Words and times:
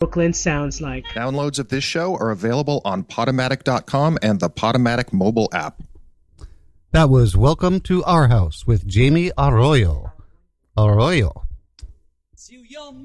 Brooklyn 0.00 0.32
sounds 0.32 0.80
like. 0.80 1.04
Downloads 1.12 1.58
of 1.58 1.68
this 1.68 1.84
show 1.84 2.16
are 2.16 2.30
available 2.30 2.80
on 2.86 3.04
Podomatic.com 3.04 4.18
and 4.22 4.40
the 4.40 4.48
Podomatic 4.48 5.12
mobile 5.12 5.50
app. 5.52 5.82
That 6.92 7.10
was 7.10 7.36
Welcome 7.36 7.80
to 7.80 8.02
Our 8.04 8.28
House 8.28 8.66
with 8.66 8.86
Jamie 8.86 9.30
Arroyo. 9.36 10.10
Arroyo. 10.74 11.44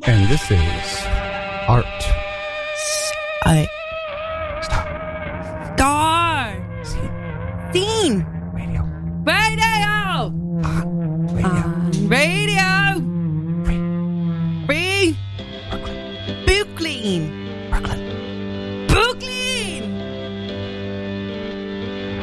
And 0.05 0.29
this 0.29 0.50
is 0.50 1.05
Art. 1.68 1.86
I. 3.43 3.68
Stop. 4.64 5.75
Star. 5.75 7.73
Scene. 7.73 8.25
Radio. 8.54 8.84
Radio. 9.25 9.64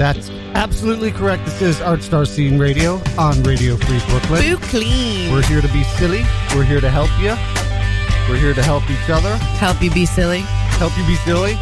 That's 0.02 0.30
absolutely 0.56 1.12
correct. 1.12 1.44
This 1.44 1.62
is 1.62 1.80
Art 1.80 2.02
Star 2.02 2.24
Scene 2.24 2.58
Radio 2.58 3.00
on 3.16 3.40
Radio 3.44 3.76
Free 3.76 4.00
Brooklyn. 4.08 4.58
Brooklyn. 4.58 5.30
We're 5.30 5.44
here 5.44 5.60
to 5.60 5.68
be 5.68 5.84
silly. 5.84 6.24
We're 6.56 6.64
here 6.64 6.80
to 6.80 6.90
help 6.90 7.08
you. 7.20 7.36
We're 8.28 8.40
here 8.40 8.52
to 8.52 8.64
help 8.64 8.82
each 8.90 9.08
other. 9.08 9.36
Help 9.62 9.80
you 9.80 9.92
be 9.92 10.04
silly. 10.04 10.40
Help 10.82 10.90
you 10.98 11.06
be 11.06 11.14
silly. 11.14 11.54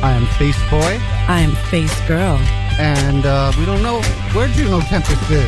I 0.00 0.12
am 0.12 0.26
Face 0.38 0.56
Boy, 0.70 1.00
I 1.26 1.40
am 1.40 1.56
Face 1.72 1.92
Girl. 2.06 2.36
and 2.78 3.26
uh, 3.26 3.50
we 3.58 3.66
don't 3.66 3.82
know 3.82 4.00
where 4.32 4.46
Juno 4.46 4.78
Tempest 4.82 5.28
is. 5.28 5.44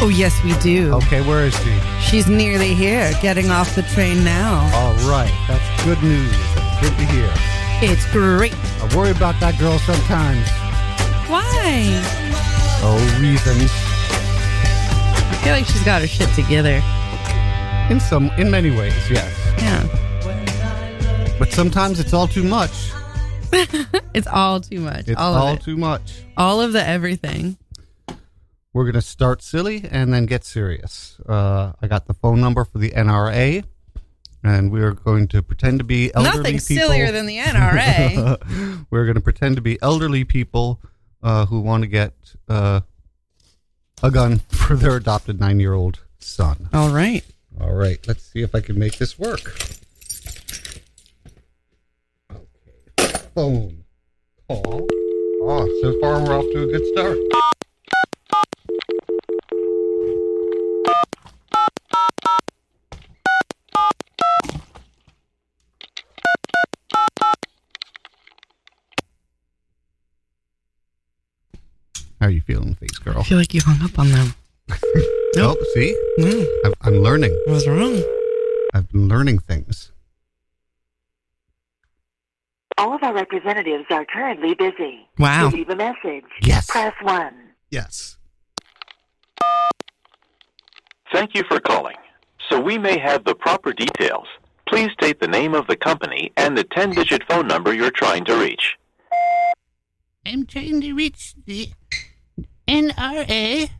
Oh, 0.00 0.12
yes, 0.14 0.40
we 0.44 0.56
do. 0.58 0.94
Okay, 0.94 1.20
where 1.20 1.46
is 1.46 1.54
she? 1.64 1.80
She's 2.00 2.28
nearly 2.28 2.74
here, 2.74 3.10
getting 3.20 3.50
off 3.50 3.74
the 3.74 3.82
train 3.82 4.22
now. 4.22 4.70
All 4.72 4.94
right, 5.10 5.34
that's 5.48 5.84
good 5.84 6.00
news. 6.00 6.30
Good 6.80 6.96
to 6.96 7.06
hear. 7.06 7.57
It's 7.80 8.10
great. 8.10 8.52
I 8.54 8.96
worry 8.96 9.12
about 9.12 9.38
that 9.38 9.56
girl 9.58 9.78
sometimes. 9.78 10.48
Why? 11.28 12.02
Oh, 12.82 12.98
reasons. 13.20 13.70
I 15.30 15.40
feel 15.44 15.52
like 15.52 15.64
she's 15.64 15.84
got 15.84 16.00
her 16.00 16.08
shit 16.08 16.28
together. 16.34 16.82
In 17.88 18.00
some, 18.00 18.30
in 18.36 18.50
many 18.50 18.70
ways, 18.70 19.08
yes. 19.08 19.32
Yeah. 19.58 21.36
But 21.38 21.52
sometimes 21.52 22.00
it's 22.00 22.12
all 22.12 22.26
too 22.26 22.44
much. 22.44 22.90
It's 24.14 24.26
all 24.26 24.60
too 24.60 24.80
much. 24.80 25.06
It's 25.06 25.20
all, 25.20 25.34
all, 25.34 25.54
it. 25.54 25.62
too 25.62 25.76
much. 25.76 26.24
all 26.36 26.60
of 26.60 26.72
the 26.72 26.84
everything. 26.84 27.56
We're 28.72 28.84
gonna 28.86 29.00
start 29.00 29.42
silly 29.42 29.84
and 29.88 30.12
then 30.12 30.26
get 30.26 30.44
serious. 30.44 31.20
Uh, 31.28 31.72
I 31.80 31.86
got 31.86 32.06
the 32.06 32.14
phone 32.14 32.40
number 32.40 32.64
for 32.64 32.78
the 32.78 32.90
NRA, 32.90 33.62
and 34.42 34.70
we're 34.70 34.92
going 34.92 35.28
to 35.28 35.42
pretend 35.42 35.78
to 35.80 35.84
be 35.84 36.14
elderly 36.14 36.36
Nothing 36.38 36.58
people. 36.58 36.86
sillier 36.88 37.10
than 37.12 37.26
the 37.26 37.38
NRA. 37.38 38.86
we're 38.90 39.04
going 39.04 39.16
to 39.16 39.20
pretend 39.20 39.56
to 39.56 39.62
be 39.62 39.80
elderly 39.82 40.24
people 40.24 40.80
uh, 41.22 41.46
who 41.46 41.60
want 41.60 41.82
to 41.82 41.88
get 41.88 42.12
uh, 42.48 42.80
a 44.02 44.10
gun 44.10 44.38
for 44.48 44.76
their 44.76 44.96
adopted 44.96 45.40
nine-year-old 45.40 46.00
son. 46.18 46.68
all 46.72 46.90
right. 46.90 47.24
All 47.60 47.74
right, 47.74 47.98
let's 48.06 48.22
see 48.22 48.42
if 48.42 48.54
I 48.54 48.60
can 48.60 48.78
make 48.78 48.98
this 48.98 49.18
work. 49.18 49.40
Okay, 52.30 53.18
phone 53.34 53.84
call. 54.48 54.86
Oh, 55.40 55.80
so 55.82 55.98
far 56.00 56.22
we're 56.22 56.38
off 56.38 56.44
to 56.52 56.62
a 56.62 56.66
good 56.66 56.86
start. 56.92 57.18
How 72.28 72.30
are 72.32 72.34
you 72.34 72.42
feeling, 72.42 72.74
face 72.74 72.98
girl? 72.98 73.16
I 73.16 73.22
feel 73.22 73.38
like 73.38 73.54
you 73.54 73.62
hung 73.64 73.80
up 73.82 73.98
on 73.98 74.10
them. 74.10 74.34
Oh, 75.38 75.56
see, 75.72 75.96
No, 76.18 76.46
I'm, 76.66 76.74
I'm 76.82 76.94
learning. 76.96 77.30
what 77.46 77.54
was 77.54 77.66
wrong? 77.66 78.02
I've 78.74 78.86
been 78.92 79.08
learning 79.08 79.38
things. 79.38 79.92
All 82.76 82.92
of 82.94 83.02
our 83.02 83.14
representatives 83.14 83.84
are 83.90 84.04
currently 84.04 84.54
busy. 84.54 85.08
Wow. 85.18 85.48
To 85.48 85.56
leave 85.56 85.70
a 85.70 85.76
message, 85.76 86.24
Yes. 86.42 86.66
press 86.66 86.92
1. 87.00 87.32
Yes. 87.70 88.18
Thank 91.10 91.34
you 91.34 91.44
for 91.48 91.60
calling. 91.60 91.96
So 92.50 92.60
we 92.60 92.76
may 92.76 92.98
have 92.98 93.24
the 93.24 93.34
proper 93.34 93.72
details. 93.72 94.26
Please 94.68 94.90
state 94.92 95.18
the 95.20 95.28
name 95.28 95.54
of 95.54 95.66
the 95.66 95.76
company 95.76 96.30
and 96.36 96.58
the 96.58 96.64
10-digit 96.64 97.22
phone 97.30 97.46
number 97.46 97.72
you're 97.72 97.90
trying 97.90 98.26
to 98.26 98.36
reach. 98.36 98.76
I'm 100.26 100.44
trying 100.44 100.82
to 100.82 100.92
reach 100.92 101.32
the 101.46 101.70
NRA 102.68 103.70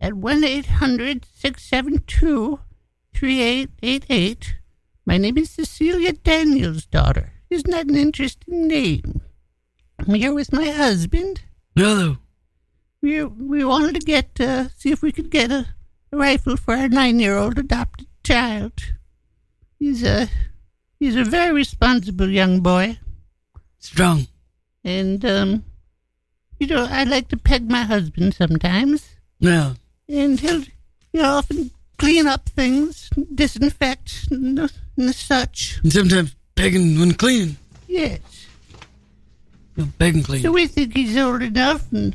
at 0.00 0.14
1 0.14 0.44
800 0.44 1.26
672 1.34 2.58
3888. 3.14 4.54
My 5.04 5.18
name 5.18 5.36
is 5.36 5.50
Cecilia 5.50 6.12
Daniels' 6.12 6.86
daughter. 6.86 7.32
Isn't 7.50 7.70
that 7.70 7.88
an 7.88 7.96
interesting 7.96 8.66
name? 8.66 9.20
I'm 9.98 10.14
here 10.14 10.32
with 10.32 10.52
my 10.52 10.70
husband. 10.70 11.42
Hello. 11.76 12.16
We 13.02 13.24
we 13.24 13.64
wanted 13.64 13.94
to 13.96 14.00
get 14.00 14.40
uh, 14.40 14.68
see 14.70 14.90
if 14.90 15.02
we 15.02 15.12
could 15.12 15.30
get 15.30 15.50
a, 15.50 15.66
a 16.10 16.16
rifle 16.16 16.56
for 16.56 16.74
our 16.76 16.88
nine-year-old 16.88 17.58
adopted 17.58 18.06
child. 18.24 18.72
He's 19.78 20.02
a 20.02 20.28
he's 20.98 21.16
a 21.16 21.24
very 21.24 21.52
responsible 21.52 22.28
young 22.28 22.60
boy. 22.60 22.98
Strong. 23.78 24.28
And, 24.84 25.24
um, 25.24 25.64
you 26.60 26.66
know, 26.68 26.86
I 26.88 27.04
like 27.04 27.28
to 27.28 27.36
peg 27.36 27.68
my 27.70 27.82
husband 27.82 28.34
sometimes. 28.34 29.08
Well, 29.40 29.76
And 30.08 30.38
he'll, 30.38 30.60
you 31.12 31.22
know, 31.22 31.32
often 31.38 31.70
clean 31.98 32.26
up 32.26 32.48
things, 32.50 33.10
disinfect, 33.34 34.28
and, 34.30 34.70
and 34.96 35.14
such. 35.14 35.80
and 35.82 35.92
sometimes 35.92 36.34
pegging 36.54 36.98
when 37.00 37.14
cleaning. 37.14 37.56
Yes. 37.88 38.20
You 39.76 39.84
know, 39.84 39.90
begging 39.98 40.22
clean. 40.22 40.42
So 40.42 40.52
we 40.52 40.66
think 40.66 40.94
he's 40.94 41.16
old 41.16 41.42
enough 41.42 41.90
and 41.92 42.14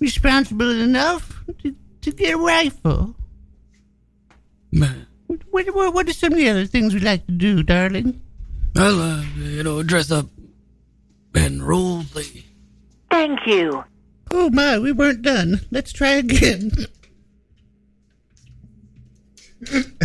responsible 0.00 0.70
enough 0.70 1.44
to, 1.62 1.74
to 2.02 2.10
get 2.10 2.34
a 2.34 2.38
rifle. 2.38 3.14
Man, 4.72 5.06
What, 5.50 5.66
what, 5.74 5.94
what 5.94 6.08
are 6.08 6.12
some 6.12 6.32
of 6.32 6.38
the 6.38 6.48
other 6.48 6.66
things 6.66 6.94
we 6.94 7.00
like 7.00 7.26
to 7.26 7.32
do, 7.32 7.62
darling? 7.62 8.20
I'll, 8.76 9.00
uh, 9.00 9.22
you 9.38 9.62
know, 9.62 9.82
dress 9.84 10.10
up 10.10 10.26
and 11.34 11.62
role 11.62 12.02
play. 12.04 12.44
Thank 13.14 13.46
you. 13.46 13.84
Oh 14.32 14.50
my, 14.50 14.76
we 14.76 14.90
weren't 14.90 15.22
done. 15.22 15.60
Let's 15.70 15.92
try 15.92 16.14
again. 16.14 16.72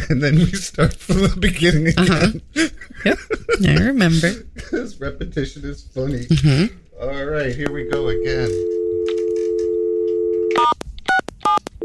And 0.09 0.24
then 0.24 0.36
we 0.36 0.52
start 0.53 0.94
from 0.94 1.18
the 1.18 1.36
beginning 1.38 1.88
again. 1.88 2.42
Yep, 3.03 3.18
I 3.68 3.84
remember. 3.88 4.30
this 4.72 5.02
repetition 5.02 5.66
is 5.66 5.84
funny. 5.84 6.28
Mm-hmm. 6.28 6.78
All 7.02 7.25
right, 7.25 7.53
here 7.53 7.69
we 7.69 7.90
go 7.90 8.08
again. 8.08 8.50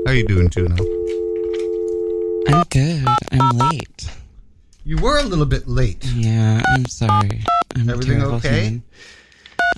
How 0.07 0.13
are 0.13 0.15
you 0.15 0.27
doing, 0.27 0.51
Juno? 0.51 0.77
I'm 2.49 2.63
good. 2.71 3.09
I'm 3.33 3.59
late. 3.71 4.09
You 4.85 4.99
were 4.99 5.19
a 5.19 5.25
little 5.25 5.47
bit 5.47 5.67
late. 5.67 6.05
Yeah, 6.15 6.63
I'm 6.77 6.87
sorry. 6.87 7.43
I'm 7.75 7.89
a 7.89 7.93
Everything 7.93 8.19
terrible 8.19 8.37
okay? 8.37 8.65
human. 8.65 8.83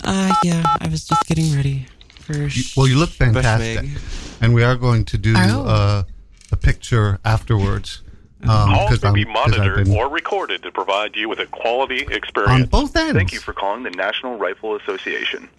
Uh, 0.09 0.33
yeah, 0.43 0.63
I 0.79 0.87
was 0.87 1.05
just 1.05 1.25
getting 1.27 1.53
ready 1.53 1.85
for. 2.21 2.33
You- 2.33 2.49
sh- 2.49 2.77
well, 2.77 2.87
you 2.87 2.97
look 2.97 3.09
fantastic, 3.09 3.79
Bushwig. 3.85 4.37
and 4.41 4.53
we 4.53 4.63
are 4.63 4.75
going 4.75 5.03
to 5.05 5.17
do 5.17 5.33
Oh. 5.37 5.65
uh, 5.67 6.03
a 6.51 6.55
picture 6.55 7.19
afterwards. 7.25 8.01
Um, 8.43 8.47
Calls 8.73 8.89
'cause 8.89 9.01
may 9.03 9.07
I'm- 9.09 9.13
be 9.15 9.25
'cause 9.25 9.33
monitored 9.33 9.85
been 9.85 9.95
or 9.97 10.07
recorded 10.09 10.63
to 10.63 10.71
provide 10.71 11.15
you 11.15 11.27
with 11.27 11.39
a 11.39 11.45
quality 11.47 12.05
experience. 12.09 12.53
on 12.53 12.65
both 12.67 12.95
ends. 12.95 13.13
Thank 13.15 13.33
you 13.33 13.39
for 13.39 13.51
calling 13.51 13.83
the 13.83 13.89
National 13.89 14.37
Rifle 14.37 14.75
Association. 14.75 15.49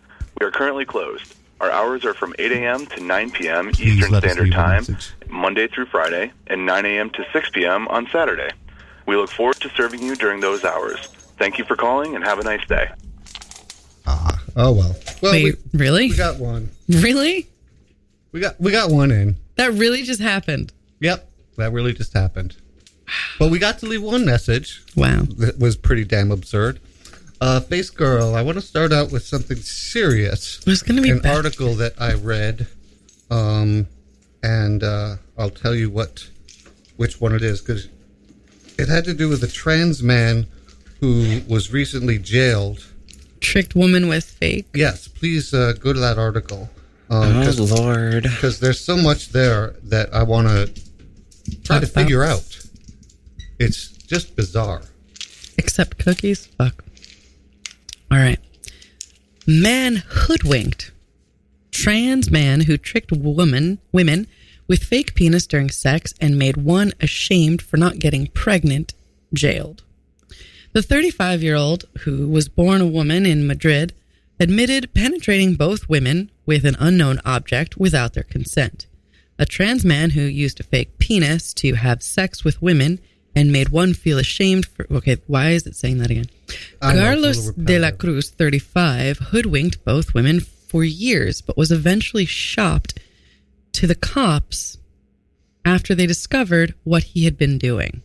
We 0.40 0.46
are 0.46 0.50
currently 0.50 0.84
closed. 0.86 1.34
Our 1.60 1.70
hours 1.72 2.04
are 2.04 2.14
from 2.14 2.34
8 2.38 2.52
a.m. 2.52 2.86
to 2.86 3.02
9 3.02 3.30
p.m. 3.32 3.72
Please 3.72 3.98
Eastern 3.98 4.20
Standard 4.20 4.52
Time. 4.52 4.86
Monday 5.28 5.66
through 5.66 5.86
Friday, 5.86 6.30
and 6.46 6.64
9 6.64 6.86
a.m. 6.86 7.10
to 7.10 7.26
6 7.32 7.50
p.m. 7.50 7.86
on 7.88 8.06
Saturday. 8.12 8.50
We 9.06 9.16
look 9.16 9.30
forward 9.30 9.56
to 9.60 9.68
serving 9.76 10.00
you 10.02 10.14
during 10.14 10.40
those 10.40 10.64
hours. 10.64 11.08
Thank 11.38 11.58
you 11.58 11.64
for 11.64 11.74
calling 11.76 12.14
and 12.14 12.24
have 12.24 12.38
a 12.38 12.44
nice 12.44 12.64
day. 12.66 12.88
Ah, 14.10 14.40
oh 14.56 14.72
well. 14.72 14.96
Well, 15.20 15.32
Wait, 15.32 15.56
we, 15.72 15.78
really? 15.78 16.08
we 16.08 16.16
got 16.16 16.38
one. 16.38 16.70
Really? 16.88 17.46
We 18.32 18.40
got 18.40 18.58
we 18.60 18.72
got 18.72 18.90
one 18.90 19.10
in. 19.10 19.36
That 19.56 19.72
really 19.74 20.02
just 20.02 20.20
happened. 20.20 20.72
Yep, 21.00 21.28
that 21.58 21.72
really 21.72 21.92
just 21.92 22.14
happened. 22.14 22.56
But 23.38 23.50
we 23.50 23.58
got 23.58 23.78
to 23.80 23.86
leave 23.86 24.02
one 24.02 24.24
message 24.24 24.82
Wow. 24.96 25.22
that 25.38 25.58
was 25.58 25.76
pretty 25.76 26.04
damn 26.04 26.30
absurd. 26.30 26.80
Uh, 27.40 27.60
Face 27.60 27.90
Girl, 27.90 28.34
I 28.34 28.42
want 28.42 28.56
to 28.56 28.62
start 28.62 28.92
out 28.92 29.12
with 29.12 29.24
something 29.24 29.58
serious. 29.58 30.60
It's 30.66 30.82
gonna 30.82 31.02
be 31.02 31.10
An 31.10 31.20
bad. 31.20 31.36
article 31.36 31.74
that 31.76 31.92
I 32.00 32.14
read, 32.14 32.66
um, 33.30 33.86
and 34.42 34.82
uh, 34.82 35.16
I'll 35.36 35.50
tell 35.50 35.74
you 35.74 35.90
what, 35.90 36.28
which 36.96 37.20
one 37.20 37.32
it 37.34 37.42
is, 37.42 37.60
because 37.60 37.88
it 38.78 38.88
had 38.88 39.04
to 39.04 39.14
do 39.14 39.28
with 39.28 39.42
a 39.44 39.48
trans 39.48 40.02
man 40.02 40.46
who 41.00 41.42
was 41.48 41.72
recently 41.72 42.18
jailed. 42.18 42.84
Tricked 43.40 43.74
woman 43.74 44.08
with 44.08 44.24
fake. 44.24 44.66
Yes, 44.74 45.08
please 45.08 45.54
uh, 45.54 45.74
go 45.78 45.92
to 45.92 46.00
that 46.00 46.18
article. 46.18 46.68
oh 47.10 47.54
Lord. 47.58 48.24
Because 48.24 48.60
there's 48.60 48.80
so 48.80 48.96
much 48.96 49.30
there 49.30 49.74
that 49.84 50.12
I 50.12 50.22
want 50.22 50.48
to 50.48 50.82
try 51.64 51.80
to 51.80 51.86
figure 51.86 52.24
out. 52.24 52.60
It's 53.58 53.88
just 53.88 54.36
bizarre. 54.36 54.82
Except 55.56 55.98
cookies. 55.98 56.46
Fuck. 56.46 56.84
All 58.10 58.18
right. 58.18 58.38
Man 59.46 60.02
hoodwinked. 60.06 60.92
Trans 61.70 62.30
man 62.30 62.62
who 62.62 62.76
tricked 62.76 63.12
woman 63.12 63.78
women 63.92 64.26
with 64.66 64.82
fake 64.84 65.14
penis 65.14 65.46
during 65.46 65.70
sex 65.70 66.12
and 66.20 66.38
made 66.38 66.56
one 66.56 66.92
ashamed 67.00 67.62
for 67.62 67.76
not 67.76 67.98
getting 67.98 68.26
pregnant, 68.28 68.94
jailed. 69.32 69.82
The 70.78 70.82
35 70.82 71.42
year 71.42 71.56
old, 71.56 71.86
who 72.02 72.28
was 72.28 72.48
born 72.48 72.80
a 72.80 72.86
woman 72.86 73.26
in 73.26 73.48
Madrid, 73.48 73.94
admitted 74.38 74.94
penetrating 74.94 75.56
both 75.56 75.88
women 75.88 76.30
with 76.46 76.64
an 76.64 76.76
unknown 76.78 77.20
object 77.24 77.78
without 77.78 78.14
their 78.14 78.22
consent. 78.22 78.86
A 79.40 79.44
trans 79.44 79.84
man 79.84 80.10
who 80.10 80.20
used 80.20 80.60
a 80.60 80.62
fake 80.62 80.96
penis 81.00 81.52
to 81.54 81.74
have 81.74 82.00
sex 82.00 82.44
with 82.44 82.62
women 82.62 83.00
and 83.34 83.50
made 83.50 83.70
one 83.70 83.92
feel 83.92 84.18
ashamed 84.18 84.66
for. 84.66 84.86
Okay, 84.88 85.16
why 85.26 85.48
is 85.50 85.66
it 85.66 85.74
saying 85.74 85.98
that 85.98 86.12
again? 86.12 86.26
I 86.80 86.94
know, 86.94 87.00
it's 87.00 87.00
a 87.00 87.02
Carlos 87.02 87.50
de 87.54 87.78
la. 87.80 87.90
Cruz, 87.90 88.30
35, 88.30 89.18
hoodwinked 89.18 89.84
both 89.84 90.14
women 90.14 90.38
for 90.38 90.84
years, 90.84 91.40
but 91.40 91.56
was 91.56 91.72
eventually 91.72 92.24
shopped 92.24 93.00
to 93.72 93.88
the 93.88 93.96
cops 93.96 94.78
after 95.64 95.96
they 95.96 96.06
discovered 96.06 96.74
what 96.84 97.02
he 97.02 97.24
had 97.24 97.36
been 97.36 97.58
doing. 97.58 98.04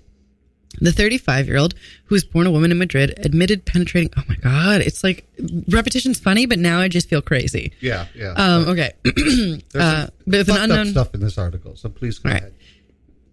The 0.81 0.92
35 0.92 1.48
year 1.48 1.58
old, 1.58 1.75
who 2.06 2.16
was 2.16 2.24
born 2.24 2.48
a 2.48 2.52
woman 2.52 2.72
in 2.72 2.78
Madrid, 2.78 3.14
admitted 3.18 3.66
penetrating. 3.66 4.12
Oh 4.18 4.24
my 4.28 4.36
God, 4.36 4.81
it's 4.81 5.04
like 5.04 5.25
repetition's 5.70 6.20
funny, 6.20 6.46
but 6.46 6.60
now 6.60 6.80
I 6.80 6.88
just 6.88 7.10
feel 7.10 7.22
crazy. 7.22 7.74
Yeah, 7.80 8.08
yeah. 8.16 8.34
Um, 8.34 8.68
okay. 8.70 8.92
There's 9.04 9.64
uh, 9.75 10.08
some 10.08 10.12
but 10.25 10.38
with 10.40 10.50
an 10.50 10.58
unknown. 10.58 10.88
stuff 10.88 11.14
in 11.14 11.22
this 11.22 11.38
article, 11.38 11.75
so 11.75 11.90
please 11.90 12.20
go 12.20 12.30
right. 12.30 12.40
ahead. 12.40 12.54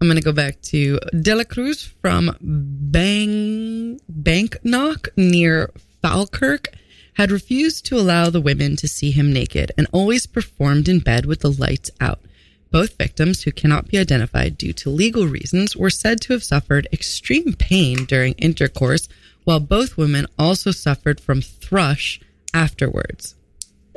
I'm 0.00 0.06
going 0.06 0.16
to 0.16 0.24
go 0.24 0.32
back 0.32 0.62
to 0.62 0.98
De 1.20 1.34
La 1.34 1.44
Cruz 1.44 1.82
from 2.00 2.34
Bang 2.40 4.00
Banknock 4.08 5.08
near 5.14 5.70
Falkirk 6.00 6.68
had 7.14 7.30
refused 7.30 7.84
to 7.86 7.98
allow 7.98 8.30
the 8.30 8.40
women 8.40 8.76
to 8.76 8.88
see 8.88 9.10
him 9.10 9.30
naked 9.30 9.72
and 9.76 9.86
always 9.92 10.26
performed 10.26 10.88
in 10.88 11.00
bed 11.00 11.26
with 11.26 11.40
the 11.40 11.52
lights 11.52 11.90
out. 12.00 12.20
Both 12.70 12.96
victims, 12.96 13.42
who 13.42 13.52
cannot 13.52 13.88
be 13.88 13.98
identified 13.98 14.56
due 14.56 14.72
to 14.74 14.90
legal 14.90 15.26
reasons, 15.26 15.76
were 15.76 15.90
said 15.90 16.20
to 16.22 16.32
have 16.32 16.44
suffered 16.44 16.88
extreme 16.92 17.54
pain 17.54 18.04
during 18.04 18.34
intercourse, 18.34 19.08
while 19.44 19.60
both 19.60 19.96
women 19.96 20.26
also 20.38 20.70
suffered 20.70 21.20
from 21.20 21.40
thrush 21.40 22.20
afterwards. 22.54 23.34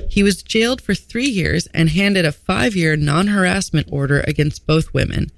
He 0.09 0.23
was 0.23 0.41
jailed 0.41 0.81
for 0.81 0.95
three 0.95 1.27
years 1.27 1.67
and 1.67 1.89
handed 1.89 2.25
a 2.25 2.31
five 2.31 2.75
year 2.75 2.95
non 2.95 3.27
harassment 3.27 3.87
order 3.91 4.21
against 4.21 4.65
both 4.65 4.93
women. 4.93 5.31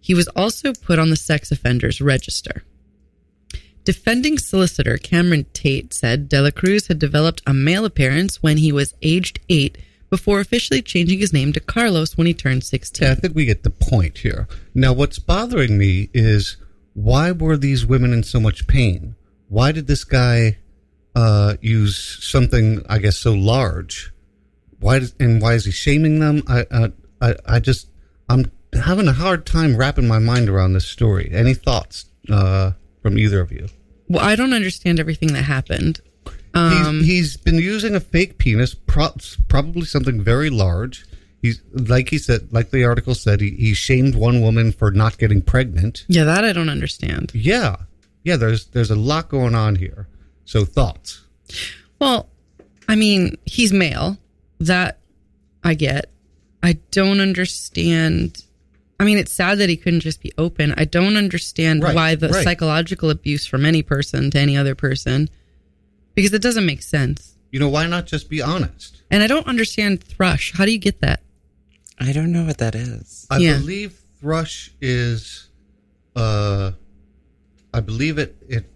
He 0.00 0.14
was 0.14 0.28
also 0.28 0.72
put 0.74 0.98
on 0.98 1.10
the 1.10 1.16
sex 1.16 1.50
offenders 1.50 2.00
register. 2.00 2.62
Defending 3.84 4.38
solicitor 4.38 4.96
Cameron 4.96 5.46
Tate 5.52 5.92
said 5.92 6.28
De 6.28 6.40
La 6.40 6.50
Cruz 6.50 6.86
had 6.88 6.98
developed 6.98 7.42
a 7.46 7.54
male 7.54 7.84
appearance 7.84 8.42
when 8.42 8.58
he 8.58 8.70
was 8.70 8.94
aged 9.02 9.40
eight 9.48 9.78
before 10.12 10.40
officially 10.40 10.82
changing 10.82 11.20
his 11.20 11.32
name 11.32 11.54
to 11.54 11.58
Carlos 11.58 12.18
when 12.18 12.26
he 12.26 12.34
turned 12.34 12.62
16. 12.62 13.06
Yeah, 13.06 13.12
I 13.12 13.14
think 13.14 13.34
we 13.34 13.46
get 13.46 13.62
the 13.62 13.70
point 13.70 14.18
here. 14.18 14.46
Now, 14.74 14.92
what's 14.92 15.18
bothering 15.18 15.78
me 15.78 16.10
is 16.12 16.58
why 16.92 17.32
were 17.32 17.56
these 17.56 17.86
women 17.86 18.12
in 18.12 18.22
so 18.22 18.38
much 18.38 18.66
pain? 18.66 19.14
Why 19.48 19.72
did 19.72 19.86
this 19.86 20.04
guy 20.04 20.58
uh, 21.14 21.54
use 21.62 22.18
something, 22.22 22.84
I 22.90 22.98
guess, 22.98 23.16
so 23.16 23.32
large? 23.32 24.12
Why 24.80 24.98
does, 24.98 25.14
and 25.18 25.40
why 25.40 25.54
is 25.54 25.64
he 25.64 25.70
shaming 25.70 26.18
them? 26.18 26.42
I, 26.46 26.66
uh, 26.70 26.88
I, 27.22 27.34
I 27.46 27.58
just, 27.58 27.88
I'm 28.28 28.52
having 28.74 29.08
a 29.08 29.14
hard 29.14 29.46
time 29.46 29.78
wrapping 29.78 30.08
my 30.08 30.18
mind 30.18 30.50
around 30.50 30.74
this 30.74 30.86
story. 30.86 31.30
Any 31.32 31.54
thoughts 31.54 32.04
uh, 32.28 32.72
from 33.00 33.16
either 33.16 33.40
of 33.40 33.50
you? 33.50 33.66
Well, 34.08 34.22
I 34.22 34.36
don't 34.36 34.52
understand 34.52 35.00
everything 35.00 35.32
that 35.32 35.44
happened. 35.44 36.02
Um, 36.54 36.98
he's, 37.00 37.06
he's 37.06 37.36
been 37.38 37.56
using 37.56 37.94
a 37.94 38.00
fake 38.00 38.38
penis, 38.38 38.74
pro- 38.74 39.14
probably 39.48 39.84
something 39.86 40.22
very 40.22 40.50
large. 40.50 41.06
He's 41.40 41.60
like 41.72 42.08
he 42.10 42.18
said, 42.18 42.52
like 42.52 42.70
the 42.70 42.84
article 42.84 43.14
said, 43.14 43.40
he, 43.40 43.50
he 43.50 43.74
shamed 43.74 44.14
one 44.14 44.40
woman 44.40 44.70
for 44.70 44.90
not 44.90 45.18
getting 45.18 45.42
pregnant. 45.42 46.04
yeah, 46.08 46.24
that 46.24 46.44
I 46.44 46.52
don't 46.52 46.68
understand. 46.68 47.32
Yeah, 47.34 47.76
yeah. 48.22 48.36
There's 48.36 48.66
there's 48.66 48.90
a 48.90 48.96
lot 48.96 49.28
going 49.28 49.54
on 49.54 49.76
here. 49.76 50.06
So 50.44 50.64
thoughts? 50.64 51.22
Well, 51.98 52.28
I 52.88 52.94
mean, 52.96 53.38
he's 53.44 53.72
male. 53.72 54.18
That 54.60 54.98
I 55.64 55.74
get. 55.74 56.10
I 56.62 56.74
don't 56.92 57.18
understand. 57.20 58.44
I 59.00 59.04
mean, 59.04 59.18
it's 59.18 59.32
sad 59.32 59.58
that 59.58 59.68
he 59.68 59.76
couldn't 59.76 60.00
just 60.00 60.22
be 60.22 60.32
open. 60.38 60.72
I 60.76 60.84
don't 60.84 61.16
understand 61.16 61.82
Right, 61.82 61.94
why 61.94 62.14
the 62.14 62.28
right. 62.28 62.44
psychological 62.44 63.10
abuse 63.10 63.46
from 63.46 63.64
any 63.66 63.82
person 63.82 64.30
to 64.30 64.38
any 64.38 64.56
other 64.56 64.76
person, 64.76 65.28
because 66.14 66.32
it 66.32 66.42
doesn't 66.42 66.66
make 66.66 66.82
sense. 66.82 67.36
You 67.50 67.60
know, 67.60 67.68
why 67.68 67.86
not 67.86 68.06
just 68.06 68.30
be 68.30 68.40
honest? 68.40 69.02
And 69.10 69.22
I 69.22 69.26
don't 69.26 69.46
understand 69.46 70.02
thrush. 70.02 70.52
How 70.54 70.64
do 70.64 70.72
you 70.72 70.78
get 70.78 71.00
that? 71.00 71.20
I 72.00 72.12
don't 72.12 72.32
know 72.32 72.44
what 72.44 72.58
that 72.58 72.74
is. 72.74 73.26
I 73.30 73.38
Yeah. 73.38 73.58
believe 73.58 74.00
thrush 74.20 74.70
is, 74.80 75.48
uh, 76.16 76.72
I 77.74 77.80
believe 77.80 78.18
it 78.18 78.36
it. 78.48 78.66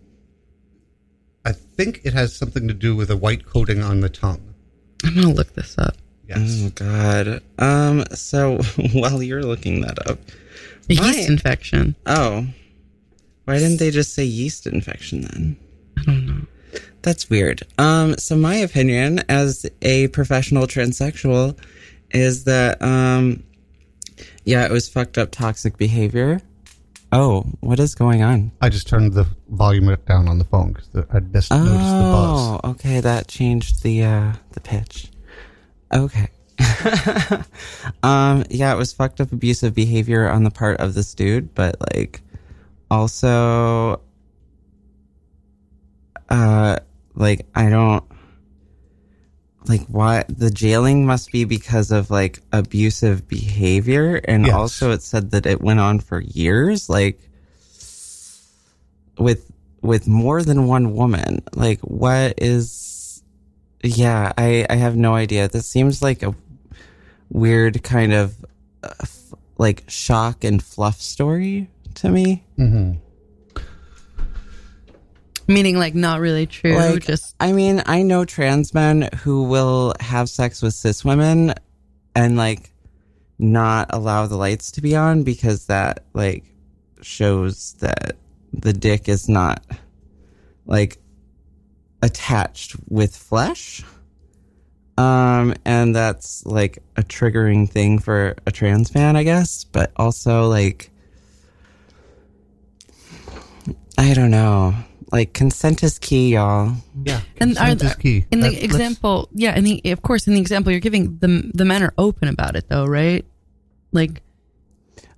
I 1.44 1.52
think 1.52 2.00
it 2.04 2.12
has 2.12 2.34
something 2.34 2.66
to 2.68 2.74
do 2.74 2.96
with 2.96 3.10
a 3.10 3.16
white 3.16 3.46
coating 3.46 3.82
on 3.82 4.00
the 4.00 4.08
tongue. 4.08 4.54
I'm 5.04 5.14
gonna 5.14 5.32
look 5.32 5.54
this 5.54 5.76
up. 5.78 5.96
Yes. 6.28 6.62
Oh 6.64 6.70
God. 6.70 7.42
Um. 7.58 8.04
So 8.14 8.58
while 8.92 9.22
you're 9.22 9.42
looking 9.44 9.80
that 9.82 9.98
up, 10.10 10.18
A 10.90 10.94
My- 10.94 11.06
yeast 11.12 11.28
infection. 11.28 11.94
oh, 12.06 12.46
why 13.44 13.58
didn't 13.58 13.78
they 13.78 13.90
just 13.90 14.12
say 14.12 14.24
yeast 14.24 14.66
infection 14.66 15.20
then? 15.22 15.56
I 15.98 16.02
don't 16.02 16.26
know. 16.26 16.46
That's 17.06 17.30
weird. 17.30 17.62
Um, 17.78 18.16
so 18.18 18.34
my 18.34 18.56
opinion 18.56 19.20
as 19.28 19.64
a 19.80 20.08
professional 20.08 20.66
transsexual 20.66 21.56
is 22.10 22.42
that 22.44 22.82
um, 22.82 23.44
yeah, 24.44 24.64
it 24.64 24.72
was 24.72 24.88
fucked 24.88 25.16
up 25.16 25.30
toxic 25.30 25.76
behavior. 25.76 26.40
Oh, 27.12 27.42
what 27.60 27.78
is 27.78 27.94
going 27.94 28.24
on? 28.24 28.50
I 28.60 28.70
just 28.70 28.88
turned 28.88 29.12
the 29.12 29.24
volume 29.48 29.96
down 30.08 30.26
on 30.26 30.38
the 30.38 30.44
phone 30.46 30.72
because 30.72 30.88
I 31.12 31.20
just 31.20 31.52
noticed 31.52 31.70
the 31.70 31.76
buzz. 31.76 32.60
Oh, 32.64 32.70
okay, 32.70 32.98
that 32.98 33.28
changed 33.28 33.84
the 33.84 34.02
uh 34.02 34.32
the 34.50 34.60
pitch. 34.60 35.12
Okay. 35.94 36.26
um 38.02 38.42
yeah, 38.50 38.74
it 38.74 38.76
was 38.76 38.92
fucked 38.92 39.20
up 39.20 39.30
abusive 39.30 39.76
behavior 39.76 40.28
on 40.28 40.42
the 40.42 40.50
part 40.50 40.80
of 40.80 40.94
this 40.94 41.14
dude, 41.14 41.54
but 41.54 41.76
like 41.94 42.20
also 42.90 44.00
uh 46.28 46.80
like 47.16 47.46
I 47.54 47.68
don't 47.70 48.04
like 49.66 49.84
why 49.88 50.24
the 50.28 50.50
jailing 50.50 51.04
must 51.06 51.32
be 51.32 51.44
because 51.44 51.90
of 51.90 52.10
like 52.10 52.40
abusive 52.52 53.26
behavior. 53.26 54.20
And 54.24 54.46
Yes. 54.46 54.54
also 54.54 54.92
it 54.92 55.02
said 55.02 55.32
that 55.32 55.44
it 55.46 55.60
went 55.60 55.80
on 55.80 55.98
for 55.98 56.20
years 56.20 56.88
like 56.88 57.18
with 59.18 59.50
with 59.82 60.06
more 60.06 60.42
than 60.42 60.66
one 60.66 60.94
woman. 60.94 61.42
Like 61.54 61.80
what 61.80 62.34
is 62.38 63.22
yeah 63.82 64.32
i 64.38 64.66
i 64.70 64.74
have 64.76 64.96
no 64.96 65.14
idea. 65.14 65.48
This 65.48 65.66
seems 65.66 66.02
like 66.02 66.22
a 66.22 66.34
weird 67.30 67.82
kind 67.82 68.12
of 68.12 68.34
uh, 68.82 68.90
f- 69.00 69.34
like 69.58 69.84
shock 69.88 70.44
and 70.44 70.62
fluff 70.62 71.00
story 71.00 71.68
to 71.94 72.08
me. 72.10 72.44
Hmm 72.56 72.92
Meaning, 75.48 75.78
like, 75.78 75.94
not 75.94 76.20
really 76.20 76.46
true. 76.46 76.74
like 76.76 77.04
just 77.04 77.34
i 77.38 77.52
mean 77.52 77.82
i 77.86 78.02
know 78.02 78.24
trans 78.24 78.74
men 78.74 79.08
who 79.18 79.44
will 79.44 79.94
have 80.00 80.28
sex 80.28 80.60
with 80.60 80.74
cis 80.74 81.04
women 81.04 81.54
and 82.14 82.36
like 82.36 82.72
not 83.38 83.88
allow 83.90 84.26
the 84.26 84.36
lights 84.36 84.72
to 84.72 84.80
be 84.80 84.96
on 84.96 85.22
because 85.22 85.66
that 85.66 86.04
like 86.14 86.44
shows 87.02 87.74
that 87.80 88.16
the 88.52 88.72
dick 88.72 89.08
is 89.08 89.28
not 89.28 89.64
like 90.64 90.98
attached 92.02 92.74
with 92.88 93.14
flesh 93.16 93.84
um 94.98 95.54
and 95.64 95.94
that's 95.94 96.44
like 96.46 96.78
a 96.96 97.02
triggering 97.02 97.68
thing 97.68 97.98
for 97.98 98.34
a 98.46 98.50
trans 98.50 98.94
man 98.94 99.16
i 99.16 99.22
guess 99.22 99.64
but 99.64 99.92
also 99.96 100.48
like 100.48 100.90
i 103.98 104.14
don't 104.14 104.30
know 104.30 104.74
like 105.12 105.32
consent 105.32 105.82
is 105.82 105.98
key 105.98 106.34
y'all 106.34 106.74
Yeah, 107.04 107.20
and 107.38 107.56
are 107.58 107.68
consent 107.70 107.82
is 107.82 107.94
key. 107.96 108.24
in 108.30 108.40
the 108.40 108.48
That- 108.48 108.52
let's- 108.54 108.64
example 108.64 109.28
yeah 109.34 109.56
in 109.56 109.64
the 109.64 109.80
of 109.86 110.02
course 110.02 110.26
in 110.26 110.34
the 110.34 110.40
example 110.40 110.72
you're 110.72 110.80
giving 110.80 111.18
the 111.18 111.50
the 111.54 111.64
men 111.64 111.82
are 111.82 111.92
open 111.98 112.28
about 112.28 112.56
it 112.56 112.68
though 112.68 112.84
right 112.86 113.24
like 113.92 114.22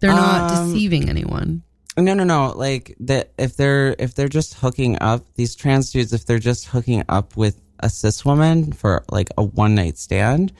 they're 0.00 0.12
not 0.12 0.50
Um, 0.52 0.72
deceiving 0.72 1.08
anyone 1.08 1.62
No, 1.96 2.14
no, 2.14 2.22
no. 2.22 2.52
Like 2.54 2.94
that 3.00 3.32
if 3.38 3.56
they're 3.56 3.96
if 3.98 4.14
they're 4.14 4.28
just 4.28 4.54
hooking 4.54 4.96
up 5.00 5.26
these 5.34 5.56
trans 5.56 5.90
dudes, 5.90 6.12
if 6.12 6.24
they're 6.26 6.38
just 6.38 6.66
hooking 6.66 7.02
up 7.08 7.36
with 7.36 7.56
a 7.80 7.90
cis 7.90 8.24
woman 8.24 8.70
for 8.70 9.02
like 9.10 9.30
a 9.36 9.42
one 9.42 9.74
night 9.74 9.98
stand, 9.98 10.52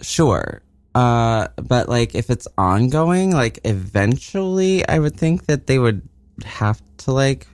sure. 0.00 0.62
Uh, 0.94 1.48
but 1.62 1.88
like 1.88 2.14
if 2.16 2.30
it's 2.30 2.48
ongoing, 2.58 3.30
like 3.30 3.60
eventually, 3.64 4.86
I 4.88 4.98
would 4.98 5.16
think 5.16 5.46
that 5.46 5.66
they 5.66 5.78
would 5.78 6.02
have 6.44 6.82
to 7.06 7.12
like 7.12 7.46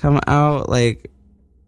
come 0.00 0.20
out. 0.26 0.68
Like 0.68 1.10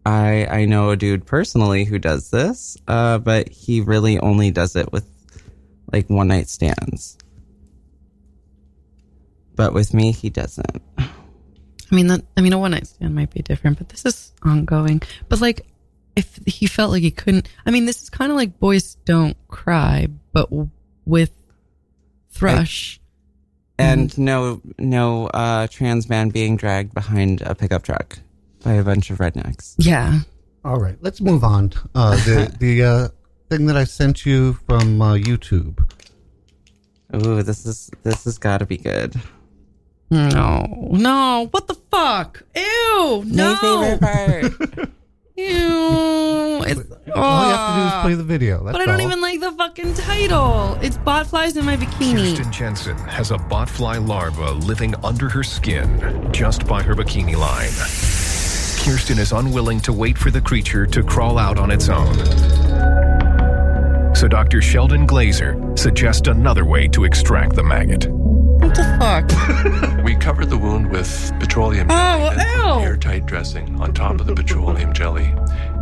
I 0.05 0.47
I 0.49 0.65
know 0.65 0.89
a 0.89 0.97
dude 0.97 1.25
personally 1.25 1.85
who 1.85 1.99
does 1.99 2.29
this, 2.29 2.77
uh, 2.87 3.19
but 3.19 3.49
he 3.49 3.81
really 3.81 4.19
only 4.19 4.51
does 4.51 4.75
it 4.75 4.91
with 4.91 5.07
like 5.91 6.09
one 6.09 6.27
night 6.27 6.49
stands. 6.49 7.17
But 9.55 9.73
with 9.73 9.93
me, 9.93 10.11
he 10.11 10.29
doesn't. 10.29 10.81
I 10.97 11.95
mean, 11.95 12.07
that, 12.07 12.23
I 12.35 12.41
mean, 12.41 12.53
a 12.53 12.57
one 12.57 12.71
night 12.71 12.87
stand 12.87 13.13
might 13.13 13.29
be 13.29 13.43
different, 13.43 13.77
but 13.77 13.89
this 13.89 14.03
is 14.03 14.33
ongoing. 14.41 15.03
But 15.29 15.41
like, 15.41 15.67
if 16.15 16.39
he 16.47 16.65
felt 16.65 16.91
like 16.91 17.03
he 17.03 17.11
couldn't, 17.11 17.47
I 17.65 17.69
mean, 17.69 17.85
this 17.85 18.01
is 18.01 18.09
kind 18.09 18.31
of 18.31 18.35
like 18.35 18.59
Boys 18.59 18.95
Don't 19.05 19.37
Cry, 19.47 20.07
but 20.31 20.49
with 21.05 21.29
Thrush. 22.31 22.99
And 23.77 24.17
no, 24.17 24.61
no 24.79 25.27
uh, 25.27 25.67
trans 25.67 26.09
man 26.09 26.29
being 26.29 26.57
dragged 26.57 26.95
behind 26.95 27.41
a 27.41 27.53
pickup 27.53 27.83
truck 27.83 28.17
by 28.63 28.73
a 28.73 28.83
bunch 28.83 29.09
of 29.09 29.17
rednecks. 29.19 29.75
yeah. 29.77 30.19
All 30.65 30.77
right, 30.79 30.97
let's 31.01 31.19
move 31.19 31.43
on. 31.43 31.73
Uh, 31.93 32.15
the 32.23 32.55
the 32.59 32.83
uh, 32.83 33.07
thing 33.49 33.65
that 33.65 33.75
I 33.75 33.83
sent 33.83 34.25
you 34.25 34.53
from 34.67 35.01
uh, 35.01 35.15
YouTube. 35.15 35.77
Ooh, 37.15 37.43
this 37.43 37.65
is 37.65 37.91
this 38.03 38.23
has 38.23 38.37
got 38.37 38.59
to 38.59 38.65
be 38.65 38.77
good. 38.77 39.15
No, 40.09 40.65
no. 40.91 41.47
What 41.51 41.67
the 41.67 41.75
fuck? 41.91 42.43
Ew. 42.55 43.23
No. 43.25 43.55
My 43.55 43.97
favorite 43.97 44.01
part. 44.79 44.89
Ew. 45.35 46.63
It's, 46.65 46.79
All 47.15 47.45
you 47.45 47.51
have 47.51 47.67
to 47.67 47.75
do 47.75 47.85
is 47.87 47.93
Ah. 47.95 47.99
play 48.03 48.13
the 48.13 48.23
video. 48.23 48.63
That's 48.63 48.71
But 48.77 48.81
I 48.81 48.85
don't 48.85 49.01
all. 49.01 49.07
even 49.07 49.19
like 49.21 49.39
the 49.39 49.51
fucking 49.51 49.95
title. 49.95 50.77
It's 50.81 50.97
bot 50.97 51.27
flies 51.27 51.57
in 51.57 51.65
my 51.65 51.75
bikini. 51.75 52.35
Kirsten 52.37 52.51
Jensen 52.53 52.97
has 52.99 53.31
a 53.31 53.37
botfly 53.37 54.07
larva 54.07 54.51
living 54.51 54.93
under 55.03 55.27
her 55.29 55.43
skin, 55.43 56.29
just 56.31 56.67
by 56.67 56.81
her 56.83 56.93
bikini 56.95 57.35
line. 57.35 58.22
Kirsten 58.83 59.17
is 59.17 59.31
unwilling 59.31 59.79
to 59.81 59.93
wait 59.93 60.17
for 60.17 60.29
the 60.29 60.41
creature 60.41 60.85
to 60.87 61.03
crawl 61.03 61.37
out 61.37 61.57
on 61.57 61.71
its 61.71 61.87
own. 61.89 62.13
So 64.15 64.27
Dr. 64.27 64.61
Sheldon 64.61 65.07
Glazer 65.07 65.77
suggests 65.79 66.27
another 66.27 66.65
way 66.65 66.87
to 66.89 67.05
extract 67.05 67.55
the 67.55 67.63
maggot. 67.63 68.07
What 68.09 68.75
the 68.75 68.83
fuck? 68.99 70.03
We 70.03 70.15
covered 70.17 70.49
the 70.49 70.57
wound 70.57 70.91
with 70.91 71.31
petroleum 71.39 71.87
Oh, 71.89 71.93
jelly, 71.93 72.35
then 72.35 72.61
put 72.61 72.79
ew. 72.81 72.85
airtight 72.85 73.25
dressing 73.25 73.79
on 73.81 73.93
top 73.93 74.19
of 74.19 74.27
the 74.27 74.35
petroleum 74.35 74.91
jelly, 74.93 75.33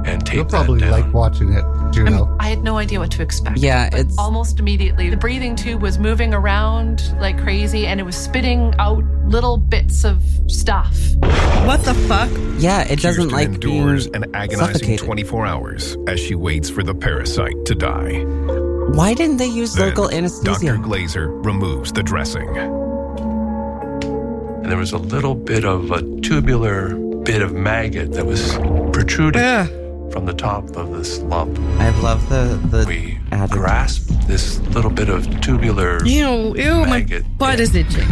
and 0.05 0.27
You'll 0.31 0.45
probably 0.45 0.79
that 0.79 0.89
down. 0.89 1.01
like 1.01 1.13
watching 1.13 1.53
it, 1.53 1.63
Juno. 1.91 2.35
I 2.39 2.49
had 2.49 2.63
no 2.63 2.77
idea 2.77 2.99
what 2.99 3.11
to 3.11 3.21
expect. 3.21 3.57
Yeah, 3.57 3.87
it's- 3.87 4.15
almost 4.17 4.59
immediately. 4.59 5.09
The 5.09 5.17
breathing 5.17 5.55
tube 5.55 5.81
was 5.81 5.99
moving 5.99 6.33
around 6.33 7.13
like 7.19 7.37
crazy, 7.41 7.85
and 7.87 7.99
it 7.99 8.03
was 8.03 8.15
spitting 8.15 8.73
out 8.79 9.03
little 9.25 9.57
bits 9.57 10.03
of 10.03 10.21
stuff. 10.47 10.95
What 11.65 11.83
the 11.83 11.93
fuck? 12.07 12.29
Yeah, 12.57 12.81
it 12.81 12.99
doesn't 13.01 13.25
Kirsten 13.25 13.29
like 13.29 13.47
endures 13.49 14.07
being 14.07 14.23
an 14.23 14.35
agonizing 14.35 14.73
suffocated. 14.73 15.05
24 15.05 15.45
hours 15.45 15.97
as 16.07 16.19
she 16.19 16.35
waits 16.35 16.69
for 16.69 16.83
the 16.83 16.93
parasite 16.95 17.55
to 17.65 17.75
die. 17.75 18.23
Why 18.93 19.13
didn't 19.13 19.37
they 19.37 19.45
use 19.47 19.73
Then, 19.75 19.89
local 19.89 20.09
anesthesia? 20.11 20.73
Dr. 20.73 20.77
Glazer 20.79 21.45
removes 21.45 21.93
the 21.93 22.03
dressing. 22.03 22.49
And 24.63 24.65
there 24.69 24.77
was 24.77 24.91
a 24.91 24.97
little 24.97 25.35
bit 25.35 25.65
of 25.65 25.91
a 25.91 26.01
tubular 26.21 26.95
bit 27.23 27.41
of 27.41 27.53
maggot 27.53 28.11
that 28.13 28.25
was 28.25 28.57
protruding 28.93 29.41
Yeah. 29.41 29.67
From 30.11 30.25
the 30.25 30.33
top 30.33 30.75
of 30.75 30.91
this 30.91 31.19
lump. 31.19 31.57
I 31.79 31.89
love 32.01 32.27
the 32.29 32.59
the 32.69 32.85
We 32.85 33.17
adjectives. 33.31 33.51
grasped 33.53 34.27
this 34.27 34.59
little 34.75 34.91
bit 34.91 35.09
of 35.09 35.25
tubular 35.41 36.03
Ew, 36.05 36.55
ew, 36.55 36.79
my 36.81 36.99
Maggot. 36.99 37.25
butt 37.37 37.59
is 37.59 37.73
itching. 37.75 38.07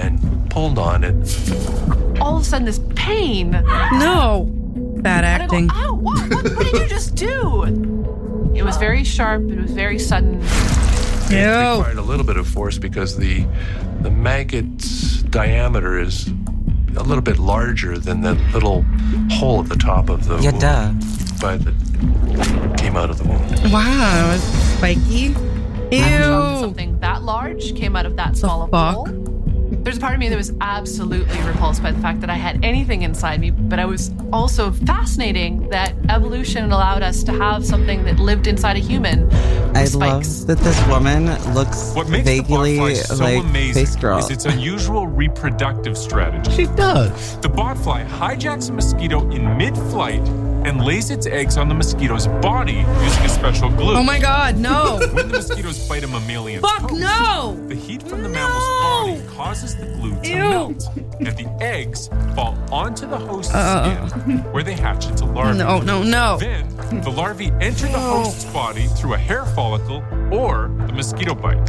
and 0.00 0.50
pulled 0.50 0.78
on 0.78 1.04
it. 1.04 1.14
All 2.20 2.36
of 2.36 2.42
a 2.42 2.44
sudden, 2.44 2.64
this 2.64 2.80
pain. 2.94 3.50
No. 3.52 4.48
Bad 5.02 5.24
acting. 5.24 5.66
go, 5.68 5.74
ow, 5.76 5.94
what, 5.94 6.30
what, 6.30 6.44
what 6.56 6.64
did 6.72 6.80
you 6.82 6.88
just 6.88 7.14
do? 7.14 7.64
It 8.54 8.62
was 8.62 8.76
very 8.78 9.04
sharp. 9.04 9.42
It 9.50 9.60
was 9.60 9.72
very 9.72 9.98
sudden. 9.98 10.40
It 11.30 11.32
Ew. 11.42 11.78
required 11.78 11.98
a 11.98 12.02
little 12.02 12.24
bit 12.24 12.36
of 12.36 12.46
force 12.46 12.78
because 12.78 13.16
the 13.18 13.44
the 14.02 14.10
maggot's 14.10 15.22
diameter 15.24 15.98
is 15.98 16.26
a 16.96 17.02
little 17.02 17.22
bit 17.22 17.38
larger 17.38 17.98
than 17.98 18.20
the 18.22 18.34
little 18.52 18.84
hole 19.30 19.60
at 19.62 19.68
the 19.68 19.76
top 19.76 20.08
of 20.08 20.26
the 20.26 20.36
Yeah, 20.38 20.50
wound. 20.50 20.60
duh. 20.60 20.92
But 21.40 21.60
it 21.66 22.78
came 22.78 22.96
out 22.96 23.10
of 23.10 23.18
the 23.18 23.24
wound. 23.24 23.72
Wow, 23.72 24.32
it's 24.34 24.42
spiky. 24.44 25.34
Ew. 25.90 26.60
Something 26.60 26.98
that 27.00 27.22
large 27.22 27.74
came 27.76 27.94
out 27.96 28.06
of 28.06 28.16
that 28.16 28.36
small 28.36 28.62
of 28.62 28.68
a 28.68 28.72
fuck? 28.72 28.94
hole. 28.94 29.23
There's 29.84 29.98
a 29.98 30.00
part 30.00 30.14
of 30.14 30.18
me 30.18 30.30
that 30.30 30.36
was 30.36 30.54
absolutely 30.62 31.38
repulsed 31.42 31.82
by 31.82 31.92
the 31.92 32.00
fact 32.00 32.22
that 32.22 32.30
I 32.30 32.36
had 32.36 32.64
anything 32.64 33.02
inside 33.02 33.38
me, 33.38 33.50
but 33.50 33.78
I 33.78 33.84
was 33.84 34.10
also 34.32 34.72
fascinating 34.72 35.68
that 35.68 35.94
evolution 36.08 36.72
allowed 36.72 37.02
us 37.02 37.22
to 37.24 37.32
have 37.32 37.66
something 37.66 38.02
that 38.04 38.18
lived 38.18 38.46
inside 38.46 38.76
a 38.76 38.80
human. 38.80 39.30
I 39.76 39.84
spikes. 39.84 40.40
love 40.40 40.46
that 40.46 40.58
this 40.60 40.86
woman 40.86 41.26
looks 41.52 41.92
What 41.92 42.08
makes 42.08 42.24
vaguely 42.24 42.76
the 42.76 42.80
botfly 42.80 42.96
so 42.96 43.24
like 43.24 43.44
amazing 43.44 43.84
Face 43.84 43.96
Girl. 43.96 44.18
is 44.18 44.30
its 44.30 44.46
unusual 44.46 45.06
reproductive 45.06 45.98
strategy. 45.98 46.50
She 46.50 46.64
does. 46.76 47.36
The 47.40 47.50
botfly 47.50 48.08
hijacks 48.08 48.70
a 48.70 48.72
mosquito 48.72 49.28
in 49.32 49.58
mid-flight 49.58 50.26
and 50.64 50.82
lays 50.84 51.10
its 51.10 51.26
eggs 51.26 51.56
on 51.56 51.68
the 51.68 51.74
mosquito's 51.74 52.26
body 52.26 52.84
using 53.02 53.24
a 53.24 53.28
special 53.28 53.68
glue. 53.70 53.96
Oh 53.96 54.02
my 54.02 54.18
god, 54.18 54.56
no. 54.56 54.98
When 55.12 55.28
the 55.28 55.36
mosquitoes 55.38 55.86
bite 55.88 56.04
a 56.04 56.06
mammalian 56.08 56.62
Fuck 56.62 56.92
no. 56.92 57.56
the 57.68 57.74
heat 57.74 58.02
from 58.02 58.22
the 58.22 58.28
No. 58.28 58.34
mammal's 58.48 59.18
body 59.26 59.36
causes 59.36 59.76
the 59.76 59.86
glue 59.86 60.14
to 60.22 60.28
Ew. 60.28 60.36
melt, 60.38 60.88
and 61.20 61.36
the 61.36 61.48
eggs 61.62 62.08
fall 62.34 62.56
onto 62.72 63.06
the 63.06 63.18
host's 63.18 63.54
Uh. 63.54 64.08
skin, 64.08 64.38
where 64.52 64.62
they 64.62 64.74
hatch 64.74 65.06
into 65.06 65.24
larvae. 65.26 65.58
No, 65.58 65.80
no, 65.80 66.02
no. 66.02 66.38
Then 66.38 66.66
the 67.02 67.10
larvae 67.10 67.52
enter 67.60 67.86
the 67.86 67.98
host's 67.98 68.44
body 68.46 68.86
through 68.96 69.14
a 69.14 69.18
hair 69.18 69.44
follicle 69.46 70.02
or 70.32 70.70
the 70.86 70.92
mosquito 70.92 71.34
bite. 71.34 71.64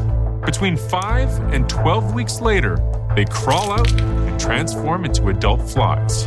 Between 0.46 0.78
5 0.78 1.30
and 1.54 1.68
12 1.68 2.14
weeks 2.14 2.40
later, 2.40 2.78
they 3.16 3.26
crawl 3.26 3.72
out 3.72 3.92
and 4.02 4.40
transform 4.40 5.06
into 5.06 5.30
adult 5.30 5.62
flies. 5.70 6.26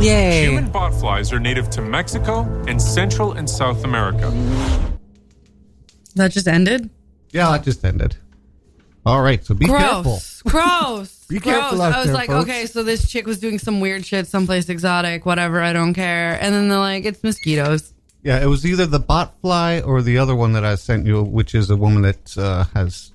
Yay! 0.00 0.44
Human 0.46 0.70
botflies 0.70 1.32
are 1.32 1.40
native 1.40 1.68
to 1.70 1.82
Mexico 1.82 2.42
and 2.68 2.80
Central 2.80 3.32
and 3.32 3.48
South 3.50 3.84
America. 3.84 4.30
That 6.14 6.30
just 6.30 6.46
ended? 6.46 6.88
Yeah, 7.32 7.54
it 7.56 7.62
just 7.64 7.84
ended. 7.84 8.16
All 9.04 9.22
right, 9.22 9.44
so 9.44 9.54
be 9.54 9.66
careful. 9.66 10.02
Gross. 10.02 10.42
Gross. 10.42 11.26
Be 11.28 11.38
Gross. 11.40 11.54
careful 11.54 11.82
out 11.82 11.94
I 11.94 11.98
was 11.98 12.06
there, 12.06 12.14
like, 12.14 12.28
folks. 12.28 12.48
okay, 12.48 12.66
so 12.66 12.82
this 12.82 13.10
chick 13.10 13.26
was 13.26 13.38
doing 13.40 13.58
some 13.58 13.80
weird 13.80 14.06
shit 14.06 14.26
someplace 14.28 14.68
exotic, 14.68 15.26
whatever, 15.26 15.60
I 15.60 15.72
don't 15.72 15.94
care. 15.94 16.38
And 16.40 16.54
then 16.54 16.68
they're 16.68 16.78
like, 16.78 17.04
it's 17.04 17.22
mosquitoes. 17.24 17.92
Yeah, 18.22 18.42
it 18.42 18.46
was 18.46 18.64
either 18.66 18.86
the 18.86 18.98
bot 19.00 19.40
fly 19.40 19.80
or 19.80 20.02
the 20.02 20.18
other 20.18 20.34
one 20.34 20.52
that 20.52 20.64
I 20.64 20.74
sent 20.76 21.06
you, 21.06 21.22
which 21.22 21.54
is 21.54 21.70
a 21.70 21.76
woman 21.76 22.02
that 22.02 22.36
uh, 22.38 22.64
has 22.74 23.12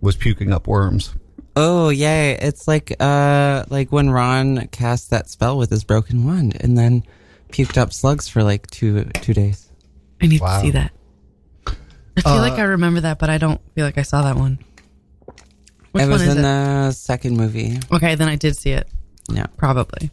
was 0.00 0.16
puking 0.16 0.52
up 0.52 0.66
worms. 0.66 1.14
Oh 1.56 1.88
yay! 1.90 2.32
It's 2.40 2.68
like 2.68 2.94
uh 3.00 3.64
like 3.68 3.90
when 3.92 4.10
Ron 4.10 4.68
cast 4.68 5.10
that 5.10 5.28
spell 5.28 5.58
with 5.58 5.70
his 5.70 5.84
broken 5.84 6.24
wand 6.24 6.56
and 6.60 6.78
then 6.78 7.02
puked 7.50 7.76
up 7.76 7.92
slugs 7.92 8.28
for 8.28 8.42
like 8.42 8.68
two 8.70 9.04
two 9.20 9.34
days. 9.34 9.70
I 10.22 10.26
need 10.26 10.40
Wow. 10.40 10.58
to 10.60 10.64
see 10.66 10.70
that. 10.72 10.92
I 11.66 12.20
feel 12.22 12.32
Uh, 12.34 12.40
like 12.40 12.58
I 12.58 12.62
remember 12.62 13.00
that, 13.00 13.18
but 13.18 13.30
I 13.30 13.38
don't 13.38 13.60
feel 13.74 13.84
like 13.84 13.98
I 13.98 14.02
saw 14.02 14.22
that 14.22 14.36
one. 14.36 14.58
Which 15.92 16.04
it 16.04 16.08
was 16.08 16.20
one 16.20 16.28
is 16.28 16.34
in 16.34 16.38
it? 16.38 16.42
the 16.42 16.92
second 16.92 17.36
movie. 17.36 17.78
Okay, 17.90 18.14
then 18.14 18.28
I 18.28 18.36
did 18.36 18.56
see 18.56 18.70
it. 18.70 18.88
Yeah. 19.28 19.46
Probably. 19.56 20.10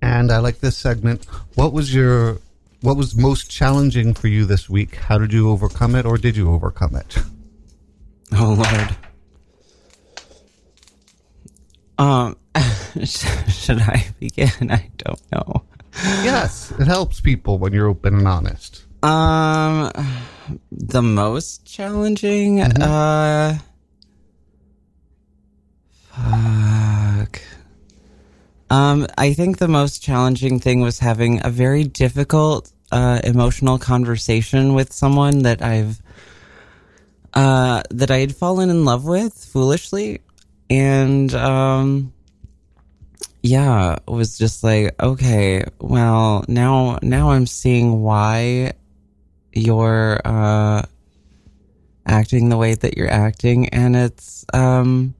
And 0.00 0.32
I 0.32 0.38
like 0.38 0.60
this 0.60 0.76
segment. 0.78 1.26
What 1.56 1.72
was 1.72 1.94
your 1.94 2.38
what 2.80 2.96
was 2.96 3.14
most 3.14 3.50
challenging 3.50 4.14
for 4.14 4.28
you 4.28 4.46
this 4.46 4.70
week? 4.70 4.94
How 4.94 5.18
did 5.18 5.32
you 5.34 5.50
overcome 5.50 5.94
it, 5.94 6.06
or 6.06 6.16
did 6.16 6.36
you 6.36 6.50
overcome 6.50 6.96
it? 6.96 7.18
Oh 8.32 8.54
lord. 8.54 8.96
Um, 12.00 12.34
should 13.04 13.82
I 13.82 14.06
begin? 14.18 14.70
I 14.70 14.90
don't 14.96 15.20
know. 15.32 15.62
yes, 16.22 16.72
it 16.78 16.86
helps 16.86 17.20
people 17.20 17.58
when 17.58 17.74
you're 17.74 17.88
open 17.88 18.14
and 18.14 18.26
honest. 18.26 18.84
Um, 19.02 19.92
the 20.72 21.02
most 21.02 21.66
challenging. 21.66 22.62
Uh, 22.62 23.58
fuck. 26.08 27.42
Um, 28.70 29.06
I 29.18 29.34
think 29.34 29.58
the 29.58 29.68
most 29.68 30.02
challenging 30.02 30.58
thing 30.58 30.80
was 30.80 31.00
having 31.00 31.44
a 31.44 31.50
very 31.50 31.84
difficult, 31.84 32.72
uh, 32.92 33.20
emotional 33.24 33.78
conversation 33.78 34.72
with 34.72 34.90
someone 34.94 35.42
that 35.42 35.60
I've, 35.60 36.00
uh, 37.34 37.82
that 37.90 38.10
I 38.10 38.18
had 38.18 38.34
fallen 38.34 38.70
in 38.70 38.86
love 38.86 39.04
with 39.04 39.34
foolishly. 39.34 40.20
And 40.70 41.34
um 41.34 42.12
yeah, 43.42 43.94
it 43.94 44.10
was 44.10 44.36
just 44.36 44.62
like, 44.62 44.94
okay, 45.02 45.64
well, 45.80 46.44
now 46.46 46.98
now 47.02 47.30
I'm 47.30 47.46
seeing 47.46 48.02
why 48.02 48.72
you're 49.52 50.20
uh 50.24 50.82
acting 52.06 52.48
the 52.48 52.56
way 52.56 52.74
that 52.74 52.96
you're 52.96 53.10
acting 53.10 53.68
and 53.70 53.96
it's 53.96 54.44
um 54.52 55.14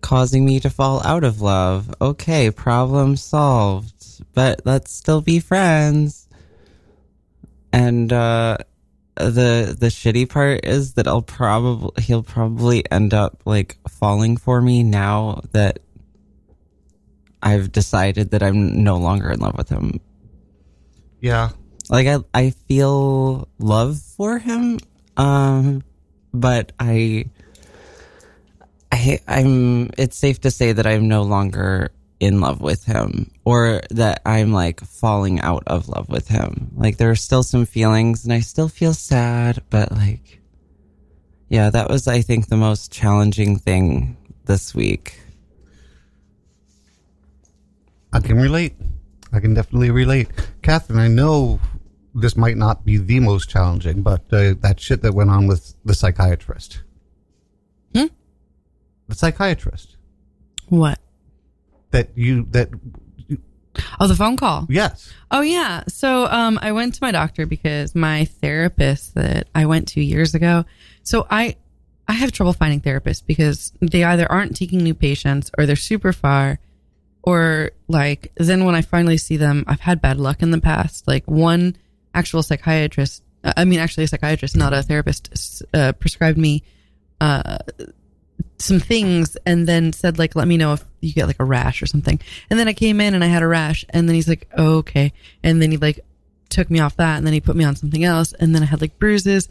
causing 0.00 0.44
me 0.44 0.60
to 0.60 0.70
fall 0.70 1.02
out 1.04 1.24
of 1.24 1.40
love. 1.40 1.94
Okay, 2.00 2.50
problem 2.50 3.16
solved. 3.16 4.22
But 4.34 4.62
let's 4.64 4.92
still 4.92 5.20
be 5.20 5.40
friends. 5.40 6.28
And 7.72 8.12
uh 8.12 8.58
the 9.16 9.76
the 9.78 9.86
shitty 9.86 10.28
part 10.28 10.64
is 10.64 10.94
that 10.94 11.06
I'll 11.06 11.22
probably 11.22 12.02
he'll 12.02 12.22
probably 12.22 12.90
end 12.90 13.14
up 13.14 13.42
like 13.44 13.78
falling 13.88 14.36
for 14.36 14.60
me 14.60 14.82
now 14.82 15.40
that 15.52 15.78
I've 17.42 17.70
decided 17.70 18.30
that 18.30 18.42
I'm 18.42 18.82
no 18.82 18.96
longer 18.96 19.30
in 19.30 19.40
love 19.40 19.56
with 19.56 19.68
him. 19.68 20.00
Yeah. 21.20 21.50
Like 21.88 22.06
I 22.06 22.18
I 22.32 22.50
feel 22.50 23.48
love 23.58 24.00
for 24.00 24.38
him 24.38 24.80
um 25.16 25.84
but 26.32 26.72
I 26.80 27.26
I 28.90 29.20
I'm 29.28 29.90
it's 29.96 30.16
safe 30.16 30.40
to 30.40 30.50
say 30.50 30.72
that 30.72 30.86
I'm 30.86 31.06
no 31.06 31.22
longer 31.22 31.92
in 32.24 32.40
love 32.40 32.60
with 32.60 32.84
him 32.84 33.30
or 33.44 33.82
that 33.90 34.22
I'm 34.24 34.52
like 34.52 34.80
falling 34.80 35.40
out 35.40 35.64
of 35.66 35.88
love 35.88 36.08
with 36.08 36.28
him. 36.28 36.70
Like 36.74 36.96
there 36.96 37.10
are 37.10 37.16
still 37.16 37.42
some 37.42 37.66
feelings 37.66 38.24
and 38.24 38.32
I 38.32 38.40
still 38.40 38.68
feel 38.68 38.94
sad, 38.94 39.62
but 39.70 39.92
like 39.92 40.40
yeah, 41.48 41.70
that 41.70 41.88
was 41.88 42.08
I 42.08 42.20
think 42.22 42.48
the 42.48 42.56
most 42.56 42.90
challenging 42.90 43.58
thing 43.58 44.16
this 44.44 44.74
week. 44.74 45.20
I 48.12 48.20
can 48.20 48.36
relate. 48.38 48.74
I 49.32 49.40
can 49.40 49.54
definitely 49.54 49.90
relate. 49.90 50.28
Catherine, 50.62 51.00
I 51.00 51.08
know 51.08 51.60
this 52.14 52.36
might 52.36 52.56
not 52.56 52.84
be 52.84 52.96
the 52.96 53.20
most 53.20 53.50
challenging, 53.50 54.02
but 54.02 54.22
uh, 54.32 54.54
that 54.60 54.78
shit 54.78 55.02
that 55.02 55.14
went 55.14 55.30
on 55.30 55.48
with 55.48 55.74
the 55.84 55.94
psychiatrist. 55.94 56.82
Hmm? 57.94 58.06
The 59.08 59.16
psychiatrist. 59.16 59.96
What? 60.68 60.98
That 61.94 62.10
you, 62.16 62.46
that, 62.50 62.70
Oh, 64.00 64.06
the 64.08 64.16
phone 64.16 64.36
call. 64.36 64.66
yes. 64.68 65.12
Oh 65.30 65.40
yeah. 65.42 65.84
So 65.88 66.26
um 66.26 66.58
I 66.60 66.72
went 66.72 66.94
to 66.94 66.98
my 67.02 67.10
doctor 67.12 67.46
because 67.46 67.94
my 67.94 68.24
therapist 68.24 69.14
that 69.14 69.46
I 69.54 69.66
went 69.66 69.88
to 69.88 70.02
years 70.04 70.34
ago. 70.34 70.64
So 71.04 71.26
I 71.30 71.54
I 72.08 72.12
have 72.14 72.32
trouble 72.32 72.52
finding 72.52 72.80
therapists 72.80 73.22
because 73.24 73.72
they 73.80 74.02
either 74.04 74.30
aren't 74.30 74.56
taking 74.56 74.80
new 74.82 74.94
patients 74.94 75.50
or 75.56 75.66
they're 75.66 75.76
super 75.76 76.12
far 76.12 76.58
or 77.22 77.70
like 77.88 78.32
then 78.36 78.64
when 78.64 78.74
I 78.74 78.82
finally 78.82 79.16
see 79.16 79.36
them 79.36 79.64
I've 79.68 79.80
had 79.80 80.00
bad 80.02 80.18
luck 80.18 80.42
in 80.42 80.50
the 80.50 80.60
past. 80.60 81.06
Like 81.08 81.24
one 81.26 81.76
actual 82.12 82.42
psychiatrist 82.42 83.22
I 83.44 83.64
mean 83.64 83.78
actually 83.80 84.04
a 84.04 84.08
psychiatrist 84.08 84.56
not 84.56 84.72
a 84.72 84.82
therapist 84.82 85.62
uh, 85.72 85.92
prescribed 85.92 86.38
me 86.38 86.62
uh 87.20 87.58
some 88.58 88.80
things 88.80 89.36
and 89.46 89.66
then 89.66 89.92
said 89.92 90.18
like 90.18 90.36
let 90.36 90.48
me 90.48 90.56
know 90.56 90.72
if 90.74 90.84
you 91.00 91.12
get 91.12 91.26
like 91.26 91.40
a 91.40 91.44
rash 91.44 91.82
or 91.82 91.86
something. 91.86 92.20
And 92.50 92.58
then 92.58 92.68
i 92.68 92.72
came 92.72 93.00
in 93.00 93.14
and 93.14 93.24
i 93.24 93.26
had 93.26 93.42
a 93.42 93.46
rash 93.46 93.84
and 93.90 94.08
then 94.08 94.14
he's 94.14 94.28
like 94.28 94.48
oh, 94.56 94.76
okay. 94.78 95.12
And 95.42 95.60
then 95.60 95.70
he 95.70 95.76
like 95.76 96.00
took 96.48 96.70
me 96.70 96.80
off 96.80 96.96
that 96.96 97.16
and 97.16 97.26
then 97.26 97.34
he 97.34 97.40
put 97.40 97.56
me 97.56 97.64
on 97.64 97.76
something 97.76 98.04
else 98.04 98.32
and 98.32 98.54
then 98.54 98.62
i 98.62 98.66
had 98.66 98.80
like 98.80 98.98
bruises. 98.98 99.48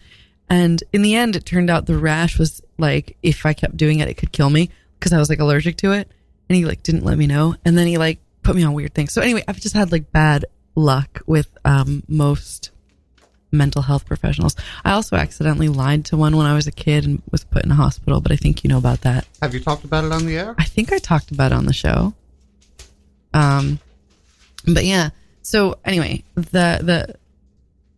And 0.50 0.84
in 0.94 1.02
the 1.02 1.16
end 1.16 1.36
it 1.36 1.46
turned 1.46 1.70
out 1.70 1.86
the 1.86 1.98
rash 1.98 2.38
was 2.38 2.62
like 2.78 3.18
if 3.24 3.46
i 3.46 3.54
kept 3.54 3.78
doing 3.78 4.00
it 4.00 4.08
it 4.08 4.16
could 4.16 4.32
kill 4.32 4.50
me 4.50 4.70
because 5.00 5.14
i 5.14 5.18
was 5.20 5.30
like 5.30 5.40
allergic 5.40 5.78
to 5.78 5.92
it. 5.92 6.10
And 6.50 6.56
he 6.56 6.66
like 6.66 6.84
didn't 6.84 7.06
let 7.06 7.18
me 7.18 7.28
know. 7.28 7.56
And 7.66 7.78
then 7.78 7.88
he 7.88 7.98
like 7.98 8.20
put 8.42 8.56
me 8.56 8.64
on 8.64 8.74
weird 8.74 8.94
things. 8.94 9.14
So 9.14 9.22
anyway 9.22 9.44
i've 9.48 9.60
just 9.60 9.76
had 9.76 9.92
like 9.92 10.12
bad 10.12 10.46
luck 10.76 11.22
with 11.28 11.50
um 11.66 12.04
most 12.08 12.72
mental 13.54 13.84
health 13.84 14.06
professionals. 14.06 14.56
I 14.84 14.92
also 14.92 15.16
accidentally 15.16 15.70
lied 15.70 16.06
to 16.06 16.18
one 16.18 16.36
when 16.36 16.46
I 16.46 16.54
was 16.54 16.68
a 16.68 16.72
kid 16.72 17.06
and 17.06 17.22
was 17.32 17.44
put 17.44 17.64
in 17.64 17.72
a 17.72 17.76
hospital, 17.76 18.20
but 18.20 18.32
I 18.32 18.36
think 18.36 18.64
you 18.64 18.68
know 18.68 18.78
about 18.78 19.02
that. 19.02 19.28
Have 19.42 19.54
you 19.54 19.60
talked 19.60 19.86
about 19.86 20.04
it 20.04 20.12
on 20.12 20.26
the 20.26 20.38
air? 20.38 20.56
I 20.58 20.66
think 20.66 20.92
I 20.92 20.98
talked 20.98 21.32
about 21.32 21.52
it 21.52 21.56
on 21.56 21.66
the 21.66 21.74
show. 21.74 22.14
Um, 23.34 23.80
but 24.66 24.86
yeah. 24.86 25.10
So 25.42 25.78
anyway, 25.86 26.24
the 26.36 26.80
the 26.82 27.16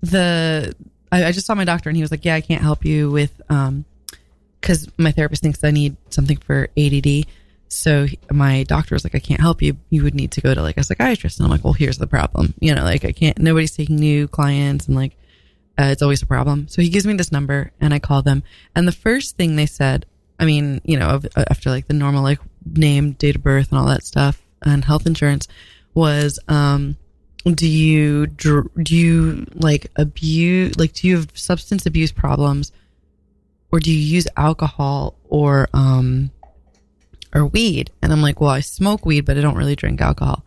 the 0.01 0.75
I, 1.11 1.25
I 1.25 1.31
just 1.31 1.45
saw 1.45 1.55
my 1.55 1.65
doctor 1.65 1.89
and 1.89 1.95
he 1.95 2.03
was 2.03 2.11
like, 2.11 2.25
"Yeah, 2.25 2.35
I 2.35 2.41
can't 2.41 2.61
help 2.61 2.85
you 2.85 3.11
with 3.11 3.39
um, 3.49 3.85
because 4.59 4.87
my 4.97 5.11
therapist 5.11 5.43
thinks 5.43 5.63
I 5.63 5.71
need 5.71 5.95
something 6.09 6.37
for 6.37 6.69
ADD." 6.77 7.25
So 7.67 8.07
my 8.31 8.63
doctor 8.63 8.95
was 8.95 9.03
like, 9.03 9.15
"I 9.15 9.19
can't 9.19 9.41
help 9.41 9.61
you. 9.61 9.77
You 9.89 10.03
would 10.03 10.15
need 10.15 10.31
to 10.31 10.41
go 10.41 10.53
to 10.53 10.61
like 10.61 10.77
a 10.77 10.83
psychiatrist." 10.83 11.39
And 11.39 11.45
I'm 11.45 11.51
like, 11.51 11.63
"Well, 11.63 11.73
here's 11.73 11.97
the 11.97 12.07
problem. 12.07 12.53
You 12.59 12.73
know, 12.73 12.83
like 12.83 13.05
I 13.05 13.11
can't. 13.11 13.37
Nobody's 13.37 13.75
taking 13.75 13.97
new 13.97 14.27
clients, 14.27 14.87
and 14.87 14.95
like 14.95 15.15
uh, 15.77 15.89
it's 15.91 16.01
always 16.01 16.21
a 16.21 16.27
problem." 16.27 16.67
So 16.67 16.81
he 16.81 16.89
gives 16.89 17.05
me 17.05 17.13
this 17.13 17.31
number, 17.31 17.71
and 17.79 17.93
I 17.93 17.99
call 17.99 18.21
them. 18.21 18.43
And 18.75 18.87
the 18.87 18.91
first 18.91 19.37
thing 19.37 19.55
they 19.55 19.65
said, 19.65 20.05
I 20.39 20.45
mean, 20.45 20.81
you 20.83 20.97
know, 20.97 21.21
after 21.49 21.69
like 21.69 21.87
the 21.87 21.93
normal 21.93 22.23
like 22.23 22.39
name, 22.65 23.13
date 23.13 23.35
of 23.35 23.43
birth, 23.43 23.71
and 23.71 23.79
all 23.79 23.87
that 23.87 24.03
stuff, 24.05 24.41
and 24.63 24.83
health 24.83 25.05
insurance, 25.05 25.47
was 25.93 26.39
um, 26.47 26.97
do 27.53 27.67
you 27.67 28.27
do 28.27 28.69
you 28.89 29.45
like 29.53 29.91
abuse 29.95 30.75
like 30.77 30.93
do 30.93 31.07
you 31.07 31.17
have 31.17 31.29
substance 31.33 31.85
abuse 31.85 32.11
problems, 32.11 32.71
or 33.71 33.79
do 33.79 33.91
you 33.91 33.99
use 33.99 34.27
alcohol 34.35 35.15
or 35.25 35.69
um 35.73 36.31
or 37.33 37.45
weed? 37.45 37.91
And 38.01 38.11
I'm 38.11 38.21
like, 38.21 38.41
well, 38.41 38.49
I 38.49 38.61
smoke 38.61 39.05
weed, 39.05 39.25
but 39.25 39.37
I 39.37 39.41
don't 39.41 39.57
really 39.57 39.75
drink 39.75 40.01
alcohol. 40.01 40.43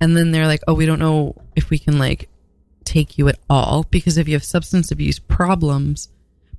And 0.00 0.16
then 0.16 0.30
they're 0.30 0.46
like, 0.46 0.60
oh, 0.68 0.74
we 0.74 0.86
don't 0.86 0.98
know 0.98 1.34
if 1.56 1.70
we 1.70 1.78
can 1.78 1.98
like 1.98 2.28
take 2.96 3.18
you 3.18 3.28
at 3.28 3.38
all 3.50 3.84
because 3.90 4.16
if 4.18 4.26
you 4.28 4.34
have 4.34 4.44
substance 4.44 4.90
abuse 4.90 5.18
problems, 5.18 6.08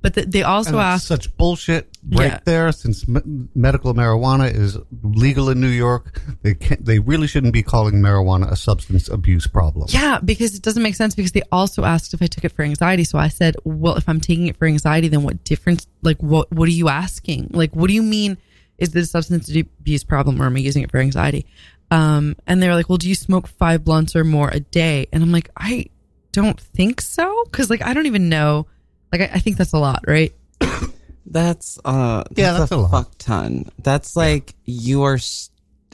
but 0.02 0.13
th- 0.13 0.28
they 0.28 0.43
also 0.43 0.78
ask 0.78 1.08
such 1.08 1.36
bullshit 1.38 1.84
right 2.12 2.34
Yeah. 2.34 2.39
there. 2.45 2.71
Since 2.71 3.08
me- 3.08 3.21
medical 3.56 3.93
marijuana 3.95 4.47
is 4.63 4.78
legal 5.02 5.50
in 5.50 5.60
New 5.60 5.76
York, 5.86 6.21
they 6.43 6.54
can't, 6.54 6.86
they 6.86 7.00
really 7.00 7.26
shouldn't 7.28 7.54
be 7.54 7.63
calling 7.63 7.95
marijuana 7.95 8.52
a 8.52 8.56
substance 8.56 9.10
abuse 9.10 9.47
problem. 9.47 9.88
Yeah, 9.89 10.19
because 10.23 10.54
it 10.56 10.62
doesn't 10.62 10.84
make 10.84 10.95
sense 10.95 11.15
because 11.15 11.32
they 11.32 11.41
also 11.52 11.84
asked 11.84 12.13
if 12.13 12.21
I 12.21 12.28
took 12.28 12.45
it 12.45 12.52
for 12.52 12.62
anxiety. 12.63 13.04
So 13.06 13.17
I 13.17 13.30
said, 13.30 13.56
well, 13.63 13.95
if 13.95 14.08
I'm 14.08 14.21
taking 14.21 14.45
it 14.47 14.56
for 14.58 14.65
anxiety, 14.67 15.08
then 15.08 15.23
what 15.23 15.43
difference, 15.43 15.88
like, 16.04 16.21
what, 16.21 16.52
what 16.52 16.67
are 16.69 16.78
you 16.84 16.89
asking? 16.89 17.50
Like, 17.52 17.76
what 17.76 17.88
do 17.88 17.93
you 17.93 18.04
mean? 18.04 18.38
Is 18.78 18.91
this 18.91 19.06
a 19.06 19.10
substance 19.10 19.50
abuse 19.50 20.04
problem 20.04 20.39
or 20.39 20.45
am 20.45 20.56
I 20.56 20.60
using 20.60 20.84
it 20.84 20.91
for 20.91 21.00
anxiety? 21.00 21.47
Um, 21.89 22.36
and 22.45 22.62
they 22.62 22.67
were 22.67 22.76
like, 22.76 22.88
well, 22.89 23.00
do 23.00 23.10
you 23.10 23.15
smoke 23.15 23.47
five 23.47 23.84
blunts 23.84 24.15
or 24.15 24.23
more 24.23 24.50
a 24.50 24.60
day? 24.60 25.08
And 25.12 25.23
I'm 25.23 25.32
like, 25.32 25.50
I 25.58 25.88
don't 26.31 26.59
think 26.59 27.01
so. 27.01 27.43
Cause 27.51 27.69
like, 27.69 27.81
I 27.81 27.93
don't 27.93 28.05
even 28.05 28.29
know. 28.29 28.67
Like, 29.11 29.21
I, 29.21 29.29
I 29.35 29.39
think 29.39 29.57
that's 29.57 29.73
a 29.73 29.79
lot, 29.79 30.03
right? 30.07 30.33
That's 31.29 31.77
uh 31.83 32.23
that's, 32.29 32.39
Yeah, 32.39 32.53
that's 32.53 32.71
a, 32.71 32.77
a 32.79 32.87
fuck 32.87 33.11
ton. 33.17 33.69
That's 33.83 34.15
like 34.15 34.55
you 34.63 35.03
are 35.03 35.15
s- 35.15 35.49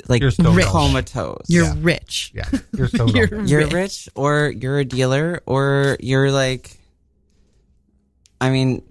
like 0.07 0.21
You're 0.21 0.29
stoned 0.29 0.55
Rich. 0.57 0.67
comatose. 0.67 1.45
You're 1.47 1.65
Yeah. 1.65 1.73
rich. 1.79 2.31
Yeah, 2.35 2.49
you're 2.77 2.87
so 2.87 3.07
You're 3.15 3.25
dumb. 3.27 3.45
you're 3.47 3.61
rich. 3.61 3.73
rich 3.73 4.09
or 4.13 4.53
you're 4.55 4.77
a 4.77 4.85
dealer 4.85 5.41
or 5.47 5.97
you're 5.99 6.31
like 6.31 6.77
I 8.39 8.51
mean 8.51 8.83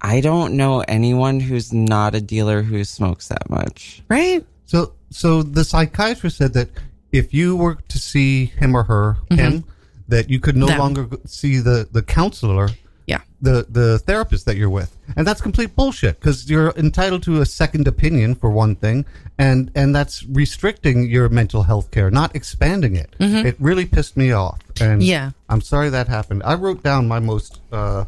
I 0.00 0.20
don't 0.20 0.54
know 0.56 0.80
anyone 0.80 1.38
who's 1.38 1.72
not 1.72 2.16
a 2.16 2.20
dealer 2.20 2.62
who 2.62 2.82
smokes 2.84 3.28
that 3.28 3.48
much. 3.48 4.02
Right? 4.08 4.44
So, 4.66 4.94
so 5.10 5.42
the 5.44 5.64
psychiatrist 5.64 6.36
said 6.38 6.54
that 6.54 6.70
if 7.12 7.32
you 7.32 7.56
were 7.56 7.76
to 7.76 7.98
see 7.98 8.46
him 8.46 8.76
or 8.76 8.82
her, 8.82 9.16
him, 9.30 9.64
that 10.08 10.28
you 10.30 10.40
could 10.40 10.56
no 10.56 10.66
Mm-hmm. 10.66 10.72
Them. 10.72 10.78
longer 10.78 11.16
see 11.26 11.58
the 11.58 11.86
the 11.92 12.02
counselor, 12.02 12.68
Yeah. 13.06 13.20
the 13.40 13.66
the 13.68 13.98
therapist 13.98 14.44
that 14.46 14.56
you're 14.56 14.70
with, 14.70 14.96
and 15.16 15.26
that's 15.26 15.40
complete 15.40 15.74
bullshit 15.76 16.18
because 16.20 16.48
you're 16.50 16.72
entitled 16.76 17.22
to 17.24 17.40
a 17.40 17.46
second 17.46 17.86
opinion 17.88 18.34
for 18.34 18.50
one 18.50 18.74
thing, 18.76 19.04
and 19.38 19.70
and 19.74 19.94
that's 19.94 20.24
restricting 20.24 21.08
your 21.10 21.28
mental 21.28 21.62
health 21.64 21.90
care, 21.90 22.10
not 22.10 22.34
expanding 22.34 22.96
it. 22.96 23.14
It 23.20 23.56
really 23.58 23.86
pissed 23.86 24.16
me 24.16 24.32
off, 24.32 24.58
and 24.80 25.00
Mm-hmm. 25.00 25.10
Yeah. 25.10 25.30
I'm 25.48 25.60
sorry 25.60 25.90
that 25.90 26.08
happened. 26.08 26.42
I 26.44 26.54
wrote 26.54 26.82
down 26.82 27.06
my 27.08 27.18
most 27.20 27.60
uh, 27.72 28.04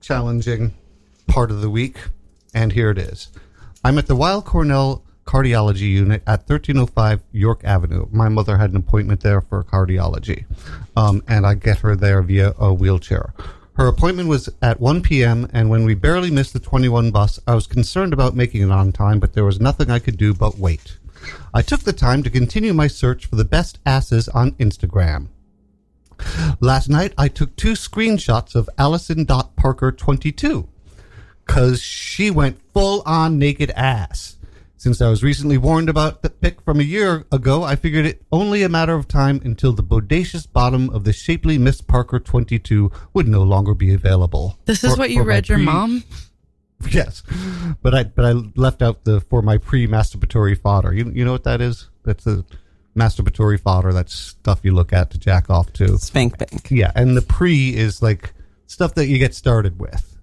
challenging 0.00 0.72
part 1.26 1.50
of 1.50 1.60
the 1.60 1.70
week, 1.70 1.96
and 2.52 2.72
here 2.72 2.90
it 2.90 2.98
is. 2.98 3.28
I'm 3.84 3.98
at 3.98 4.06
the 4.06 4.16
Weill 4.16 4.42
Cornell 4.42 5.02
Cardiology 5.24 5.90
Unit 5.90 6.22
at 6.26 6.48
1305 6.48 7.20
York 7.32 7.62
Avenue. 7.64 8.06
My 8.10 8.28
mother 8.28 8.58
had 8.58 8.70
an 8.70 8.76
appointment 8.76 9.20
there 9.20 9.40
for 9.40 9.64
cardiology, 9.64 10.44
um, 10.96 11.22
and 11.28 11.46
I 11.46 11.54
get 11.54 11.78
her 11.78 11.96
there 11.96 12.22
via 12.22 12.54
a 12.58 12.72
wheelchair. 12.72 13.32
Her 13.74 13.88
appointment 13.88 14.28
was 14.28 14.48
at 14.62 14.80
1 14.80 15.02
p.m., 15.02 15.48
and 15.52 15.68
when 15.68 15.84
we 15.84 15.94
barely 15.94 16.30
missed 16.30 16.52
the 16.52 16.60
21 16.60 17.10
bus, 17.10 17.40
I 17.46 17.54
was 17.54 17.66
concerned 17.66 18.12
about 18.12 18.36
making 18.36 18.62
it 18.62 18.70
on 18.70 18.92
time, 18.92 19.18
but 19.18 19.32
there 19.32 19.44
was 19.44 19.60
nothing 19.60 19.90
I 19.90 19.98
could 19.98 20.16
do 20.16 20.32
but 20.32 20.58
wait. 20.58 20.98
I 21.52 21.62
took 21.62 21.80
the 21.80 21.92
time 21.92 22.22
to 22.22 22.30
continue 22.30 22.72
my 22.72 22.86
search 22.86 23.26
for 23.26 23.34
the 23.36 23.44
best 23.44 23.80
asses 23.84 24.28
on 24.28 24.52
Instagram. 24.52 25.28
Last 26.60 26.88
night, 26.88 27.14
I 27.18 27.28
took 27.28 27.56
two 27.56 27.72
screenshots 27.72 28.54
of 28.54 28.70
Allison.Parker22 28.78 30.68
because 31.44 31.82
she 31.82 32.30
went 32.30 32.60
full 32.72 33.02
on 33.04 33.38
naked 33.38 33.70
ass. 33.72 34.33
Since 34.76 35.00
I 35.00 35.08
was 35.08 35.22
recently 35.22 35.56
warned 35.56 35.88
about 35.88 36.22
the 36.22 36.28
pick 36.30 36.60
from 36.62 36.78
a 36.80 36.82
year 36.82 37.24
ago, 37.32 37.62
I 37.62 37.74
figured 37.76 38.04
it 38.04 38.22
only 38.30 38.62
a 38.62 38.68
matter 38.68 38.94
of 38.94 39.08
time 39.08 39.40
until 39.44 39.72
the 39.72 39.82
bodacious 39.82 40.50
bottom 40.50 40.90
of 40.90 41.04
the 41.04 41.12
shapely 41.12 41.56
Miss 41.58 41.80
Parker 41.80 42.18
22 42.20 42.90
would 43.14 43.26
no 43.28 43.42
longer 43.42 43.72
be 43.72 43.94
available. 43.94 44.58
This 44.66 44.84
is 44.84 44.92
For- 44.94 44.98
what 44.98 45.10
you 45.10 45.18
for 45.20 45.24
my 45.24 45.28
read 45.34 45.48
your 45.48 45.58
pre- 45.58 45.64
mom? 45.64 46.04
Yes, 46.90 47.22
but 47.80 47.94
I 47.94 48.02
but 48.04 48.26
I 48.26 48.32
left 48.56 48.82
out 48.82 49.04
the 49.04 49.20
for 49.22 49.40
my 49.40 49.56
pre-masturbatory 49.56 50.58
fodder. 50.60 50.92
You 50.92 51.10
you 51.14 51.24
know 51.24 51.32
what 51.32 51.44
that 51.44 51.62
is? 51.62 51.88
That's 52.02 52.24
the 52.24 52.44
masturbatory 52.94 53.58
fodder. 53.58 53.90
That's 53.92 54.12
stuff 54.12 54.60
you 54.64 54.74
look 54.74 54.92
at 54.92 55.10
to 55.12 55.18
jack 55.18 55.48
off 55.48 55.72
to. 55.74 55.96
Spank 55.98 56.36
bank. 56.36 56.70
Yeah, 56.70 56.90
and 56.94 57.16
the 57.16 57.22
pre 57.22 57.74
is 57.74 58.02
like 58.02 58.34
stuff 58.66 58.94
that 58.96 59.06
you 59.06 59.18
get 59.18 59.34
started 59.34 59.78
with. 59.78 60.13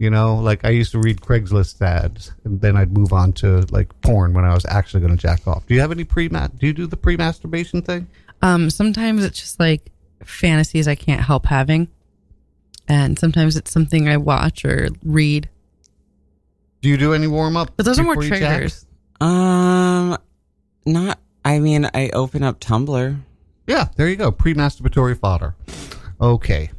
You 0.00 0.08
know, 0.08 0.36
like 0.36 0.64
I 0.64 0.70
used 0.70 0.92
to 0.92 0.98
read 0.98 1.20
Craigslist 1.20 1.82
ads, 1.82 2.32
and 2.44 2.58
then 2.62 2.74
I'd 2.74 2.96
move 2.96 3.12
on 3.12 3.34
to 3.34 3.66
like 3.70 3.88
porn 4.00 4.32
when 4.32 4.46
I 4.46 4.54
was 4.54 4.64
actually 4.64 5.00
going 5.00 5.14
to 5.14 5.20
jack 5.20 5.46
off. 5.46 5.66
Do 5.66 5.74
you 5.74 5.80
have 5.82 5.92
any 5.92 6.04
pre? 6.04 6.28
Do 6.28 6.48
you 6.60 6.72
do 6.72 6.86
the 6.86 6.96
pre-masturbation 6.96 7.82
thing? 7.82 8.06
Um, 8.40 8.70
sometimes 8.70 9.22
it's 9.22 9.38
just 9.38 9.60
like 9.60 9.92
fantasies 10.24 10.88
I 10.88 10.94
can't 10.94 11.20
help 11.20 11.44
having. 11.44 11.88
And 12.88 13.18
sometimes 13.18 13.56
it's 13.56 13.70
something 13.70 14.08
I 14.08 14.16
watch 14.16 14.64
or 14.64 14.88
read. 15.04 15.50
Do 16.80 16.88
you 16.88 16.96
do 16.96 17.12
any 17.12 17.26
warm 17.26 17.58
up? 17.58 17.72
But 17.76 17.84
those 17.84 17.98
are 17.98 18.02
more 18.02 18.16
triggers. 18.16 18.86
Um, 19.20 20.16
not. 20.86 21.18
I 21.44 21.58
mean, 21.58 21.90
I 21.92 22.08
open 22.14 22.42
up 22.42 22.58
Tumblr. 22.58 23.20
Yeah, 23.66 23.88
there 23.96 24.08
you 24.08 24.16
go. 24.16 24.32
Pre-masturbatory 24.32 25.20
fodder. 25.20 25.56
Okay. 26.18 26.70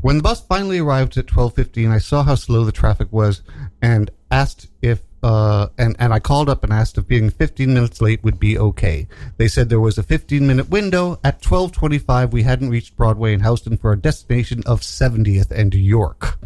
When 0.00 0.18
the 0.18 0.22
bus 0.22 0.40
finally 0.40 0.78
arrived 0.78 1.16
at 1.16 1.26
12:15, 1.26 1.90
I 1.90 1.98
saw 1.98 2.22
how 2.22 2.34
slow 2.34 2.64
the 2.64 2.72
traffic 2.72 3.08
was 3.10 3.42
and 3.80 4.10
asked 4.30 4.68
if 4.82 5.02
uh 5.22 5.68
and 5.78 5.96
and 5.98 6.12
I 6.12 6.18
called 6.18 6.50
up 6.50 6.64
and 6.64 6.72
asked 6.72 6.98
if 6.98 7.06
being 7.06 7.30
15 7.30 7.72
minutes 7.72 8.02
late 8.02 8.22
would 8.22 8.38
be 8.38 8.58
okay. 8.58 9.08
They 9.38 9.48
said 9.48 9.68
there 9.68 9.80
was 9.80 9.96
a 9.96 10.02
15-minute 10.02 10.68
window. 10.68 11.18
At 11.24 11.40
12:25, 11.40 12.32
we 12.32 12.42
hadn't 12.42 12.70
reached 12.70 12.96
Broadway 12.96 13.32
and 13.32 13.42
Houston 13.42 13.76
for 13.76 13.90
our 13.90 13.96
destination 13.96 14.62
of 14.66 14.80
70th 14.80 15.50
and 15.50 15.74
York. 15.74 16.38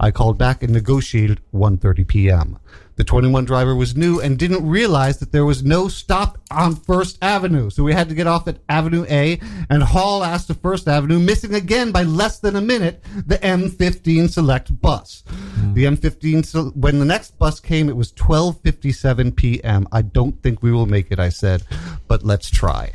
I 0.00 0.10
called 0.10 0.38
back 0.38 0.62
and 0.62 0.72
negotiated 0.72 1.40
1:30 1.52 2.06
p.m. 2.06 2.58
The 2.96 3.04
21 3.04 3.44
driver 3.46 3.74
was 3.74 3.96
new 3.96 4.20
and 4.20 4.38
didn't 4.38 4.68
realize 4.68 5.18
that 5.18 5.32
there 5.32 5.44
was 5.44 5.64
no 5.64 5.88
stop 5.88 6.38
on 6.50 6.76
First 6.76 7.18
Avenue. 7.22 7.70
So 7.70 7.82
we 7.82 7.94
had 7.94 8.08
to 8.10 8.14
get 8.14 8.26
off 8.26 8.46
at 8.48 8.58
Avenue 8.68 9.06
A 9.08 9.40
and 9.70 9.82
haul 9.82 10.22
ass 10.22 10.46
to 10.46 10.54
First 10.54 10.88
Avenue, 10.88 11.18
missing 11.18 11.54
again 11.54 11.90
by 11.90 12.02
less 12.02 12.38
than 12.38 12.56
a 12.56 12.60
minute 12.60 13.02
the 13.26 13.38
M15 13.38 14.30
Select 14.30 14.80
bus. 14.80 15.24
Hmm. 15.26 15.74
The 15.74 15.84
M15, 15.84 16.44
se- 16.44 16.72
when 16.74 16.98
the 16.98 17.04
next 17.04 17.38
bus 17.38 17.60
came, 17.60 17.88
it 17.88 17.96
was 17.96 18.12
12.57 18.12 19.36
p.m. 19.36 19.88
I 19.90 20.02
don't 20.02 20.42
think 20.42 20.62
we 20.62 20.72
will 20.72 20.86
make 20.86 21.10
it, 21.10 21.18
I 21.18 21.30
said, 21.30 21.64
but 22.08 22.22
let's 22.24 22.50
try. 22.50 22.92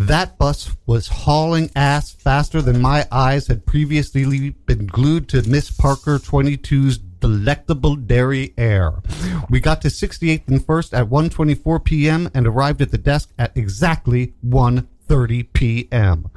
That 0.00 0.38
bus 0.38 0.74
was 0.86 1.08
hauling 1.08 1.70
ass 1.76 2.10
faster 2.10 2.62
than 2.62 2.80
my 2.80 3.06
eyes 3.12 3.48
had 3.48 3.66
previously 3.66 4.50
been 4.50 4.86
glued 4.86 5.28
to 5.28 5.46
Miss 5.46 5.70
Parker 5.70 6.18
22's 6.18 6.98
delectable 7.20 7.96
derriere. 7.96 9.02
We 9.48 9.60
got 9.60 9.82
to 9.82 9.88
68th 9.88 10.48
and 10.48 10.66
1st 10.66 10.98
at 10.98 11.08
1:24 11.08 11.84
p.m. 11.84 12.30
and 12.34 12.46
arrived 12.46 12.82
at 12.82 12.90
the 12.90 12.98
desk 12.98 13.30
at 13.38 13.56
exactly 13.56 14.34
1:30 14.46 15.52
p.m. 15.52 16.30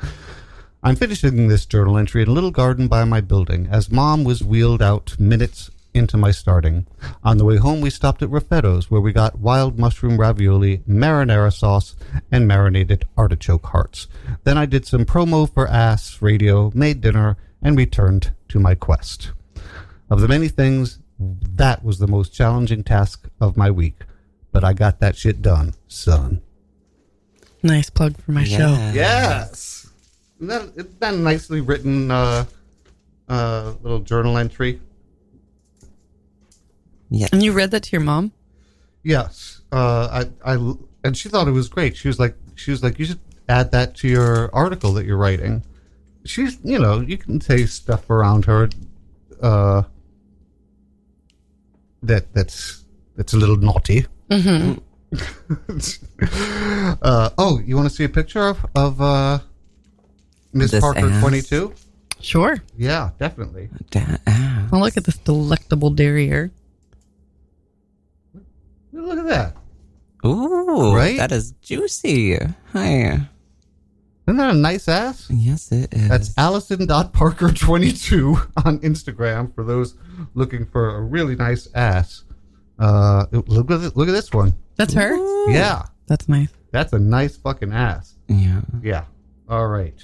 I'm 0.86 0.98
finishing 0.98 1.48
this 1.48 1.66
journal 1.66 1.98
entry 1.98 2.22
in 2.22 2.28
a 2.28 2.34
little 2.34 2.52
garden 2.52 2.88
by 2.88 3.06
my 3.06 3.22
building 3.22 3.68
as 3.72 3.90
mom 3.90 4.26
was 4.26 4.44
wheeled 4.44 4.82
out 4.82 5.16
minutes 5.18 5.72
into 5.94 6.18
my 6.18 6.32
starting. 6.32 6.88
On 7.24 7.38
the 7.38 7.46
way 7.46 7.58
home, 7.58 7.82
we 7.82 7.90
stopped 7.90 8.22
at 8.22 8.30
Raffetto's 8.30 8.90
where 8.90 9.02
we 9.02 9.14
got 9.14 9.40
wild 9.40 9.80
mushroom 9.80 10.20
ravioli, 10.20 10.80
marinara 10.80 11.54
sauce, 11.54 11.96
and 12.32 12.48
marinated 12.48 13.06
artichoke 13.18 13.68
hearts. 13.68 14.08
Then 14.44 14.58
I 14.58 14.66
did 14.66 14.86
some 14.86 15.06
promo 15.06 15.52
for 15.52 15.68
Ass 15.68 16.22
Radio, 16.22 16.72
made 16.74 17.02
dinner, 17.02 17.38
and 17.62 17.78
returned 17.78 18.34
to 18.50 18.60
my 18.60 18.76
quest. 18.76 19.32
Of 20.14 20.22
the 20.22 20.28
many 20.28 20.48
things, 20.48 21.00
that 21.18 21.84
was 21.84 21.98
the 21.98 22.06
most 22.06 22.32
challenging 22.32 22.84
task 22.84 23.28
of 23.42 23.58
my 23.58 23.72
week. 23.72 24.02
But 24.52 24.64
I 24.64 24.74
got 24.74 25.00
that 25.00 25.18
shit 25.18 25.42
done, 25.42 25.74
son. 25.88 26.44
Nice 27.64 27.90
plug 27.90 28.16
for 28.22 28.32
my 28.32 28.44
show. 28.44 28.74
Yes. 28.94 29.90
Isn't 30.36 30.50
that, 30.50 30.62
isn't 30.76 31.00
that 31.00 31.14
a 31.16 31.18
nicely 31.18 31.62
written 31.62 32.12
uh, 32.12 32.46
uh, 33.28 33.74
little 33.82 34.02
journal 34.02 34.38
entry? 34.38 34.80
Yeah. 37.10 37.30
And 37.32 37.42
you 37.42 37.52
read 37.52 37.72
that 37.72 37.82
to 37.82 37.92
your 37.94 38.02
mom? 38.02 38.34
Yes. 39.02 39.62
Uh, 39.72 40.28
I, 40.46 40.54
I, 40.54 40.74
and 41.04 41.18
she 41.18 41.28
thought 41.28 41.48
it 41.48 41.52
was 41.54 41.70
great. 41.70 41.98
She 41.98 42.08
was 42.08 42.20
like, 42.20 42.36
she 42.54 42.70
was 42.70 42.84
like, 42.84 43.00
you 43.00 43.06
should 43.06 43.20
add 43.50 43.72
that 43.72 43.96
to 43.96 44.08
your 44.08 44.54
article 44.54 44.94
that 44.94 45.08
you're 45.08 45.18
writing. 45.18 45.66
She's, 46.24 46.60
you 46.64 46.78
know, 46.78 47.00
you 47.00 47.18
can 47.18 47.42
say 47.42 47.66
stuff 47.66 48.12
around 48.12 48.46
her, 48.46 48.70
uh, 49.42 49.84
that 52.04 52.34
that's 52.34 52.84
that's 53.16 53.34
a 53.34 53.38
little 53.38 53.58
naughty. 53.58 54.06
Mm-hmm. 54.30 54.80
uh, 57.02 57.30
oh, 57.38 57.60
you 57.60 57.76
want 57.76 57.88
to 57.90 57.94
see 57.96 58.04
a 58.04 58.10
picture 58.10 58.48
of 58.48 58.66
of 58.76 59.02
uh, 59.02 59.40
Miss 60.54 60.78
Parker 60.80 61.10
twenty 61.20 61.42
two? 61.42 61.74
Sure. 62.20 62.58
Yeah, 62.78 63.12
definitely. 63.20 63.70
I'll 64.72 64.80
look 64.80 64.96
at 64.96 65.04
this 65.04 65.18
delectable 65.18 65.90
derriere. 65.90 66.52
Look 68.94 69.20
at 69.20 69.28
that. 69.28 69.58
Ooh, 70.26 70.96
Right? 70.96 71.18
That 71.18 71.32
is 71.34 71.52
juicy. 71.62 72.38
Hi. 72.72 73.28
Isn't 74.28 74.38
that 74.38 74.56
a 74.56 74.58
nice 74.58 74.88
ass? 74.88 75.28
Yes, 75.30 75.70
it 75.72 75.94
is. 75.94 76.08
That's 76.08 76.34
Allison.Parker22 76.38 78.52
on 78.66 78.80
Instagram 78.80 79.54
for 79.54 79.64
those 79.66 79.96
looking 80.34 80.66
for 80.66 80.96
a 80.96 81.02
really 81.02 81.36
nice 81.36 81.68
ass. 81.76 82.24
Uh, 82.80 83.26
look 83.32 83.70
at 83.70 83.82
this, 83.82 83.96
look 83.96 84.08
at 84.08 84.14
this 84.14 84.32
one. 84.32 84.54
That's 84.78 84.94
her? 84.94 85.14
Yeah, 85.52 85.84
That's 86.08 86.28
nice. 86.30 86.50
that's 86.72 86.94
a 86.94 87.00
nice 87.00 87.36
fucking 87.38 87.74
ass. 87.74 88.16
Yeah. 88.28 88.62
Yeah. 88.82 89.04
All 89.50 89.68
right. 89.68 90.04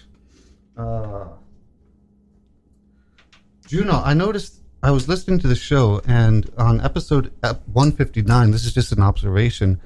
Uh, 0.77 1.25
Juno, 3.67 4.01
I 4.03 4.13
noticed 4.13 4.59
I 4.83 4.91
was 4.91 5.07
listening 5.07 5.39
to 5.39 5.47
the 5.47 5.55
show, 5.55 6.01
and 6.07 6.49
on 6.57 6.81
episode 6.81 7.31
159, 7.41 8.51
this 8.51 8.65
is 8.65 8.73
just 8.73 8.91
an 8.91 9.01
observation. 9.01 9.79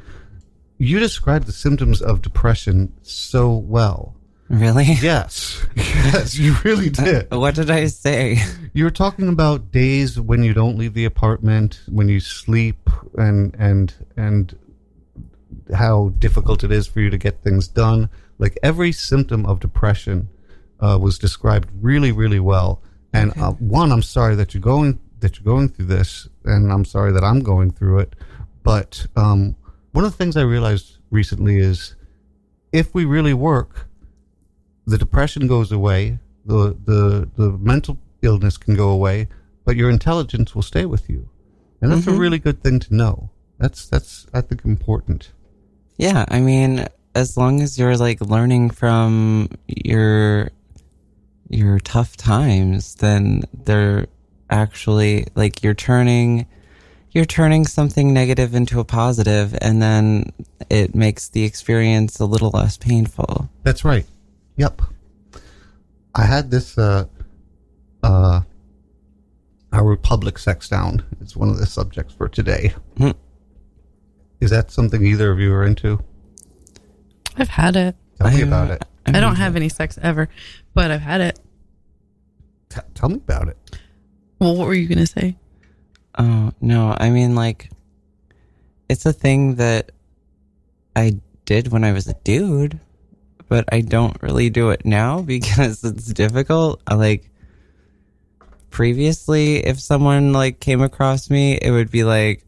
You 0.78 1.00
described 1.00 1.48
the 1.48 1.52
symptoms 1.52 2.02
of 2.02 2.22
depression 2.22 2.94
so 3.02 3.56
well. 3.56 4.16
Really? 4.50 4.86
Yes. 5.02 5.66
Yes, 5.76 6.38
you 6.38 6.56
really 6.64 6.90
did. 6.90 7.32
What 7.32 7.56
did 7.56 7.72
I 7.72 7.88
say? 7.88 8.38
You 8.74 8.84
were 8.84 8.92
talking 8.92 9.28
about 9.28 9.72
days 9.72 10.20
when 10.20 10.44
you 10.44 10.54
don't 10.54 10.78
leave 10.78 10.94
the 10.94 11.06
apartment, 11.06 11.82
when 11.90 12.10
you 12.10 12.20
sleep, 12.20 12.90
and 13.16 13.56
and 13.58 13.94
and 14.18 14.58
how 15.74 16.10
difficult 16.20 16.64
it 16.64 16.72
is 16.72 16.88
for 16.88 17.00
you 17.00 17.10
to 17.10 17.18
get 17.18 17.42
things 17.42 17.68
done. 17.68 18.10
Like 18.38 18.58
every 18.62 18.92
symptom 18.92 19.46
of 19.46 19.60
depression 19.60 20.30
uh, 20.80 21.00
was 21.02 21.18
described 21.18 21.70
really, 21.82 22.12
really 22.12 22.40
well. 22.40 22.82
And 23.14 23.32
uh, 23.38 23.52
one, 23.54 23.92
I'm 23.92 24.02
sorry 24.02 24.36
that 24.36 24.54
you're 24.54 24.62
going 24.62 25.00
that 25.20 25.38
you're 25.38 25.46
going 25.46 25.70
through 25.70 25.86
this, 25.86 26.28
and 26.44 26.72
I'm 26.72 26.86
sorry 26.86 27.12
that 27.14 27.24
I'm 27.24 27.40
going 27.42 27.72
through 27.72 28.00
it. 28.00 28.16
But 28.64 29.06
um, 29.16 29.56
one 29.92 30.06
of 30.06 30.12
the 30.12 30.18
things 30.18 30.36
I 30.36 30.42
realized 30.42 30.98
recently 31.12 31.58
is 31.58 31.96
if 32.72 32.94
we 32.94 33.06
really 33.06 33.34
work, 33.34 33.88
the 34.86 34.98
depression 34.98 35.48
goes 35.48 35.72
away, 35.72 36.20
the 36.46 36.76
the 36.86 37.30
the 37.36 37.52
mental 37.58 37.98
illness 38.22 38.58
can 38.58 38.76
go 38.76 38.90
away, 38.90 39.28
but 39.66 39.76
your 39.76 39.90
intelligence 39.90 40.54
will 40.56 40.62
stay 40.62 40.86
with 40.86 41.10
you, 41.10 41.30
and 41.82 41.92
that's 41.92 42.08
a 42.08 42.12
Mhm. 42.12 42.20
really 42.20 42.40
good 42.40 42.62
thing 42.64 42.80
to 42.80 42.96
know. 42.96 43.30
That's 43.60 43.88
that's 43.88 44.28
I 44.34 44.42
think 44.42 44.66
important. 44.66 45.32
Yeah, 45.98 46.26
I 46.28 46.40
mean, 46.42 46.88
as 47.16 47.38
long 47.38 47.62
as 47.62 47.78
you're 47.78 47.98
like 47.98 48.20
learning 48.22 48.72
from 48.72 49.50
your 49.68 50.50
your 51.50 51.80
tough 51.80 52.18
times, 52.18 52.96
then 52.96 53.44
they're 53.66 54.08
actually 54.50 55.28
like 55.36 55.64
you're 55.64 55.74
turning 55.74 56.46
you're 57.12 57.26
turning 57.26 57.66
something 57.68 58.12
negative 58.12 58.56
into 58.56 58.80
a 58.80 58.84
positive 58.84 59.56
and 59.62 59.82
then 59.82 60.32
it 60.72 60.96
makes 60.96 61.30
the 61.30 61.44
experience 61.44 62.20
a 62.20 62.26
little 62.26 62.50
less 62.50 62.76
painful. 62.76 63.50
That's 63.62 63.86
right. 63.86 64.06
Yep. 64.58 64.82
I 66.16 66.26
had 66.26 66.52
this 66.52 66.78
uh 66.78 67.06
uh 68.04 68.42
our 69.72 69.96
public 69.98 70.38
sex 70.38 70.70
down 70.70 71.04
It's 71.22 71.36
one 71.36 71.50
of 71.50 71.58
the 71.58 71.66
subjects 71.66 72.14
for 72.14 72.28
today. 72.30 72.74
Hmm. 72.98 73.12
Is 74.40 74.52
that 74.52 74.72
something 74.72 75.04
either 75.06 75.32
of 75.32 75.40
you 75.40 75.54
are 75.54 75.64
into? 75.64 76.00
I've 77.38 77.50
had 77.50 77.76
it. 77.76 77.96
Tell 78.20 78.30
me 78.32 78.42
about 78.42 78.72
it. 78.72 78.86
I 79.06 79.20
don't 79.20 79.36
have 79.36 79.56
any 79.56 79.70
sex 79.70 79.98
ever, 80.02 80.30
but 80.74 80.92
I've 80.92 81.02
had 81.02 81.22
it. 81.22 81.40
T- 82.70 82.82
tell 82.94 83.10
me 83.10 83.16
about 83.16 83.48
it. 83.48 83.58
Well, 84.40 84.56
what 84.56 84.68
were 84.68 84.74
you 84.74 84.88
going 84.88 85.00
to 85.00 85.08
say? 85.08 85.36
Oh, 86.18 86.52
no, 86.62 86.96
I 86.98 87.10
mean 87.10 87.34
like 87.36 87.70
it's 88.90 89.06
a 89.06 89.14
thing 89.14 89.56
that 89.56 89.92
I 90.96 91.20
did 91.46 91.70
when 91.70 91.84
I 91.84 91.92
was 91.94 92.08
a 92.08 92.14
dude, 92.24 92.80
but 93.54 93.66
I 93.72 93.82
don't 93.82 94.20
really 94.24 94.50
do 94.50 94.72
it 94.72 94.84
now 94.84 95.22
because 95.36 95.84
it's 95.84 96.08
difficult. 96.08 96.82
I 96.88 96.96
like 96.96 97.30
previously 98.72 99.58
if 99.58 99.80
someone 99.80 100.34
like 100.34 100.60
came 100.60 100.82
across 100.82 101.30
me, 101.30 101.60
it 101.62 101.70
would 101.70 101.92
be 101.92 102.04
like, 102.04 102.44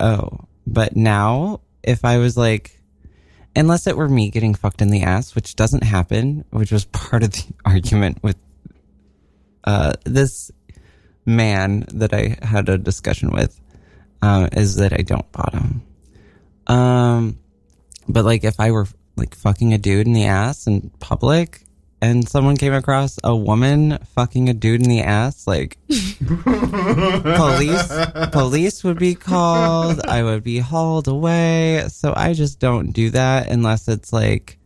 "Oh." 0.00 0.40
But 0.66 0.96
now 0.96 1.60
if 1.84 2.04
I 2.04 2.18
was 2.18 2.36
like 2.36 2.76
unless 3.54 3.86
it 3.86 3.96
were 3.96 4.08
me 4.08 4.30
getting 4.30 4.52
fucked 4.52 4.82
in 4.82 4.90
the 4.90 5.02
ass, 5.02 5.36
which 5.36 5.54
doesn't 5.54 5.84
happen, 5.84 6.44
which 6.50 6.72
was 6.72 6.84
part 7.02 7.22
of 7.22 7.30
the 7.30 7.44
argument 7.64 8.18
with 8.24 8.36
uh, 9.62 9.92
this 10.02 10.50
man 11.24 11.84
that 11.94 12.12
I 12.12 12.36
had 12.42 12.68
a 12.68 12.78
discussion 12.78 13.30
with, 13.30 13.60
um, 14.22 14.48
is 14.52 14.74
that 14.76 14.92
I 14.92 15.02
don't 15.02 15.30
bottom. 15.30 15.82
Um, 16.66 17.38
but 18.08 18.24
like 18.24 18.42
if 18.42 18.58
I 18.58 18.72
were 18.72 18.88
like 19.18 19.34
fucking 19.34 19.74
a 19.74 19.78
dude 19.78 20.06
in 20.06 20.12
the 20.12 20.24
ass 20.24 20.66
in 20.66 20.90
public 21.00 21.64
and 22.00 22.28
someone 22.28 22.56
came 22.56 22.72
across 22.72 23.18
a 23.24 23.34
woman 23.34 23.98
fucking 24.14 24.48
a 24.48 24.54
dude 24.54 24.82
in 24.82 24.88
the 24.88 25.00
ass, 25.00 25.46
like 25.46 25.78
police 26.28 27.88
police 28.30 28.84
would 28.84 28.98
be 28.98 29.14
called, 29.14 30.00
I 30.06 30.22
would 30.22 30.44
be 30.44 30.60
hauled 30.60 31.08
away. 31.08 31.84
So 31.88 32.12
I 32.16 32.34
just 32.34 32.60
don't 32.60 32.92
do 32.92 33.10
that 33.10 33.48
unless 33.48 33.88
it's 33.88 34.12
like 34.12 34.58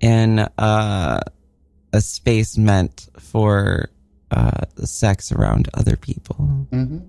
in 0.00 0.40
uh, 0.40 1.20
a 1.92 2.00
space 2.00 2.58
meant 2.58 3.08
for 3.18 3.88
uh, 4.30 4.66
sex 4.84 5.32
around 5.32 5.68
other 5.72 5.96
people. 5.96 6.66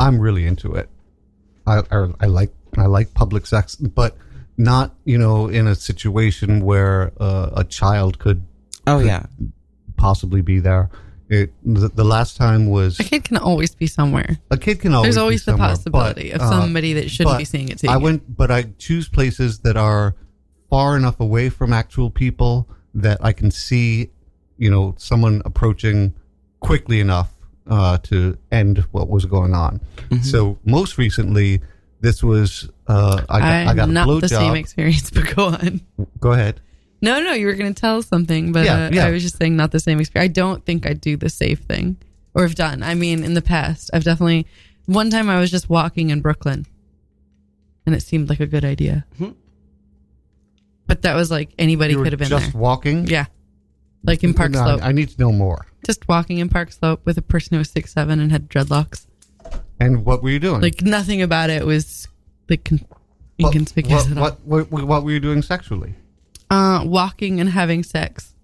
I'm 0.00 0.20
really 0.20 0.46
into 0.46 0.74
it. 0.74 0.88
I, 1.66 1.82
I 1.90 2.12
I 2.20 2.26
like 2.26 2.52
I 2.80 2.86
like 2.86 3.14
public 3.14 3.46
sex, 3.46 3.76
but 3.76 4.16
not 4.56 4.94
you 5.04 5.18
know 5.18 5.48
in 5.48 5.66
a 5.66 5.74
situation 5.74 6.64
where 6.64 7.12
uh, 7.20 7.50
a 7.54 7.64
child 7.64 8.18
could. 8.18 8.42
Oh 8.86 8.98
could 8.98 9.06
yeah, 9.06 9.26
possibly 9.96 10.40
be 10.40 10.58
there. 10.60 10.90
It 11.28 11.52
the, 11.62 11.88
the 11.88 12.04
last 12.04 12.36
time 12.36 12.70
was 12.70 12.98
A 12.98 13.04
kid 13.04 13.24
can 13.24 13.36
always 13.36 13.74
be 13.74 13.86
somewhere. 13.86 14.38
a 14.50 14.56
kid 14.56 14.80
can 14.80 14.94
always. 14.94 15.06
There's 15.06 15.16
be 15.16 15.20
always 15.20 15.44
the 15.44 15.52
somewhere, 15.52 15.68
possibility 15.68 16.30
but, 16.32 16.40
of 16.40 16.46
uh, 16.46 16.50
somebody 16.50 16.94
that 16.94 17.10
shouldn't 17.10 17.38
be 17.38 17.44
seeing 17.44 17.68
it. 17.68 17.80
Seeing 17.80 17.92
I 17.92 17.96
it. 17.96 18.02
went, 18.02 18.36
but 18.36 18.50
I 18.50 18.62
choose 18.78 19.08
places 19.08 19.60
that 19.60 19.76
are 19.76 20.14
far 20.70 20.96
enough 20.96 21.20
away 21.20 21.50
from 21.50 21.72
actual 21.72 22.10
people 22.10 22.68
that 22.94 23.18
I 23.22 23.32
can 23.32 23.50
see, 23.50 24.10
you 24.56 24.70
know, 24.70 24.94
someone 24.98 25.42
approaching 25.44 26.14
quickly 26.60 27.00
enough 27.00 27.32
uh, 27.66 27.98
to 27.98 28.38
end 28.50 28.78
what 28.92 29.08
was 29.08 29.24
going 29.26 29.54
on. 29.54 29.80
Mm-hmm. 30.08 30.22
So 30.22 30.58
most 30.64 30.98
recently, 30.98 31.60
this 32.00 32.22
was 32.22 32.68
uh, 32.86 33.22
I, 33.28 33.38
got, 33.40 33.66
I 33.68 33.74
got 33.74 33.88
a 33.88 33.92
not 33.92 34.20
the 34.20 34.28
same 34.28 34.54
experience, 34.56 35.10
but 35.14 35.34
go 35.34 35.46
on. 35.46 35.80
Go 36.20 36.32
ahead. 36.32 36.60
No, 37.00 37.20
no, 37.20 37.32
you 37.32 37.46
were 37.46 37.54
going 37.54 37.72
to 37.72 37.80
tell 37.80 38.02
something, 38.02 38.50
but 38.52 38.64
Yeah, 38.64 38.86
uh, 38.86 38.90
yeah. 38.92 39.06
I 39.06 39.10
was 39.10 39.22
just 39.22 39.36
saying 39.38 39.54
not 39.56 39.70
the 39.70 39.78
same 39.80 40.00
experience. 40.00 40.30
I 40.30 40.32
don't 40.32 40.64
think 40.66 40.84
I'd 40.86 41.00
do 41.00 41.16
the 41.16 41.28
safe 41.30 41.60
thing 41.60 41.96
or 42.34 42.42
have 42.42 42.56
done. 42.56 42.82
I 42.82 42.94
mean, 42.94 43.22
in 43.22 43.34
the 43.34 43.42
past, 43.42 43.90
I've 43.92 44.04
definitely. 44.04 44.46
One 44.86 45.10
time 45.10 45.28
I 45.28 45.38
was 45.38 45.50
just 45.50 45.68
walking 45.68 46.10
in 46.10 46.20
Brooklyn 46.22 46.66
and 47.86 47.94
it 47.94 48.00
seemed 48.02 48.28
like 48.28 48.40
a 48.40 48.46
good 48.46 48.64
idea. 48.64 49.04
But 50.86 51.02
that 51.02 51.14
was 51.14 51.30
like 51.30 51.50
anybody 51.58 51.94
could 51.94 52.12
have 52.12 52.18
been 52.18 52.28
just 52.28 52.52
there. 52.52 52.60
walking. 52.60 53.06
Yeah. 53.06 53.26
Like 54.04 54.24
in 54.24 54.32
Park 54.32 54.52
No, 54.52 54.62
Slope. 54.64 54.80
I 54.82 54.92
need 54.92 55.10
to 55.10 55.20
know 55.20 55.32
more. 55.32 55.66
just 55.86 56.08
walking 56.08 56.38
in 56.38 56.48
Park 56.48 56.72
Slope 56.72 57.04
with 57.04 57.18
a 57.18 57.22
person 57.22 57.54
who 57.54 57.58
was 57.58 57.68
six 57.70 57.92
seven 57.92 58.18
and 58.20 58.32
had 58.32 58.48
dreadlocks. 58.48 59.06
And 59.80 60.04
what 60.04 60.22
were 60.22 60.30
you 60.30 60.38
doing? 60.38 60.60
Like 60.60 60.82
nothing 60.82 61.22
about 61.22 61.50
it 61.50 61.64
was 61.64 62.08
like 62.48 62.64
con- 62.64 62.84
what, 63.36 63.54
inconspicuous 63.54 64.04
what, 64.04 64.12
at 64.12 64.18
all. 64.18 64.30
what, 64.44 64.70
what, 64.72 64.84
what 64.84 65.04
were 65.04 65.10
you 65.12 65.20
doing 65.20 65.42
sexually? 65.42 65.94
Uh, 66.50 66.82
walking 66.84 67.40
and 67.40 67.50
having 67.50 67.82
sex, 67.82 68.34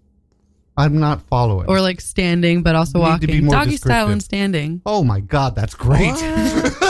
I'm 0.77 0.99
not 0.99 1.23
following. 1.23 1.69
or 1.69 1.81
like 1.81 2.01
standing, 2.01 2.63
but 2.63 2.75
also 2.75 3.03
need 3.03 3.21
to 3.23 3.27
be 3.27 3.33
walking, 3.35 3.45
more 3.47 3.55
doggy 3.55 3.77
style 3.79 4.09
and 4.09 4.23
standing. 4.23 4.83
oh 4.85 5.03
my 5.03 5.21
god, 5.21 5.55
that's 5.55 5.75
great. 5.75 6.13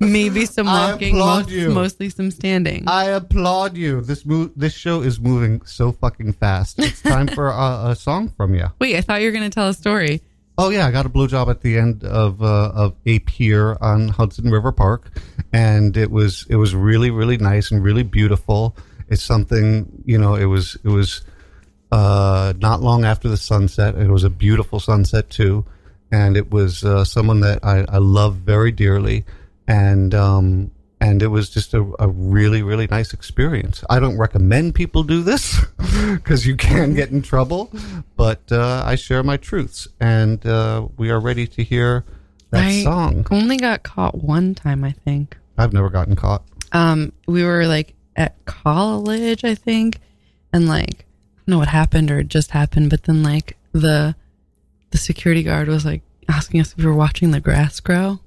Maybe 0.00 0.44
some 0.44 0.68
I 0.68 0.90
walking, 0.90 1.16
applaud 1.16 1.44
most, 1.44 1.50
you. 1.50 1.70
mostly 1.70 2.10
some 2.10 2.30
standing. 2.30 2.84
I 2.86 3.04
applaud 3.06 3.74
you. 3.76 4.02
This 4.02 4.26
mo- 4.26 4.50
this 4.54 4.74
show 4.74 5.00
is 5.00 5.18
moving 5.18 5.62
so 5.64 5.92
fucking 5.92 6.34
fast. 6.34 6.78
It's 6.78 7.00
time 7.00 7.26
for 7.34 7.48
a, 7.48 7.90
a 7.90 7.96
song 7.96 8.28
from 8.36 8.54
you. 8.54 8.66
Wait, 8.78 8.96
I 8.96 9.00
thought 9.00 9.22
you 9.22 9.28
were 9.28 9.32
going 9.32 9.48
to 9.48 9.54
tell 9.54 9.68
a 9.68 9.74
story. 9.74 10.20
Oh 10.56 10.70
yeah, 10.70 10.86
I 10.86 10.92
got 10.92 11.04
a 11.04 11.08
blue 11.08 11.26
job 11.26 11.48
at 11.50 11.62
the 11.62 11.78
end 11.78 12.04
of 12.04 12.40
uh, 12.40 12.70
of 12.74 12.94
a 13.06 13.18
pier 13.20 13.76
on 13.80 14.08
Hudson 14.08 14.50
River 14.50 14.70
Park, 14.70 15.10
and 15.52 15.96
it 15.96 16.10
was 16.10 16.46
it 16.48 16.56
was 16.56 16.74
really 16.74 17.10
really 17.10 17.36
nice 17.36 17.72
and 17.72 17.82
really 17.82 18.04
beautiful. 18.04 18.76
It's 19.08 19.22
something 19.22 20.02
you 20.04 20.16
know. 20.16 20.36
It 20.36 20.44
was 20.44 20.76
it 20.84 20.88
was 20.88 21.22
uh, 21.90 22.52
not 22.58 22.82
long 22.82 23.04
after 23.04 23.28
the 23.28 23.36
sunset. 23.36 23.96
It 23.96 24.10
was 24.10 24.22
a 24.22 24.30
beautiful 24.30 24.78
sunset 24.78 25.28
too, 25.28 25.66
and 26.12 26.36
it 26.36 26.52
was 26.52 26.84
uh, 26.84 27.04
someone 27.04 27.40
that 27.40 27.64
I, 27.64 27.84
I 27.88 27.98
love 27.98 28.36
very 28.36 28.70
dearly, 28.70 29.24
and 29.66 30.14
um, 30.14 30.70
and 31.04 31.22
it 31.22 31.26
was 31.26 31.50
just 31.50 31.74
a, 31.74 31.84
a 31.98 32.08
really 32.08 32.62
really 32.62 32.86
nice 32.86 33.12
experience. 33.12 33.84
I 33.90 34.00
don't 34.00 34.16
recommend 34.16 34.74
people 34.74 35.02
do 35.02 35.22
this 35.22 35.60
because 36.14 36.46
you 36.46 36.56
can 36.56 36.94
get 36.94 37.10
in 37.10 37.20
trouble, 37.20 37.70
but 38.16 38.40
uh, 38.50 38.82
I 38.86 38.94
share 38.94 39.22
my 39.22 39.36
truths, 39.36 39.86
and 40.00 40.44
uh, 40.46 40.88
we 40.96 41.10
are 41.10 41.20
ready 41.20 41.46
to 41.48 41.62
hear 41.62 42.04
that 42.50 42.64
I 42.64 42.82
song. 42.82 43.26
only 43.30 43.58
got 43.58 43.82
caught 43.82 44.14
one 44.24 44.54
time, 44.54 44.82
I 44.82 44.92
think. 44.92 45.36
I've 45.58 45.74
never 45.74 45.90
gotten 45.90 46.16
caught. 46.16 46.42
Um, 46.72 47.12
we 47.26 47.44
were 47.44 47.66
like 47.66 47.94
at 48.16 48.42
college, 48.46 49.44
I 49.44 49.54
think, 49.54 50.00
and 50.54 50.66
like 50.66 51.00
I 51.00 51.40
don't 51.46 51.48
know 51.48 51.58
what 51.58 51.68
happened 51.68 52.10
or 52.10 52.20
it 52.20 52.28
just 52.28 52.52
happened, 52.52 52.88
but 52.88 53.02
then 53.02 53.22
like 53.22 53.58
the 53.72 54.16
the 54.90 54.98
security 54.98 55.42
guard 55.42 55.68
was 55.68 55.84
like 55.84 56.00
asking 56.30 56.62
us 56.62 56.72
if 56.72 56.78
we 56.78 56.86
were 56.86 56.94
watching 56.94 57.30
the 57.30 57.40
grass 57.40 57.78
grow 57.80 58.20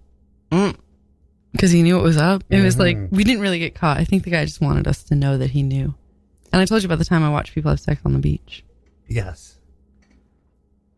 because 1.58 1.72
he 1.72 1.82
knew 1.82 1.96
what 1.96 2.04
was 2.04 2.18
up. 2.18 2.44
It 2.50 2.62
was 2.62 2.78
like 2.78 2.96
mm-hmm. 2.96 3.16
we 3.16 3.24
didn't 3.24 3.42
really 3.42 3.60
get 3.60 3.74
caught. 3.74 3.98
I 3.98 4.06
think 4.06 4.24
the 4.24 4.30
guy 4.30 4.46
just 4.46 4.62
wanted 4.62 4.88
us 4.88 5.04
to 5.06 5.16
know 5.16 5.38
that 5.40 5.52
he 5.52 5.64
knew. 5.64 5.96
And 6.54 6.62
I 6.62 6.66
told 6.66 6.84
you 6.84 6.88
about 6.88 7.00
the 7.00 7.06
time 7.06 7.24
I 7.24 7.30
watched 7.30 7.54
people 7.54 7.72
have 7.72 7.80
sex 7.80 8.02
on 8.06 8.14
the 8.14 8.20
beach. 8.20 8.64
Yes. 9.08 9.58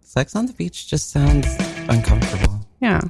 sex 0.02 0.36
on 0.36 0.48
the 0.48 0.54
beach 0.54 0.88
just 0.88 1.12
sounds 1.12 1.48
uncomfortable. 1.88 2.68
Yeah. 2.82 3.02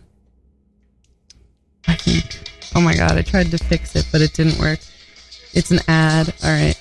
I 1.87 1.95
think. 1.95 2.49
Oh 2.75 2.81
my 2.81 2.93
god, 2.93 3.17
I 3.17 3.23
tried 3.23 3.49
to 3.51 3.57
fix 3.57 3.95
it, 3.95 4.07
but 4.11 4.21
it 4.21 4.33
didn't 4.33 4.59
work. 4.59 4.79
It's 5.53 5.71
an 5.71 5.79
ad. 5.87 6.33
All 6.43 6.51
right. 6.51 6.79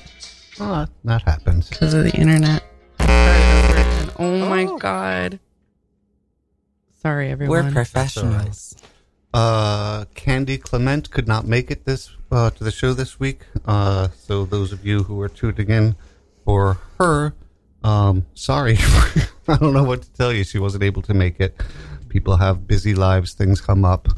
Oh, 0.61 0.87
that 1.05 1.23
happens. 1.23 1.71
because 1.71 1.95
of 1.95 2.05
the 2.05 2.13
internet. 2.13 2.63
Start 3.01 3.79
it. 3.79 4.15
Oh, 4.19 4.49
my 4.51 4.65
oh. 4.65 4.79
god. 4.79 5.41
Sorry, 7.01 7.31
everyone. 7.31 7.65
We're 7.67 7.73
professionals. 7.73 8.75
Uh, 9.33 10.07
Candy 10.15 10.57
Clement 10.57 11.11
could 11.11 11.29
not 11.29 11.47
make 11.47 11.71
it 11.71 11.85
this 11.85 12.11
uh, 12.31 12.51
to 12.51 12.65
the 12.65 12.71
show 12.71 12.95
this 12.95 13.21
week. 13.21 13.43
Uh, 13.67 14.09
so 14.17 14.45
those 14.45 14.73
of 14.73 14.85
you 14.87 15.03
who 15.03 15.21
are 15.21 15.29
tuning 15.29 15.69
in 15.69 15.97
for 16.45 16.79
her, 16.99 17.35
um, 17.83 18.27
sorry, 18.35 18.77
I 19.49 19.57
don't 19.59 19.75
know 19.75 19.85
what 19.85 20.03
to 20.03 20.13
tell 20.13 20.33
you. 20.33 20.45
She 20.45 20.59
wasn't 20.59 20.85
able 20.85 21.03
to 21.03 21.15
make 21.15 21.41
it. 21.41 21.61
People 22.09 22.37
have 22.39 22.67
busy 22.67 22.95
lives; 22.95 23.35
things 23.35 23.61
come 23.61 23.85
up. 23.85 24.09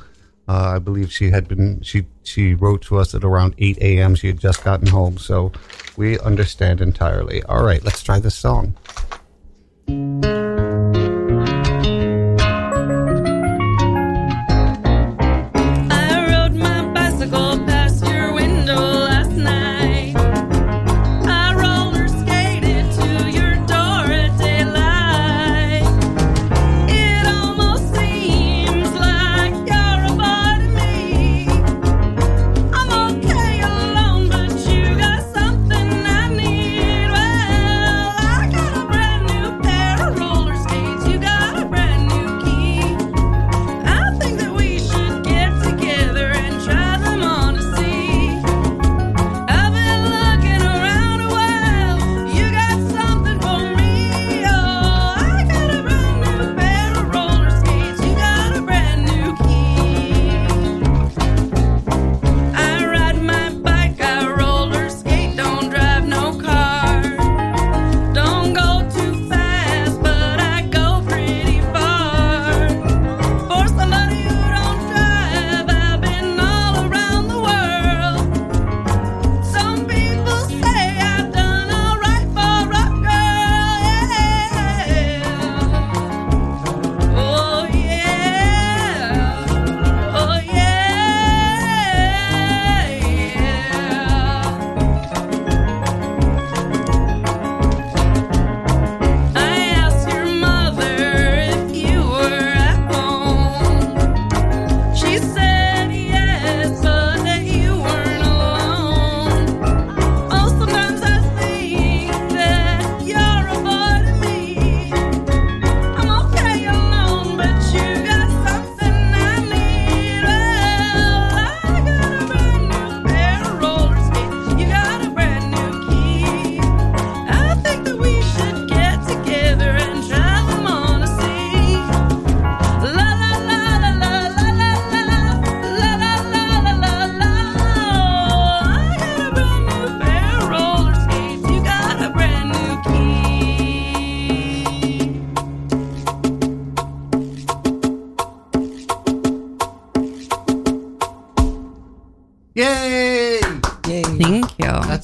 Uh, 0.49 0.75
I 0.75 0.79
believe 0.79 1.13
she 1.13 1.31
had 1.31 1.49
been 1.49 1.83
she 1.83 2.07
she 2.23 2.55
wrote 2.55 2.83
to 2.83 2.97
us 2.99 3.15
at 3.15 3.25
around 3.25 3.55
eight 3.59 3.79
a.m. 3.79 4.15
She 4.15 4.29
had 4.29 4.39
just 4.39 4.65
gotten 4.65 4.87
home, 4.87 5.19
so 5.19 5.53
we 5.97 6.19
understand 6.21 6.81
entirely. 6.81 7.43
All 7.45 7.65
right, 7.65 7.83
let's 7.85 8.03
try 8.03 8.21
this 8.21 8.37
song. 8.37 8.77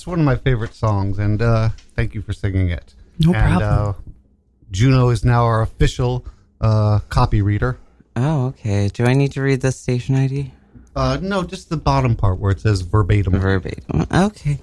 You. 0.06 0.10
One 0.10 0.20
of 0.20 0.24
my 0.24 0.36
favorite 0.36 0.74
songs, 0.74 1.18
and 1.18 1.42
uh, 1.42 1.70
thank 1.94 2.14
you 2.14 2.22
for 2.22 2.32
singing 2.32 2.70
it. 2.70 2.94
No 3.18 3.32
and, 3.34 3.58
problem. 3.58 3.88
Uh, 3.88 3.92
Juno 4.70 5.10
is 5.10 5.24
now 5.24 5.44
our 5.44 5.62
official 5.62 6.24
uh, 6.60 7.00
copy 7.08 7.42
reader. 7.42 7.78
Oh, 8.16 8.46
okay. 8.46 8.88
Do 8.88 9.04
I 9.04 9.12
need 9.12 9.32
to 9.32 9.42
read 9.42 9.60
the 9.60 9.72
station 9.72 10.14
ID? 10.14 10.52
Uh, 10.96 11.18
no, 11.20 11.42
just 11.42 11.68
the 11.68 11.76
bottom 11.76 12.16
part 12.16 12.38
where 12.38 12.52
it 12.52 12.60
says 12.60 12.80
verbatim. 12.80 13.38
Verbatim. 13.38 14.06
Okay. 14.10 14.58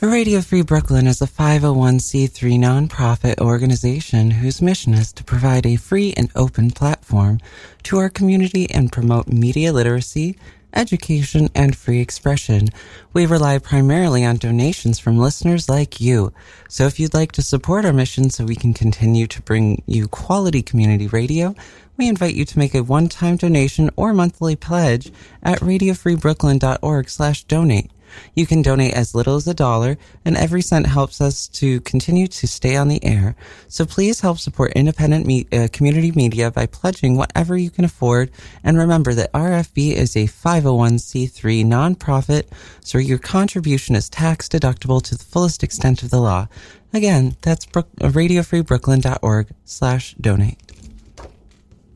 Radio 0.00 0.40
Free 0.40 0.62
Brooklyn 0.62 1.06
is 1.06 1.20
a 1.20 1.26
501c3 1.26 2.58
nonprofit 2.58 3.38
organization 3.38 4.30
whose 4.30 4.62
mission 4.62 4.94
is 4.94 5.12
to 5.12 5.22
provide 5.22 5.66
a 5.66 5.76
free 5.76 6.14
and 6.16 6.30
open 6.34 6.70
platform 6.70 7.38
to 7.82 7.98
our 7.98 8.08
community 8.08 8.70
and 8.70 8.90
promote 8.90 9.28
media 9.28 9.74
literacy, 9.74 10.38
education, 10.74 11.48
and 11.54 11.76
free 11.76 12.00
expression. 12.00 12.68
We 13.12 13.26
rely 13.26 13.58
primarily 13.58 14.24
on 14.24 14.36
donations 14.36 14.98
from 14.98 15.18
listeners 15.18 15.68
like 15.68 16.00
you. 16.00 16.32
So 16.68 16.86
if 16.86 16.98
you'd 16.98 17.14
like 17.14 17.32
to 17.32 17.42
support 17.42 17.84
our 17.84 17.92
mission 17.92 18.30
so 18.30 18.44
we 18.44 18.56
can 18.56 18.74
continue 18.74 19.26
to 19.28 19.42
bring 19.42 19.82
you 19.86 20.08
quality 20.08 20.62
community 20.62 21.06
radio, 21.06 21.54
we 21.96 22.08
invite 22.08 22.34
you 22.34 22.44
to 22.44 22.58
make 22.58 22.74
a 22.74 22.82
one-time 22.82 23.36
donation 23.36 23.90
or 23.96 24.12
monthly 24.12 24.56
pledge 24.56 25.12
at 25.42 25.60
radiofreebrooklyn.org 25.60 27.08
slash 27.08 27.44
donate. 27.44 27.90
You 28.34 28.46
can 28.46 28.62
donate 28.62 28.94
as 28.94 29.14
little 29.14 29.36
as 29.36 29.46
a 29.46 29.54
dollar, 29.54 29.96
and 30.24 30.36
every 30.36 30.62
cent 30.62 30.86
helps 30.86 31.20
us 31.20 31.48
to 31.48 31.80
continue 31.82 32.26
to 32.26 32.46
stay 32.46 32.76
on 32.76 32.88
the 32.88 33.04
air. 33.04 33.36
So 33.68 33.84
please 33.84 34.20
help 34.20 34.38
support 34.38 34.72
independent 34.72 35.26
me- 35.26 35.46
uh, 35.52 35.68
community 35.72 36.12
media 36.12 36.50
by 36.50 36.66
pledging 36.66 37.16
whatever 37.16 37.56
you 37.56 37.70
can 37.70 37.84
afford. 37.84 38.30
And 38.62 38.78
remember 38.78 39.14
that 39.14 39.32
RFB 39.32 39.92
is 39.92 40.16
a 40.16 40.26
501c3 40.26 41.64
nonprofit, 41.64 42.44
so 42.80 42.98
your 42.98 43.18
contribution 43.18 43.94
is 43.94 44.08
tax 44.08 44.48
deductible 44.48 45.02
to 45.02 45.16
the 45.16 45.24
fullest 45.24 45.62
extent 45.62 46.02
of 46.02 46.10
the 46.10 46.20
law. 46.20 46.48
Again, 46.92 47.36
that's 47.42 47.66
Brook- 47.66 47.88
uh, 48.00 48.08
radiofreebrooklyn.org 48.08 49.48
slash 49.64 50.14
donate. 50.20 50.60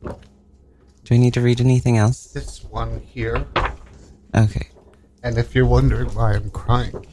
Do 0.03 1.15
I 1.15 1.17
need 1.17 1.33
to 1.33 1.41
read 1.41 1.59
anything 1.59 1.97
else? 1.97 2.25
This 2.27 2.63
one 2.65 2.99
here. 2.99 3.47
Okay. 4.35 4.67
And 5.23 5.37
if 5.37 5.53
you're 5.53 5.65
wondering 5.65 6.09
why 6.15 6.33
I'm 6.33 6.49
crying, 6.49 7.05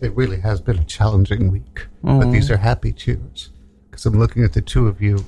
it 0.00 0.12
really 0.16 0.40
has 0.40 0.60
been 0.60 0.78
a 0.78 0.84
challenging 0.84 1.50
week. 1.52 1.86
But 2.02 2.30
these 2.32 2.50
are 2.50 2.56
happy 2.56 2.92
tears 2.92 3.50
because 3.90 4.06
I'm 4.06 4.18
looking 4.18 4.44
at 4.44 4.52
the 4.54 4.62
two 4.62 4.88
of 4.88 5.00
you, 5.00 5.24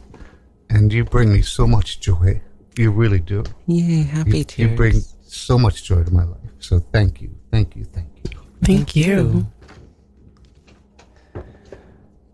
and 0.71 0.93
you 0.93 1.05
bring 1.05 1.33
me 1.33 1.43
so 1.43 1.67
much 1.67 2.01
joy. 2.01 2.41
You 2.77 2.91
really 2.91 3.21
do. 3.21 3.45
Yay, 3.67 4.03
happy 4.03 4.39
you, 4.39 4.45
tears. 4.45 4.71
You 4.71 4.77
bring 4.77 5.01
so 5.23 5.59
much 5.59 5.85
joy 5.85 6.03
to 6.03 6.11
my 6.13 6.25
life. 6.25 6.41
So 6.59 6.81
thank 6.81 7.21
you, 7.21 7.31
thank 7.53 7.77
you, 7.77 7.85
thank 7.85 8.09
you. 8.25 8.41
Thank 8.63 8.97
you. 8.97 9.47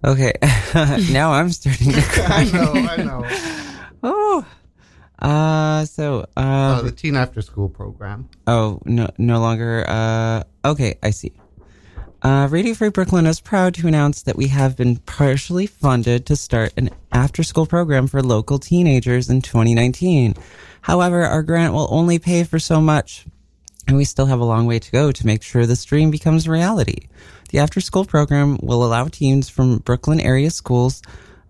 Okay, 0.03 0.33
now 1.13 1.33
I'm 1.33 1.51
starting 1.51 1.93
to 1.93 2.01
cry. 2.03 2.27
I 2.29 2.45
know, 2.45 2.73
I 2.73 2.97
know. 2.97 3.29
oh, 4.03 4.47
uh, 5.19 5.85
so 5.85 6.27
uh, 6.37 6.41
Uh, 6.81 6.85
the 6.85 6.93
teen 6.93 7.17
after 7.17 7.43
school 7.43 7.69
program. 7.69 8.29
oh, 8.47 8.81
no, 8.85 9.09
no 9.19 9.41
longer. 9.41 9.85
Uh, 9.87 10.43
okay, 10.65 10.99
I 11.03 11.11
see. 11.11 11.33
Uh, 12.23 12.47
Radio 12.51 12.75
Free 12.75 12.91
Brooklyn 12.91 13.27
is 13.27 13.41
proud 13.41 13.73
to 13.75 13.89
announce 13.89 14.23
that 14.23 14.37
we 14.37 14.49
have 14.49 14.77
been 14.77 14.97
partially 14.99 15.67
funded 15.67 16.27
to 16.27 16.37
start 16.37 16.73
an 16.77 16.91
after-school 17.13 17.65
program 17.65 18.07
for 18.07 18.23
local 18.23 18.59
teenagers 18.59 19.31
in 19.31 19.41
2019. 19.41 20.35
However, 20.83 21.23
our 21.23 21.43
grant 21.43 21.73
will 21.73 21.89
only 21.91 22.19
pay 22.19 22.45
for 22.45 22.59
so 22.59 22.81
much, 22.81 23.25
and 23.87 23.97
we 23.97 24.05
still 24.05 24.27
have 24.27 24.41
a 24.41 24.45
long 24.45 24.67
way 24.67 24.79
to 24.79 24.91
go 24.91 25.13
to 25.13 25.27
make 25.27 25.43
sure 25.43 25.65
this 25.65 25.85
dream 25.85 26.11
becomes 26.11 26.47
reality. 26.47 27.09
The 27.51 27.59
after 27.59 27.81
school 27.81 28.05
program 28.05 28.59
will 28.63 28.85
allow 28.85 29.09
teens 29.09 29.49
from 29.49 29.79
Brooklyn 29.79 30.21
area 30.21 30.51
schools 30.51 31.01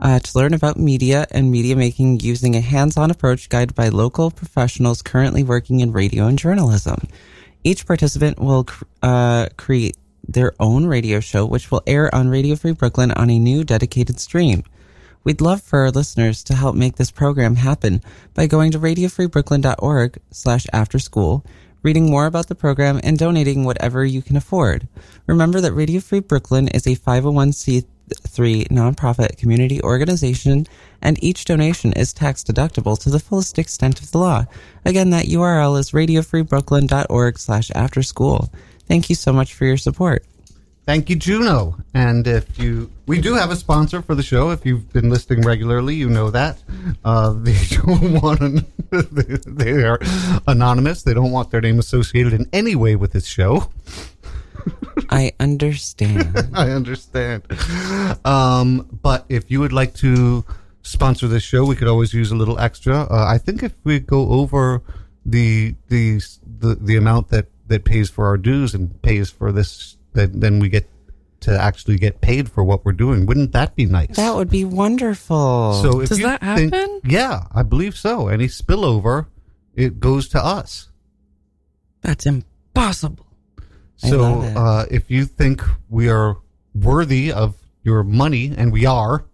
uh, 0.01 0.19
to 0.19 0.39
learn 0.39 0.55
about 0.55 0.79
media 0.79 1.27
and 1.31 1.51
media 1.51 1.77
making 1.77 2.21
using 2.21 2.57
a 2.57 2.61
hands 2.61 2.97
on 2.97 3.11
approach 3.11 3.49
guided 3.49 3.75
by 3.75 3.89
local 3.89 4.31
professionals 4.31 5.03
currently 5.03 5.45
working 5.45 5.81
in 5.81 5.93
radio 5.93 6.27
and 6.27 6.39
journalism. 6.39 7.07
Each 7.63 7.87
participant 7.87 8.39
will 8.39 8.67
uh, 9.03 9.49
create 9.57 9.97
their 10.27 10.53
own 10.59 10.87
radio 10.87 11.21
show, 11.21 11.45
which 11.45 11.71
will 11.71 11.83
air 11.87 12.15
on 12.15 12.29
Radio 12.29 12.57
Free 12.57 12.73
Brooklyn 12.73 13.11
on 13.13 13.31
a 13.31 13.39
new 13.39 13.65
dedicated 13.65 14.19
stream. 14.19 14.65
We'd 15.23 15.43
love 15.43 15.61
for 15.61 15.81
our 15.81 15.91
listeners 15.91 16.43
to 16.45 16.55
help 16.55 16.75
make 16.75 16.97
this 16.97 17.11
program 17.11 17.57
happen 17.57 18.01
by 18.33 18.47
going 18.47 18.71
to 18.71 18.79
radiofreebrooklyn.org 18.79 20.19
slash 20.31 20.67
after 20.73 20.99
school, 20.99 21.45
reading 21.83 22.11
more 22.11 22.25
about 22.25 22.49
the 22.49 22.55
program, 22.55 23.01
and 23.03 23.19
donating 23.19 23.65
whatever 23.65 24.03
you 24.05 24.23
can 24.23 24.37
afford. 24.37 24.89
Remember 25.27 25.61
that 25.61 25.75
Radio 25.75 26.01
Free 26.01 26.21
Brooklyn 26.21 26.69
is 26.69 26.87
a 26.87 26.95
501c3 28.11 28.69
nonprofit 28.69 29.37
community 29.37 29.83
organization, 29.83 30.67
and 31.03 31.23
each 31.23 31.45
donation 31.45 31.93
is 31.93 32.13
tax 32.13 32.43
deductible 32.43 32.99
to 33.01 33.11
the 33.11 33.21
fullest 33.21 33.59
extent 33.59 34.01
of 34.01 34.11
the 34.11 34.19
law. 34.19 34.47
Again, 34.85 35.11
that 35.11 35.27
URL 35.27 35.79
is 35.79 35.93
radiofreebrooklyn.org 35.93 37.39
slash 37.39 37.71
after 37.75 38.03
school. 38.03 38.51
Thank 38.87 39.09
you 39.09 39.15
so 39.15 39.33
much 39.33 39.55
for 39.55 39.65
your 39.65 39.77
support. 39.77 40.25
Thank 40.87 41.09
you, 41.09 41.15
Juno. 41.15 41.77
And 41.95 42.27
if 42.27 42.59
you, 42.59 42.91
we 43.07 43.21
do 43.21 43.35
have 43.35 43.51
a 43.51 43.57
sponsor 43.57 44.03
for 44.03 44.15
the 44.15 44.23
show. 44.23 44.51
If 44.51 44.67
you've 44.67 44.93
been 44.93 45.09
listening 45.09 45.43
regularly, 45.43 45.95
you 45.95 46.09
know 46.09 46.31
that. 46.31 46.63
Uh, 47.05 47.33
they 47.37 47.57
don't 47.71 48.21
want, 48.21 48.41
an, 48.41 48.67
they 48.91 49.85
are 49.85 50.01
anonymous. 50.49 51.03
They 51.03 51.15
don't 51.15 51.31
want 51.31 51.51
their 51.51 51.61
name 51.61 51.79
associated 51.79 52.33
in 52.33 52.49
any 52.53 52.75
way 52.75 52.97
with 52.97 53.13
this 53.13 53.27
show. 53.27 53.71
I 55.11 55.33
understand. 55.41 56.49
I 56.55 56.71
understand. 56.71 57.43
Um, 58.25 58.87
but 59.03 59.25
if 59.29 59.51
you 59.51 59.61
would 59.61 59.73
like 59.73 59.95
to 59.97 60.45
sponsor 60.83 61.29
this 61.29 61.43
show, 61.43 61.65
we 61.65 61.77
could 61.77 61.89
always 61.89 62.13
use 62.15 62.31
a 62.31 62.37
little 62.37 62.59
extra. 62.59 63.03
Uh, 63.03 63.27
I 63.29 63.39
think 63.39 63.63
if 63.63 63.73
we 63.85 63.99
go 64.01 64.29
over 64.31 64.83
the 65.27 65.75
the 65.89 66.21
the, 66.59 66.75
the 66.81 66.97
amount 66.97 67.29
that 67.29 67.47
that 67.69 67.85
pays 67.85 68.11
for 68.11 68.27
our 68.27 68.37
dues 68.37 68.75
and 68.75 69.01
pays 69.03 69.31
for 69.31 69.53
this, 69.53 69.97
then 70.13 70.41
then 70.41 70.59
we 70.59 70.69
get 70.69 70.89
to 71.41 71.59
actually 71.59 71.97
get 71.97 72.21
paid 72.21 72.51
for 72.51 72.63
what 72.63 72.85
we're 72.85 72.93
doing. 72.93 73.25
Wouldn't 73.27 73.53
that 73.53 73.75
be 73.75 73.87
nice? 73.87 74.17
That 74.17 74.35
would 74.35 74.51
be 74.51 74.65
wonderful. 74.65 75.73
So 75.83 76.01
if 76.01 76.11
Does 76.11 76.19
you 76.19 76.27
that 76.27 76.41
think- 76.43 76.75
happen? 76.75 77.01
yeah, 77.05 77.45
I 77.55 77.63
believe 77.63 77.97
so. 77.97 78.29
Any 78.29 78.47
spillover, 78.47 79.27
it 79.75 80.01
goes 80.01 80.29
to 80.31 80.45
us. 80.45 80.89
That's 82.03 82.27
impossible. 82.27 83.27
So 84.01 84.41
uh, 84.41 84.87
if 84.91 85.11
you 85.11 85.27
think 85.27 85.63
we 85.89 86.09
are 86.09 86.37
worthy 86.75 87.33
of 87.33 87.55
your 87.83 88.03
money, 88.03 88.55
and 88.57 88.73
we 88.73 88.87
are, 88.87 89.25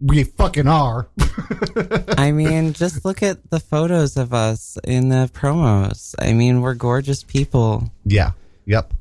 we 0.00 0.24
fucking 0.24 0.66
are. 0.66 1.08
I 2.18 2.32
mean, 2.32 2.72
just 2.72 3.04
look 3.04 3.22
at 3.22 3.50
the 3.50 3.60
photos 3.60 4.16
of 4.16 4.34
us 4.34 4.76
in 4.84 5.08
the 5.08 5.30
promos. 5.32 6.14
I 6.18 6.32
mean, 6.32 6.60
we're 6.60 6.74
gorgeous 6.74 7.22
people. 7.22 7.90
Yeah. 8.04 8.32
Yep. 8.66 8.92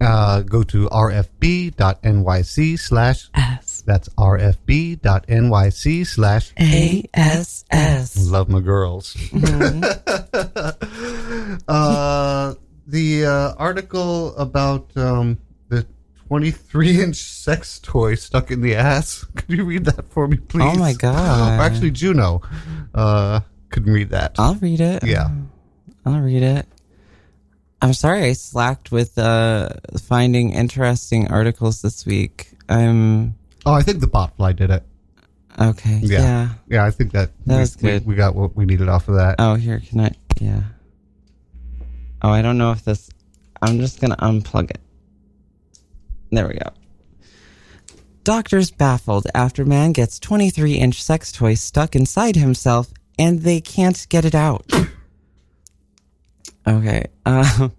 Uh, 0.00 0.42
go 0.42 0.64
to 0.64 0.88
rfb.nyc 0.88 2.78
slash 2.78 3.30
S. 3.34 3.84
that's 3.86 4.08
rfb.nyc 4.08 6.06
slash 6.06 6.52
ASS. 6.58 8.28
love 8.28 8.48
my 8.48 8.58
girls. 8.58 9.16
uh, 11.68 12.54
the 12.86 13.26
uh, 13.26 13.54
article 13.58 14.34
about 14.36 14.94
um, 14.96 15.38
the 15.68 15.86
23 16.28 17.02
inch 17.02 17.16
sex 17.16 17.78
toy 17.80 18.14
stuck 18.14 18.50
in 18.50 18.60
the 18.62 18.74
ass. 18.74 19.24
Could 19.36 19.50
you 19.50 19.64
read 19.64 19.84
that 19.86 20.10
for 20.10 20.26
me, 20.28 20.36
please? 20.38 20.64
Oh 20.64 20.78
my 20.78 20.92
God. 20.94 21.58
Or 21.58 21.62
actually, 21.62 21.90
Juno 21.90 22.42
uh, 22.94 23.40
could 23.70 23.86
read 23.86 24.10
that. 24.10 24.36
I'll 24.38 24.54
read 24.56 24.80
it. 24.80 25.04
Yeah. 25.06 25.28
I'll 26.04 26.20
read 26.20 26.42
it. 26.42 26.66
I'm 27.80 27.92
sorry 27.94 28.22
I 28.24 28.32
slacked 28.34 28.92
with 28.92 29.18
uh, 29.18 29.70
finding 30.00 30.50
interesting 30.52 31.28
articles 31.30 31.82
this 31.82 32.06
week. 32.06 32.50
I'm 32.68 33.34
Oh, 33.66 33.72
I 33.72 33.82
think 33.82 34.00
the 34.00 34.06
botfly 34.08 34.54
did 34.56 34.70
it. 34.70 34.84
okay. 35.60 35.98
Yeah. 36.02 36.20
Yeah. 36.20 36.48
Yeah, 36.68 36.84
I 36.84 36.90
think 36.90 37.12
that, 37.12 37.30
That 37.46 37.54
we, 37.54 37.60
was 37.60 37.76
good. 37.76 38.06
We, 38.06 38.14
we 38.14 38.16
got 38.16 38.34
what 38.34 38.56
we 38.56 38.64
needed 38.66 38.88
off 38.88 39.08
of 39.08 39.14
that. 39.16 39.36
Oh, 39.38 39.54
here, 39.54 39.80
can 39.80 40.00
I? 40.00 40.12
Yeah. 40.40 40.62
Oh, 42.22 42.30
I 42.30 42.42
don't 42.42 42.58
know 42.58 42.70
if 42.72 42.84
this. 42.84 43.10
I'm 43.60 43.78
just 43.78 44.00
going 44.00 44.10
to 44.10 44.16
unplug 44.16 44.70
it. 44.70 44.80
There 46.30 46.48
we 46.48 46.54
go. 46.54 46.70
Doctors 48.24 48.70
baffled 48.70 49.26
after 49.34 49.64
man 49.64 49.92
gets 49.92 50.18
23 50.20 50.74
inch 50.74 51.02
sex 51.02 51.32
toy 51.32 51.54
stuck 51.54 51.94
inside 51.96 52.36
himself 52.36 52.92
and 53.18 53.40
they 53.40 53.60
can't 53.60 54.06
get 54.08 54.24
it 54.24 54.34
out. 54.34 54.64
Okay. 56.66 57.06
Um, 57.26 57.72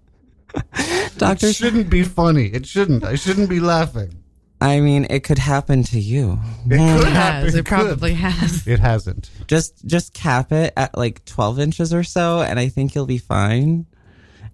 It 0.76 1.18
doctors. 1.18 1.56
shouldn't 1.56 1.90
be 1.90 2.04
funny. 2.04 2.46
It 2.46 2.64
shouldn't. 2.66 3.02
I 3.04 3.14
shouldn't 3.16 3.48
be 3.48 3.58
laughing. 3.60 4.22
I 4.60 4.78
mean, 4.80 5.06
it 5.10 5.20
could 5.24 5.38
happen 5.38 5.82
to 5.84 5.98
you. 5.98 6.38
It 6.66 6.70
could 6.70 7.06
It 7.08 7.12
happen. 7.12 7.44
has. 7.44 7.54
It 7.54 7.58
could. 7.58 7.66
probably 7.66 8.14
has. 8.14 8.66
It 8.66 8.78
hasn't. 8.80 9.30
Just 9.48 9.84
just 9.86 10.12
cap 10.14 10.52
it 10.52 10.72
at 10.76 10.96
like 10.96 11.24
12 11.24 11.58
inches 11.58 11.92
or 11.94 12.04
so 12.04 12.40
and 12.42 12.58
I 12.58 12.68
think 12.68 12.94
you'll 12.94 13.06
be 13.06 13.18
fine. 13.18 13.86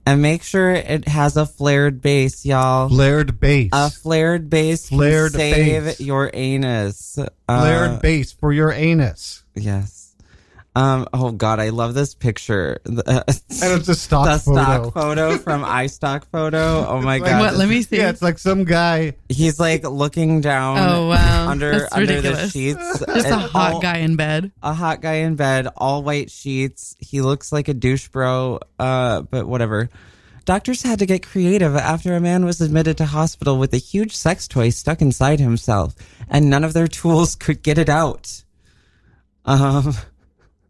And 0.07 0.23
make 0.23 0.43
sure 0.43 0.71
it 0.73 1.07
has 1.07 1.37
a 1.37 1.47
flared 1.47 2.01
base, 2.03 2.45
y'all. 2.45 2.89
Flared 2.89 3.39
base. 3.39 3.69
A 3.73 3.91
flared 3.91 4.49
base 4.51 4.89
Flared 4.89 5.33
save 5.33 5.85
base. 5.85 6.01
your 6.01 6.31
anus. 6.33 7.19
Flared 7.47 7.91
Uh, 7.91 7.99
base 8.01 8.33
for 8.33 8.53
your 8.53 8.73
anus. 8.73 9.45
Yes. 9.55 10.00
Um. 10.77 11.09
Oh 11.12 11.33
God, 11.33 11.59
I 11.59 11.71
love 11.71 11.95
this 11.95 12.14
picture. 12.14 12.79
The- 12.85 13.25
And 13.62 13.81
it's 13.81 13.89
a 13.89 13.95
stock 13.97 14.27
the 14.27 14.39
photo. 14.39 14.62
stock 14.62 14.95
photo 14.95 15.39
from 15.39 15.62
iStock 15.83 16.25
photo. 16.31 16.87
Oh 16.87 17.01
my 17.01 17.18
Like- 17.18 17.25
God. 17.33 17.41
What? 17.41 17.55
Let 17.57 17.68
me 17.68 17.83
see. 17.83 17.97
Yeah, 17.97 18.11
it's 18.11 18.23
like 18.23 18.39
some 18.39 18.62
guy. 18.64 19.14
He's 19.29 19.59
like 19.59 19.83
looking 19.83 20.41
down. 20.41 20.79
Oh, 20.79 21.09
wow. 21.09 21.49
Under 21.49 21.89
under 21.91 22.21
the 22.21 22.49
sheets. 22.49 22.99
Just 23.14 23.27
a 23.29 23.37
hot 23.37 23.75
all- 23.75 23.81
guy 23.81 23.99
in 23.99 24.14
bed. 24.14 24.53
A 24.62 24.73
hot 24.73 25.01
guy 25.03 25.14
in 25.27 25.35
bed, 25.35 25.66
all 25.77 26.05
white 26.05 26.31
sheets. 26.31 26.95
He 27.01 27.21
looks 27.21 27.51
like 27.51 27.66
a 27.68 27.75
douche 27.75 28.07
bro. 28.09 28.61
Uh, 28.79 29.23
but 29.23 29.49
whatever. 29.49 29.91
Doctors 30.45 30.83
had 30.83 31.01
to 31.01 31.07
get 31.07 31.27
creative 31.27 31.77
after 31.77 32.14
a 32.14 32.21
man 32.21 32.45
was 32.45 32.61
admitted 32.61 32.97
to 32.99 33.07
hospital 33.07 33.59
with 33.59 33.75
a 33.75 33.77
huge 33.79 34.16
sex 34.16 34.49
toy 34.49 34.71
stuck 34.71 35.01
inside 35.03 35.39
himself, 35.41 35.95
and 36.29 36.49
none 36.49 36.64
of 36.64 36.73
their 36.73 36.89
tools 36.89 37.35
could 37.35 37.62
get 37.62 37.77
it 37.77 37.89
out. 37.89 38.43
Um. 39.45 39.95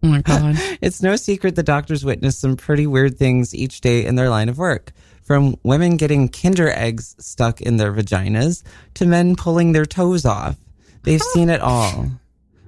Oh 0.02 0.08
my 0.08 0.22
god. 0.22 0.56
it's 0.80 1.02
no 1.02 1.16
secret 1.16 1.56
the 1.56 1.62
doctors 1.62 2.04
witness 2.04 2.38
some 2.38 2.56
pretty 2.56 2.86
weird 2.86 3.18
things 3.18 3.54
each 3.54 3.80
day 3.80 4.04
in 4.04 4.14
their 4.14 4.30
line 4.30 4.48
of 4.48 4.58
work. 4.58 4.92
From 5.22 5.56
women 5.62 5.96
getting 5.96 6.28
kinder 6.28 6.70
eggs 6.70 7.14
stuck 7.18 7.60
in 7.60 7.76
their 7.76 7.92
vaginas 7.92 8.64
to 8.94 9.06
men 9.06 9.36
pulling 9.36 9.72
their 9.72 9.86
toes 9.86 10.24
off. 10.24 10.56
They've 11.02 11.22
seen 11.22 11.50
it 11.50 11.60
all. 11.60 12.06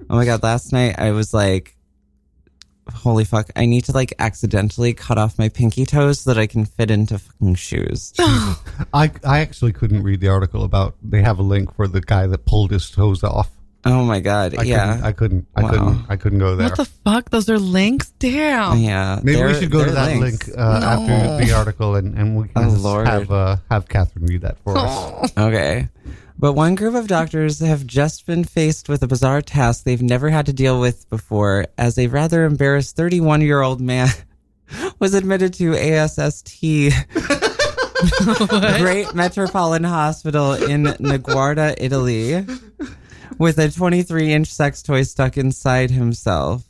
Oh 0.09 0.15
my 0.15 0.25
god, 0.25 0.43
last 0.43 0.71
night 0.71 0.97
I 0.97 1.11
was 1.11 1.33
like, 1.33 1.75
holy 2.91 3.25
fuck, 3.25 3.49
I 3.55 3.65
need 3.65 3.85
to 3.85 3.91
like 3.91 4.13
accidentally 4.19 4.93
cut 4.93 5.17
off 5.17 5.39
my 5.39 5.49
pinky 5.49 5.85
toes 5.85 6.21
so 6.21 6.33
that 6.33 6.39
I 6.39 6.47
can 6.47 6.65
fit 6.65 6.91
into 6.91 7.19
fucking 7.19 7.55
shoes. 7.55 8.13
I 8.19 9.11
I 9.25 9.39
actually 9.39 9.73
couldn't 9.73 10.03
read 10.03 10.21
the 10.21 10.29
article 10.29 10.63
about. 10.63 10.95
They 11.01 11.21
have 11.21 11.39
a 11.39 11.43
link 11.43 11.75
for 11.75 11.87
the 11.87 12.01
guy 12.01 12.27
that 12.27 12.45
pulled 12.45 12.71
his 12.71 12.89
toes 12.89 13.23
off. 13.23 13.49
Oh 13.85 14.05
my 14.05 14.21
god, 14.21 14.55
I 14.57 14.63
yeah. 14.63 14.93
couldn't, 14.93 15.05
I 15.05 15.11
couldn't. 15.11 15.47
I 15.55 15.61
Wow. 15.63 15.69
couldn't. 15.69 16.05
I 16.09 16.15
couldn't 16.15 16.39
go 16.39 16.55
there. 16.55 16.69
What 16.69 16.77
the 16.77 16.85
fuck? 16.85 17.29
Those 17.31 17.49
are 17.49 17.59
links? 17.59 18.11
Damn. 18.19 18.77
yeah. 18.79 19.19
Maybe 19.21 19.43
we 19.43 19.53
should 19.55 19.71
go 19.71 19.83
to 19.83 19.91
that 19.91 20.17
links. 20.17 20.47
link 20.47 20.57
uh, 20.57 20.79
after 20.83 21.45
the 21.45 21.51
article, 21.53 21.95
and, 21.95 22.17
and 22.17 22.37
we 22.37 22.47
can 22.47 22.63
Oh, 22.63 22.69
just 22.69 22.85
have 23.07 23.31
uh, 23.31 23.57
have 23.69 23.89
Catherine 23.89 24.25
read 24.25 24.41
that 24.41 24.57
for 24.63 24.77
us. 24.77 25.31
Okay. 25.37 25.89
But 26.39 26.53
one 26.53 26.75
group 26.75 26.95
of 26.95 27.07
doctors 27.07 27.59
have 27.59 27.85
just 27.85 28.25
been 28.25 28.43
faced 28.43 28.89
with 28.89 29.03
a 29.03 29.07
bizarre 29.07 29.41
task 29.41 29.83
they've 29.83 30.01
never 30.01 30.29
had 30.29 30.45
to 30.47 30.53
deal 30.53 30.79
with 30.79 31.09
before, 31.09 31.65
as 31.77 31.97
a 31.97 32.07
rather 32.07 32.45
embarrassed 32.45 32.95
31 32.95 33.41
year 33.41 33.61
old 33.61 33.81
man 33.81 34.09
was 34.99 35.13
admitted 35.13 35.53
to 35.55 35.73
ASST 35.75 36.61
Great 38.79 39.13
Metropolitan 39.13 39.83
Hospital 39.85 40.53
in 40.53 40.83
Niguarda, 40.83 41.75
Italy, 41.77 42.45
with 43.37 43.57
a 43.57 43.69
23 43.69 44.31
inch 44.33 44.47
sex 44.47 44.81
toy 44.81 45.03
stuck 45.03 45.37
inside 45.37 45.91
himself. 45.91 46.63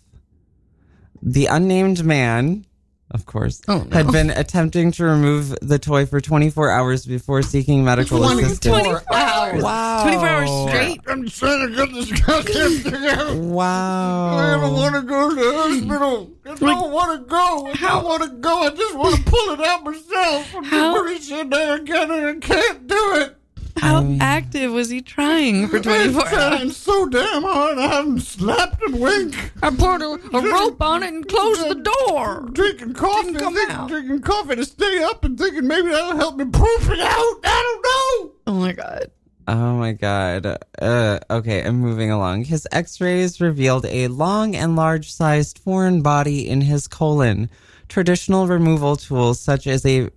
The 1.22 1.46
unnamed 1.46 2.04
man, 2.04 2.66
of 3.12 3.26
course, 3.26 3.62
Oh, 3.68 3.84
no. 3.90 3.96
had 3.96 4.12
been 4.12 4.30
attempting 4.30 4.92
to 4.94 5.06
remove 5.06 5.56
the 5.62 5.80
toy 5.80 6.06
for 6.06 6.20
24 6.20 6.70
hours 6.70 7.06
before 7.06 7.42
seeking 7.44 7.84
medical 7.86 8.24
assistance. 8.26 8.60
24 8.60 9.04
hours. 9.14 9.64
Wow. 9.64 10.04
24 10.04 10.28
hours 10.28 10.70
straight. 10.70 11.00
I'm 11.08 11.28
trying 11.30 11.70
to 11.70 11.76
get 11.76 11.94
this 11.94 12.12
goddamn 12.22 12.72
thing 12.80 13.06
out. 13.08 13.36
Wow. 13.38 14.36
I 14.38 14.56
don't 14.60 14.74
want 14.74 14.96
to 14.96 15.02
go 15.04 15.30
to 15.30 15.36
the 15.36 15.54
hospital. 15.58 16.32
I 16.46 16.56
don't 16.56 16.92
want 16.92 17.22
to 17.22 17.26
go. 17.30 17.68
I 17.68 17.74
don't 17.76 18.04
want 18.04 18.24
to 18.24 18.30
go. 18.40 18.64
I 18.64 18.70
just 18.72 18.96
want 18.98 19.16
to 19.16 19.24
pull 19.24 19.52
it 19.54 19.60
out 19.62 19.84
myself. 19.84 20.56
I'm 20.56 20.64
How- 20.66 21.02
pretty 21.02 21.22
sure 21.24 21.46
that 21.46 21.70
I 21.72 21.84
can't, 21.86 22.12
I 22.12 22.34
can't 22.46 22.88
do 22.88 23.16
it. 23.16 23.38
How 23.78 24.16
active 24.22 24.72
was 24.72 24.90
he 24.90 25.02
trying 25.02 25.68
for 25.68 25.80
24 25.80 26.22
I'm 26.24 26.28
trying 26.30 26.62
hours? 26.62 26.78
so 26.78 27.06
damn 27.08 27.44
hard. 27.44 27.78
I 27.80 27.88
haven't 27.88 28.22
slapped 28.22 28.82
and 28.84 29.00
wink. 29.00 29.36
I 29.62 29.70
put 29.72 30.02
a, 30.02 30.20
a 30.38 30.42
rope 30.42 30.82
on 30.82 31.04
it 31.04 31.14
and 31.14 31.28
closed 31.28 31.68
the 31.70 31.76
door. 32.08 32.50
Drinking 32.52 32.94
coffee, 32.94 33.28
Didn't 33.34 33.40
come 33.40 33.56
thinking- 33.56 33.76
out. 33.76 33.88
drinking 33.90 34.22
coffee 34.22 34.56
to 34.58 34.66
stay 34.66 35.04
up 35.04 35.26
and 35.26 35.38
thinking 35.38 35.68
maybe 35.68 35.90
that'll 35.90 36.16
help 36.16 36.38
me 36.38 36.46
poof 36.46 36.90
it 36.90 37.00
out. 37.00 37.36
I 37.44 37.80
don't 37.84 38.28
know. 38.28 38.32
Oh 38.48 38.54
my 38.60 38.72
god. 38.74 39.12
Oh 39.48 39.74
my 39.78 39.92
god. 39.92 40.46
Uh, 40.82 41.20
okay, 41.30 41.64
I'm 41.64 41.80
moving 41.80 42.12
along. 42.12 42.46
His 42.46 42.66
x-rays 42.72 43.42
revealed 43.42 43.86
a 43.88 44.08
long 44.08 44.56
and 44.56 44.76
large-sized 44.78 45.60
foreign 45.60 46.02
body 46.02 46.48
in 46.48 46.62
his 46.62 46.88
colon. 46.88 47.50
Traditional 47.90 48.48
removal 48.48 48.96
tools 48.96 49.40
such 49.42 49.68
as 49.68 49.86
a 49.86 50.10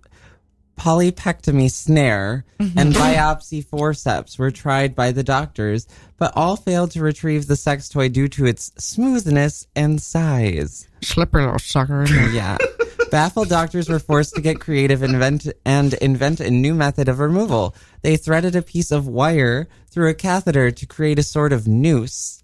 polypectomy 0.77 1.71
snare 1.71 2.45
mm-hmm. 2.59 2.77
and 2.77 2.93
biopsy 2.93 3.65
forceps 3.65 4.37
were 4.37 4.51
tried 4.51 4.95
by 4.95 5.11
the 5.11 5.23
doctors, 5.23 5.87
but 6.17 6.31
all 6.35 6.55
failed 6.55 6.91
to 6.91 7.01
retrieve 7.01 7.47
the 7.47 7.55
sex 7.55 7.89
toy 7.89 8.09
due 8.09 8.27
to 8.27 8.45
its 8.45 8.71
smoothness 8.77 9.67
and 9.75 10.01
size. 10.01 10.87
Slippery 11.01 11.43
little 11.43 11.59
sucker. 11.59 12.05
Yeah. 12.31 12.57
Baffled 13.11 13.49
doctors 13.49 13.89
were 13.89 13.99
forced 13.99 14.35
to 14.35 14.41
get 14.41 14.59
creative 14.59 15.01
invent, 15.01 15.47
and 15.65 15.93
invent 15.95 16.39
a 16.39 16.51
new 16.51 16.73
method 16.73 17.07
of 17.07 17.19
removal. 17.19 17.73
They 18.01 18.17
threaded 18.17 18.55
a 18.55 18.61
piece 18.61 18.91
of 18.91 19.07
wire 19.07 19.67
through 19.89 20.09
a 20.09 20.13
catheter 20.13 20.71
to 20.71 20.85
create 20.85 21.17
a 21.17 21.23
sort 21.23 21.53
of 21.53 21.67
noose. 21.67 22.36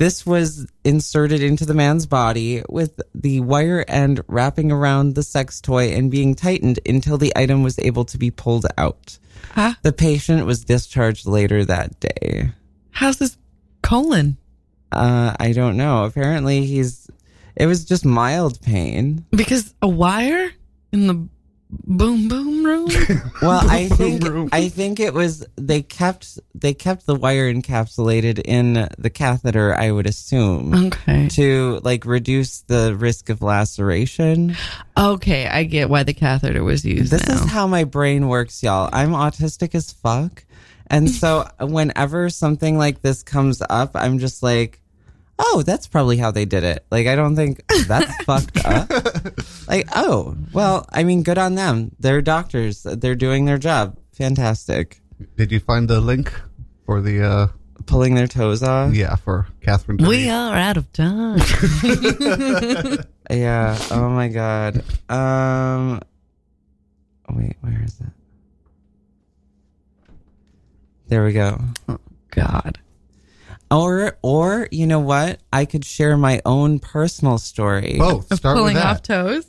This 0.00 0.24
was 0.24 0.66
inserted 0.82 1.42
into 1.42 1.66
the 1.66 1.74
man's 1.74 2.06
body 2.06 2.62
with 2.70 3.02
the 3.14 3.40
wire 3.40 3.84
end 3.86 4.22
wrapping 4.28 4.72
around 4.72 5.14
the 5.14 5.22
sex 5.22 5.60
toy 5.60 5.90
and 5.90 6.10
being 6.10 6.34
tightened 6.34 6.80
until 6.86 7.18
the 7.18 7.34
item 7.36 7.62
was 7.62 7.78
able 7.78 8.06
to 8.06 8.16
be 8.16 8.30
pulled 8.30 8.64
out. 8.78 9.18
Huh? 9.52 9.74
The 9.82 9.92
patient 9.92 10.46
was 10.46 10.64
discharged 10.64 11.26
later 11.26 11.66
that 11.66 12.00
day. 12.00 12.50
How's 12.92 13.18
his 13.18 13.36
colon? 13.82 14.38
Uh, 14.90 15.36
I 15.38 15.52
don't 15.52 15.76
know. 15.76 16.04
Apparently, 16.04 16.64
he's. 16.64 17.10
It 17.54 17.66
was 17.66 17.84
just 17.84 18.06
mild 18.06 18.58
pain. 18.62 19.26
Because 19.32 19.74
a 19.82 19.88
wire 19.88 20.50
in 20.92 21.08
the 21.08 21.28
boom 21.70 22.28
boom 22.28 22.64
room? 22.64 22.88
Well, 23.42 23.62
I 23.70 23.88
think 23.88 24.22
I 24.52 24.68
think 24.68 25.00
it 25.00 25.14
was 25.14 25.46
they 25.56 25.80
kept 25.80 26.38
they 26.54 26.74
kept 26.74 27.06
the 27.06 27.14
wire 27.14 27.52
encapsulated 27.52 28.40
in 28.44 28.88
the 28.98 29.08
catheter. 29.08 29.74
I 29.74 29.90
would 29.90 30.06
assume 30.06 30.74
okay. 30.88 31.28
to 31.30 31.80
like 31.82 32.04
reduce 32.04 32.60
the 32.62 32.94
risk 32.94 33.30
of 33.30 33.40
laceration. 33.40 34.56
Okay, 34.96 35.46
I 35.46 35.64
get 35.64 35.88
why 35.88 36.02
the 36.02 36.12
catheter 36.12 36.62
was 36.62 36.84
used 36.84 37.10
This 37.10 37.26
now. 37.26 37.34
is 37.34 37.44
how 37.50 37.66
my 37.66 37.84
brain 37.84 38.28
works, 38.28 38.62
y'all. 38.62 38.90
I'm 38.92 39.12
autistic 39.12 39.74
as 39.74 39.90
fuck, 39.90 40.44
and 40.88 41.10
so 41.10 41.48
whenever 41.60 42.28
something 42.28 42.76
like 42.76 43.00
this 43.00 43.22
comes 43.22 43.62
up, 43.70 43.92
I'm 43.94 44.18
just 44.18 44.42
like, 44.42 44.82
oh, 45.40 45.62
that's 45.64 45.88
probably 45.88 46.18
how 46.18 46.30
they 46.30 46.44
did 46.44 46.62
it. 46.62 46.84
Like, 46.90 47.06
I 47.08 47.16
don't 47.16 47.34
think 47.34 47.60
that's 47.88 48.14
fucked 48.24 48.64
up. 48.64 48.88
Like, 49.66 49.88
oh, 49.96 50.36
well, 50.52 50.86
I 50.92 51.02
mean, 51.02 51.22
good 51.22 51.38
on 51.38 51.54
them. 51.56 51.90
They're 51.98 52.22
doctors. 52.22 52.82
They're 52.84 53.14
doing 53.16 53.46
their 53.46 53.58
job. 53.58 53.96
Fantastic. 54.12 55.00
Did 55.36 55.50
you 55.50 55.60
find 55.60 55.88
the 55.88 56.00
link 56.00 56.32
for 56.86 57.00
the? 57.00 57.24
uh 57.24 57.46
Pulling 57.86 58.14
their 58.14 58.26
toes 58.28 58.62
off. 58.62 58.92
Yeah, 58.94 59.16
for 59.16 59.48
Catherine. 59.62 59.96
to 59.98 60.06
we 60.06 60.28
are 60.28 60.54
out 60.54 60.76
of 60.76 60.92
time. 60.92 61.40
Yeah. 63.30 63.78
Oh 63.92 64.10
my 64.10 64.26
god. 64.28 64.82
Um. 65.08 66.00
Wait, 67.32 67.56
where 67.60 67.80
is 67.84 67.98
it? 68.00 68.06
There 71.08 71.24
we 71.24 71.32
go. 71.32 71.60
Oh 71.88 71.98
God. 72.30 72.78
Or, 73.70 74.18
or 74.22 74.68
you 74.70 74.86
know 74.86 75.00
what? 75.00 75.40
I 75.52 75.64
could 75.64 75.84
share 75.84 76.16
my 76.16 76.40
own 76.44 76.78
personal 76.80 77.38
story. 77.38 77.96
Both. 77.98 78.34
Start 78.34 78.56
with 78.56 78.62
Pulling 78.62 78.74
that. 78.74 78.86
off 78.86 79.02
toes? 79.02 79.46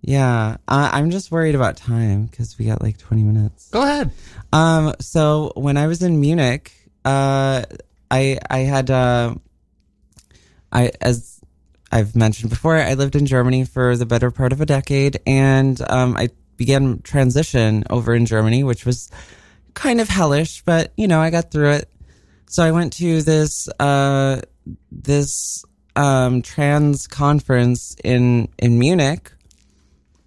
Yeah, 0.00 0.56
uh, 0.66 0.90
I'm 0.92 1.10
just 1.12 1.30
worried 1.30 1.54
about 1.54 1.76
time 1.76 2.26
because 2.26 2.58
we 2.58 2.64
got 2.64 2.82
like 2.82 2.98
20 2.98 3.22
minutes. 3.22 3.70
Go 3.70 3.82
ahead. 3.82 4.10
Um, 4.52 4.94
so 4.98 5.52
when 5.54 5.76
I 5.76 5.86
was 5.86 6.02
in 6.02 6.20
Munich, 6.20 6.72
uh, 7.04 7.62
I 8.10 8.38
I 8.50 8.58
had 8.58 8.90
uh, 8.90 9.34
I 10.72 10.90
as 11.00 11.40
I've 11.92 12.16
mentioned 12.16 12.50
before, 12.50 12.76
I 12.76 12.94
lived 12.94 13.14
in 13.14 13.26
Germany 13.26 13.64
for 13.64 13.96
the 13.96 14.06
better 14.06 14.32
part 14.32 14.52
of 14.52 14.60
a 14.60 14.66
decade, 14.66 15.20
and 15.24 15.80
um, 15.88 16.16
I 16.16 16.30
began 16.56 17.00
transition 17.02 17.84
over 17.88 18.12
in 18.12 18.26
Germany, 18.26 18.64
which 18.64 18.84
was 18.84 19.08
kind 19.74 20.00
of 20.00 20.08
hellish, 20.08 20.62
but 20.64 20.92
you 20.96 21.06
know 21.06 21.20
I 21.20 21.30
got 21.30 21.52
through 21.52 21.70
it. 21.72 21.88
So 22.48 22.62
I 22.62 22.70
went 22.70 22.92
to 22.94 23.22
this 23.22 23.68
uh, 23.80 24.40
this 24.90 25.64
um, 25.96 26.42
trans 26.42 27.06
conference 27.06 27.96
in 28.04 28.48
in 28.58 28.78
Munich, 28.78 29.32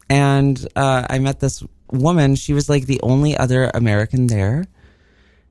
and 0.10 0.68
uh, 0.76 1.06
I 1.10 1.20
met 1.20 1.40
this 1.40 1.64
woman. 1.92 2.36
She 2.36 2.54
was 2.54 2.68
like 2.70 2.86
the 2.88 3.00
only 3.04 3.38
other 3.38 3.70
American 3.74 4.28
there, 4.28 4.66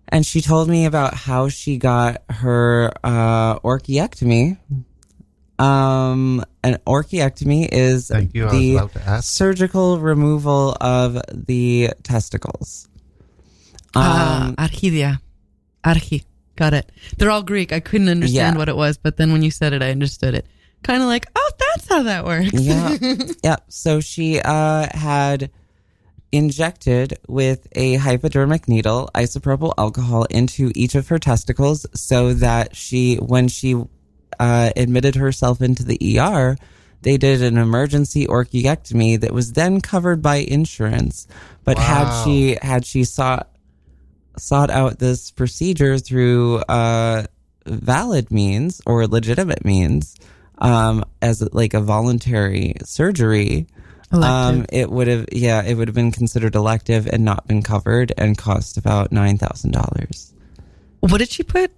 and 0.09 0.27
she 0.27 0.41
told 0.41 0.69
me 0.69 0.85
about 0.87 1.15
how 1.15 1.49
she 1.49 1.79
got 1.79 2.23
her 2.29 2.91
uh, 3.05 3.59
orchiectomy. 3.61 4.59
Um, 5.57 6.45
an 6.65 6.79
orchiectomy 6.85 7.69
is 7.71 8.09
Thank 8.09 8.35
you. 8.35 8.51
The 8.51 8.77
about 8.77 8.93
to 8.95 9.03
ask. 9.03 9.33
surgical 9.33 10.01
removal 10.01 10.77
of 10.81 11.21
the 11.33 11.91
testicles. 12.03 12.89
Um, 13.95 14.03
Ah, 14.03 14.55
archidia. 14.59 15.21
Archi. 15.85 16.25
Got 16.57 16.75
it. 16.75 16.91
They're 17.19 17.31
all 17.31 17.43
Greek. 17.43 17.73
I 17.73 17.81
couldn't 17.81 18.09
understand 18.09 18.55
Yeah. 18.55 18.59
what 18.59 18.69
it 18.69 18.77
was, 18.77 18.97
but 18.97 19.17
then 19.17 19.33
when 19.33 19.43
you 19.43 19.51
said 19.51 19.73
it, 19.73 19.83
I 19.83 19.91
understood 19.91 20.35
it. 20.35 20.47
Kind 20.83 21.03
of 21.03 21.09
like, 21.09 21.27
oh, 21.35 21.51
that's 21.59 21.89
how 21.89 22.03
that 22.05 22.25
works. 22.25 22.51
yeah, 22.53 22.97
yeah. 23.43 23.57
So 23.69 24.01
she 24.01 24.39
uh, 24.41 24.87
had 24.93 25.51
injected 26.33 27.19
with 27.29 27.67
a 27.73 27.95
hypodermic 27.95 28.69
needle 28.69 29.09
isopropyl 29.15 29.73
alcohol 29.79 30.25
into 30.25 30.73
each 30.75 30.95
of 30.95 31.09
her 31.09 31.19
testicles, 31.19 31.87
so 31.95 32.35
that 32.35 32.75
she, 32.77 33.17
when 33.17 33.49
she 33.49 33.77
uh, 34.41 34.71
admitted 34.77 35.15
herself 35.15 35.63
into 35.63 35.85
the 35.85 36.19
ER, 36.19 36.57
they 37.03 37.17
did 37.17 37.43
an 37.43 37.57
emergency 37.57 38.27
orchiectomy 38.27 39.21
that 39.21 39.33
was 39.33 39.53
then 39.53 39.81
covered 39.81 40.23
by 40.23 40.37
insurance. 40.37 41.27
But 41.63 41.79
had 41.79 42.25
she 42.25 42.59
had 42.61 42.85
she 42.85 43.05
sought 43.05 43.49
sought 44.37 44.71
out 44.71 44.99
this 44.99 45.31
procedure 45.31 45.99
through 45.99 46.59
uh, 46.69 47.27
valid 47.67 48.31
means 48.31 48.81
or 48.87 49.07
legitimate 49.07 49.65
means 49.65 50.17
um, 50.59 51.05
as 51.21 51.43
like 51.53 51.75
a 51.75 51.81
voluntary 51.81 52.75
surgery, 52.85 53.67
um, 54.13 54.67
it 54.71 54.91
would 54.91 55.09
have 55.09 55.27
yeah 55.33 55.63
it 55.63 55.75
would 55.75 55.89
have 55.89 55.95
been 55.95 56.13
considered 56.13 56.55
elective 56.55 57.07
and 57.07 57.25
not 57.25 57.47
been 57.49 57.63
covered 57.63 58.13
and 58.17 58.39
cost 58.39 58.77
about 58.77 59.11
nine 59.13 59.39
thousand 59.39 59.73
dollars. 59.73 60.33
What 61.01 61.19
did 61.19 61.31
she 61.31 61.43
put? 61.43 61.73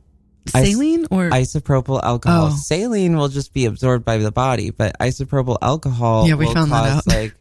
Is- 0.46 0.52
Saline 0.52 1.06
or 1.10 1.30
Isopropyl 1.30 2.02
alcohol. 2.02 2.50
Oh. 2.52 2.56
Saline 2.56 3.16
will 3.16 3.28
just 3.28 3.52
be 3.52 3.64
absorbed 3.64 4.04
by 4.04 4.18
the 4.18 4.30
body, 4.30 4.70
but 4.70 4.96
isopropyl 5.00 5.58
alcohol 5.60 6.28
Yeah, 6.28 6.34
we 6.34 6.46
will 6.46 6.54
found 6.54 6.70
that 6.70 6.98
out. 6.98 7.06
like 7.08 7.34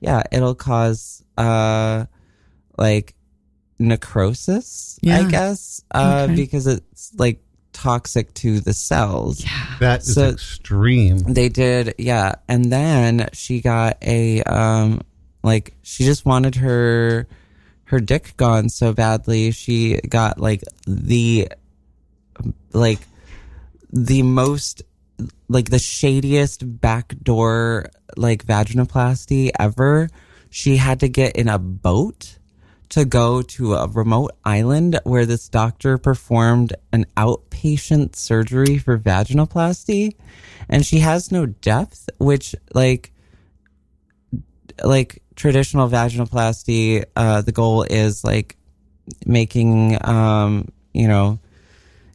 yeah, 0.00 0.22
it'll 0.30 0.54
cause 0.54 1.24
uh 1.38 2.04
like 2.76 3.14
necrosis, 3.82 4.98
I 5.06 5.24
guess, 5.24 5.82
uh 5.94 6.26
Okay. 6.30 6.36
because 6.36 6.66
it's 6.66 7.12
like 7.18 7.42
toxic 7.72 8.32
to 8.34 8.60
the 8.60 8.72
cells. 8.74 9.42
Yeah. 9.44 9.76
That 9.80 10.00
is 10.02 10.14
So- 10.14 10.28
extreme. 10.30 11.18
They 11.18 11.48
did, 11.48 11.94
yeah. 11.98 12.34
And 12.48 12.70
then 12.72 13.28
she 13.32 13.60
got 13.60 13.96
a 14.02 14.42
um 14.44 15.00
like 15.42 15.74
she 15.82 16.04
just 16.04 16.24
wanted 16.24 16.54
her 16.56 17.26
her 17.84 18.00
dick 18.00 18.34
gone 18.36 18.68
so 18.68 18.92
badly. 18.92 19.50
She 19.52 19.98
got 20.08 20.38
like 20.40 20.62
the 20.86 21.48
like 22.72 23.00
the 23.92 24.22
most 24.22 24.82
like 25.48 25.70
the 25.70 25.78
shadiest 25.78 26.80
backdoor 26.80 27.90
like 28.16 28.46
vaginoplasty 28.46 29.50
ever. 29.58 30.08
She 30.50 30.76
had 30.76 31.00
to 31.00 31.08
get 31.08 31.36
in 31.36 31.48
a 31.48 31.58
boat 31.58 32.38
to 32.92 33.06
go 33.06 33.40
to 33.40 33.72
a 33.72 33.88
remote 33.88 34.32
island 34.44 35.00
where 35.04 35.24
this 35.24 35.48
doctor 35.48 35.96
performed 35.96 36.74
an 36.92 37.06
outpatient 37.16 38.14
surgery 38.14 38.76
for 38.76 38.98
vaginoplasty 38.98 40.14
and 40.68 40.84
she 40.84 40.98
has 40.98 41.32
no 41.32 41.46
depth 41.46 42.10
which 42.18 42.54
like 42.74 43.10
like 44.84 45.22
traditional 45.36 45.88
vaginoplasty 45.88 47.02
uh 47.16 47.40
the 47.40 47.50
goal 47.50 47.82
is 47.84 48.24
like 48.24 48.58
making 49.24 49.96
um 50.06 50.68
you 50.92 51.08
know 51.08 51.38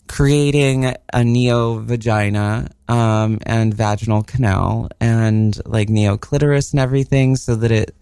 creating 0.08 0.94
a 1.12 1.24
neo 1.24 1.80
vagina 1.80 2.70
um 2.88 3.40
and 3.48 3.74
vaginal 3.74 4.22
canal 4.22 4.90
and 5.00 5.60
like 5.66 5.90
neo 5.90 6.18
clitoris 6.18 6.70
and 6.70 6.80
everything 6.80 7.36
so 7.36 7.56
that 7.56 7.72
it 7.72 7.96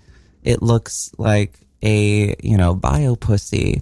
it 0.43 0.61
looks 0.61 1.09
like 1.17 1.64
a 1.81 2.35
you 2.41 2.57
know 2.57 2.75
bio 2.75 3.15
pussy. 3.15 3.81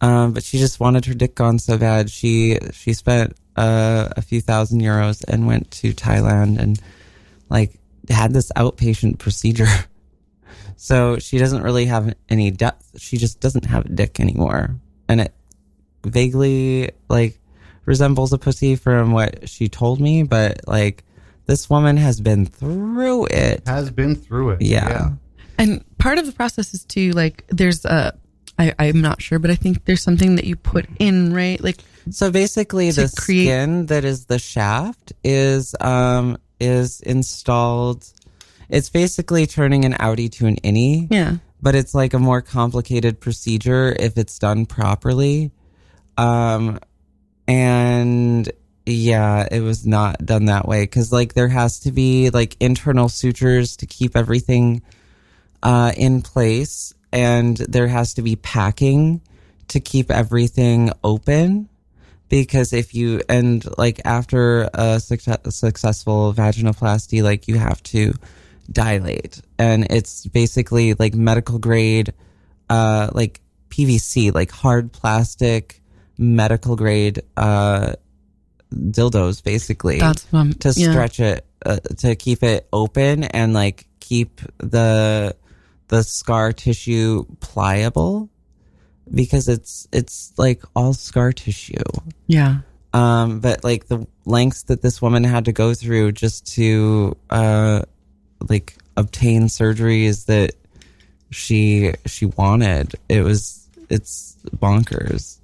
Um 0.00 0.32
but 0.32 0.42
she 0.44 0.58
just 0.58 0.80
wanted 0.80 1.04
her 1.06 1.14
dick 1.14 1.34
gone 1.34 1.58
so 1.58 1.78
bad. 1.78 2.10
She 2.10 2.58
she 2.72 2.92
spent 2.92 3.36
uh, 3.56 4.10
a 4.16 4.20
few 4.20 4.42
thousand 4.42 4.82
euros 4.82 5.24
and 5.26 5.46
went 5.46 5.70
to 5.70 5.94
Thailand 5.94 6.58
and 6.58 6.78
like 7.48 7.78
had 8.08 8.32
this 8.32 8.52
outpatient 8.56 9.18
procedure. 9.18 9.66
So 10.76 11.18
she 11.18 11.38
doesn't 11.38 11.62
really 11.62 11.86
have 11.86 12.14
any 12.28 12.50
depth. 12.50 13.00
She 13.00 13.16
just 13.16 13.40
doesn't 13.40 13.64
have 13.64 13.86
a 13.86 13.88
dick 13.88 14.20
anymore. 14.20 14.76
And 15.08 15.22
it 15.22 15.34
vaguely 16.04 16.90
like 17.08 17.38
resembles 17.86 18.32
a 18.34 18.38
pussy 18.38 18.76
from 18.76 19.12
what 19.12 19.48
she 19.48 19.68
told 19.68 20.00
me. 20.00 20.22
But 20.22 20.60
like 20.68 21.02
this 21.46 21.70
woman 21.70 21.96
has 21.96 22.20
been 22.20 22.44
through 22.44 23.26
it. 23.26 23.62
Has 23.66 23.90
been 23.90 24.14
through 24.14 24.50
it. 24.50 24.62
yeah. 24.62 25.12
And 25.58 25.84
part 25.98 26.18
of 26.18 26.26
the 26.26 26.32
process 26.32 26.74
is 26.74 26.84
to 26.86 27.12
like, 27.12 27.44
there's 27.48 27.84
a, 27.84 28.16
I, 28.58 28.74
I'm 28.78 29.00
not 29.00 29.20
sure, 29.22 29.38
but 29.38 29.50
I 29.50 29.54
think 29.54 29.84
there's 29.84 30.02
something 30.02 30.36
that 30.36 30.44
you 30.44 30.56
put 30.56 30.86
in, 30.98 31.32
right? 31.32 31.60
Like, 31.62 31.78
So 32.10 32.30
basically, 32.30 32.90
the 32.90 33.12
create- 33.16 33.44
skin 33.46 33.86
that 33.86 34.04
is 34.04 34.26
the 34.26 34.38
shaft 34.38 35.12
is 35.24 35.74
um 35.80 36.38
is 36.60 37.00
installed. 37.02 38.06
It's 38.70 38.88
basically 38.90 39.46
turning 39.46 39.84
an 39.84 39.92
outie 39.94 40.30
to 40.32 40.46
an 40.46 40.56
innie. 40.56 41.06
Yeah. 41.10 41.36
but 41.62 41.74
it's 41.74 41.94
like 41.94 42.14
a 42.14 42.18
more 42.18 42.40
complicated 42.42 43.18
procedure 43.20 43.94
if 43.98 44.16
it's 44.18 44.38
done 44.38 44.66
properly. 44.66 45.50
Um, 46.18 46.78
and 47.48 48.50
yeah, 48.84 49.46
it 49.50 49.60
was 49.60 49.86
not 49.86 50.24
done 50.24 50.46
that 50.46 50.66
way 50.68 50.82
because 50.84 51.12
like 51.12 51.34
there 51.34 51.48
has 51.48 51.80
to 51.80 51.92
be 51.92 52.30
like 52.30 52.56
internal 52.60 53.08
sutures 53.08 53.76
to 53.78 53.86
keep 53.86 54.16
everything 54.16 54.82
uh, 55.62 55.92
in 55.96 56.22
place, 56.22 56.94
and 57.12 57.56
there 57.56 57.88
has 57.88 58.14
to 58.14 58.22
be 58.22 58.36
packing 58.36 59.20
to 59.68 59.80
keep 59.80 60.10
everything 60.10 60.90
open. 61.02 61.68
Because 62.28 62.72
if 62.72 62.92
you 62.92 63.22
and 63.28 63.64
like 63.78 64.00
after 64.04 64.68
a, 64.74 64.98
success, 64.98 65.38
successful 65.54 66.34
vaginoplasty, 66.34 67.22
like 67.22 67.46
you 67.46 67.56
have 67.56 67.80
to 67.84 68.14
dilate, 68.70 69.40
and 69.58 69.86
it's 69.90 70.26
basically 70.26 70.94
like 70.94 71.14
medical 71.14 71.58
grade, 71.60 72.12
uh, 72.68 73.10
like 73.12 73.40
PVC, 73.70 74.34
like 74.34 74.50
hard 74.50 74.92
plastic, 74.92 75.80
medical 76.18 76.74
grade, 76.74 77.22
uh, 77.36 77.94
dildos, 78.74 79.42
basically 79.42 79.98
That's 80.00 80.26
I'm- 80.32 80.52
to 80.54 80.72
yeah. 80.76 80.90
stretch 80.90 81.20
it, 81.20 81.46
uh, 81.64 81.78
to 81.98 82.16
keep 82.16 82.42
it 82.42 82.66
open 82.72 83.24
and 83.24 83.52
like 83.54 83.86
keep 84.00 84.40
the 84.58 85.36
the 85.88 86.02
scar 86.02 86.52
tissue 86.52 87.24
pliable 87.40 88.28
because 89.14 89.48
it's 89.48 89.86
it's 89.92 90.32
like 90.36 90.62
all 90.74 90.92
scar 90.92 91.32
tissue. 91.32 91.74
yeah. 92.26 92.58
Um, 92.92 93.40
but 93.40 93.62
like 93.62 93.88
the 93.88 94.06
lengths 94.24 94.62
that 94.64 94.80
this 94.80 95.02
woman 95.02 95.22
had 95.22 95.44
to 95.44 95.52
go 95.52 95.74
through 95.74 96.12
just 96.12 96.46
to 96.54 97.16
uh 97.30 97.82
like 98.48 98.76
obtain 98.96 99.44
surgeries 99.44 100.26
that 100.26 100.52
she 101.30 101.92
she 102.06 102.26
wanted, 102.26 102.94
it 103.08 103.22
was 103.22 103.68
it's 103.90 104.36
bonkers. 104.56 105.38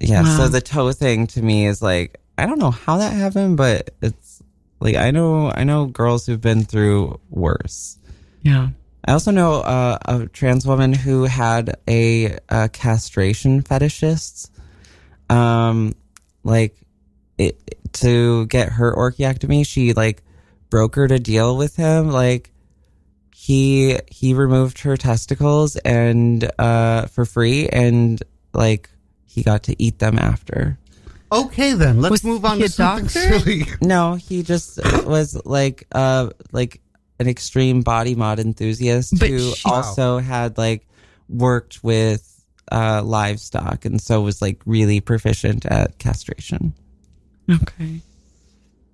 Yeah, 0.00 0.22
Wow. 0.22 0.36
so 0.36 0.48
the 0.48 0.60
toe 0.60 0.92
thing 0.92 1.26
to 1.28 1.42
me 1.42 1.66
is 1.66 1.80
like 1.80 2.20
I 2.36 2.46
don't 2.46 2.58
know 2.58 2.72
how 2.72 2.98
that 2.98 3.12
happened, 3.12 3.56
but 3.56 3.90
it's 4.02 4.42
like 4.80 4.96
I 4.96 5.10
know 5.12 5.50
I 5.54 5.64
know 5.64 5.86
girls 5.86 6.26
who've 6.26 6.40
been 6.40 6.64
through 6.64 7.20
worse. 7.30 7.98
Yeah. 8.44 8.68
I 9.06 9.12
also 9.12 9.32
know 9.32 9.60
uh, 9.60 9.98
a 10.04 10.26
trans 10.28 10.66
woman 10.66 10.92
who 10.92 11.24
had 11.24 11.76
a, 11.88 12.38
uh 12.48 12.68
castration 12.72 13.62
fetishist. 13.62 14.50
Um, 15.28 15.94
like 16.44 16.76
it 17.36 17.78
to 17.94 18.46
get 18.46 18.70
her 18.72 18.94
orchiectomy, 18.94 19.66
she 19.66 19.92
like 19.94 20.22
brokered 20.70 21.10
a 21.10 21.18
deal 21.18 21.56
with 21.56 21.76
him. 21.76 22.10
Like 22.10 22.52
he 23.34 23.98
he 24.08 24.32
removed 24.34 24.78
her 24.80 24.96
testicles 24.96 25.76
and 25.76 26.50
uh 26.58 27.06
for 27.06 27.24
free, 27.24 27.68
and 27.68 28.22
like 28.52 28.88
he 29.26 29.42
got 29.42 29.64
to 29.64 29.82
eat 29.82 29.98
them 29.98 30.18
after. 30.18 30.78
Okay, 31.32 31.72
then 31.72 32.00
let's 32.00 32.10
Was 32.12 32.24
move 32.24 32.44
on 32.44 32.56
he 32.56 32.62
to 32.62 32.66
a 32.66 32.68
something 32.68 33.04
doctor? 33.06 33.38
silly. 33.40 33.64
No, 33.82 34.14
he 34.14 34.42
just 34.42 34.78
was 35.06 35.40
like 35.44 35.86
uh 35.92 36.30
like 36.52 36.80
an 37.18 37.28
extreme 37.28 37.82
body 37.82 38.14
mod 38.14 38.38
enthusiast 38.40 39.18
But 39.18 39.28
who 39.30 39.52
she- 39.54 39.68
also 39.68 40.18
had 40.18 40.58
like 40.58 40.86
worked 41.28 41.82
with 41.84 42.30
uh 42.72 43.02
livestock 43.04 43.84
and 43.84 44.00
so 44.00 44.22
was 44.22 44.40
like 44.42 44.60
really 44.66 45.00
proficient 45.00 45.64
at 45.66 45.98
castration. 45.98 46.74
Okay. 47.50 48.00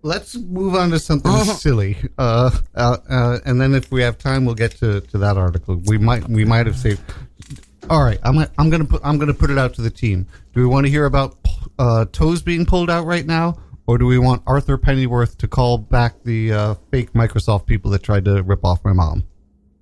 Let's 0.03 0.35
move 0.35 0.75
on 0.75 0.91
to 0.91 0.99
something 0.99 1.31
silly. 1.45 1.97
Uh, 2.17 2.51
uh, 2.75 2.97
uh, 3.09 3.39
and 3.45 3.61
then 3.61 3.75
if 3.75 3.91
we 3.93 4.01
have 4.03 4.17
time, 4.17 4.47
we'll 4.47 4.55
get 4.55 4.71
to, 4.79 5.03
to 5.03 5.19
that 5.19 5.37
article. 5.37 5.77
We 5.85 5.99
might 5.99 6.27
we 6.29 6.45
might 6.45 6.67
have 6.67 6.77
saved. 6.77 7.01
All 7.91 8.03
right, 8.03 8.19
I'm 8.23 8.35
gonna- 8.35 8.51
I'm 8.59 8.71
gonna 8.71 8.85
put 8.87 9.03
I'm 9.05 9.19
gonna 9.19 9.35
put 9.35 9.51
it 9.51 9.59
out 9.59 9.75
to 9.75 9.83
the 9.83 9.91
team. 9.91 10.27
Do 10.55 10.61
we 10.61 10.67
want 10.67 10.87
to 10.87 10.91
hear 10.91 11.05
about 11.05 11.37
uh, 11.79 12.07
toes 12.13 12.41
being 12.43 12.65
pulled 12.65 12.89
out 12.91 13.05
right 13.05 13.27
now, 13.27 13.59
or 13.91 13.99
do 13.99 14.07
we 14.07 14.21
want 14.21 14.41
Arthur 14.47 14.79
Pennyworth 14.79 15.37
to 15.39 15.49
call 15.49 15.77
back 15.77 16.23
the 16.23 16.53
uh, 16.53 16.75
fake 16.93 17.13
Microsoft 17.13 17.67
people 17.67 17.91
that 17.91 18.05
tried 18.05 18.25
to 18.25 18.41
rip 18.45 18.65
off 18.65 18.85
my 18.85 18.93
mom? 18.93 19.25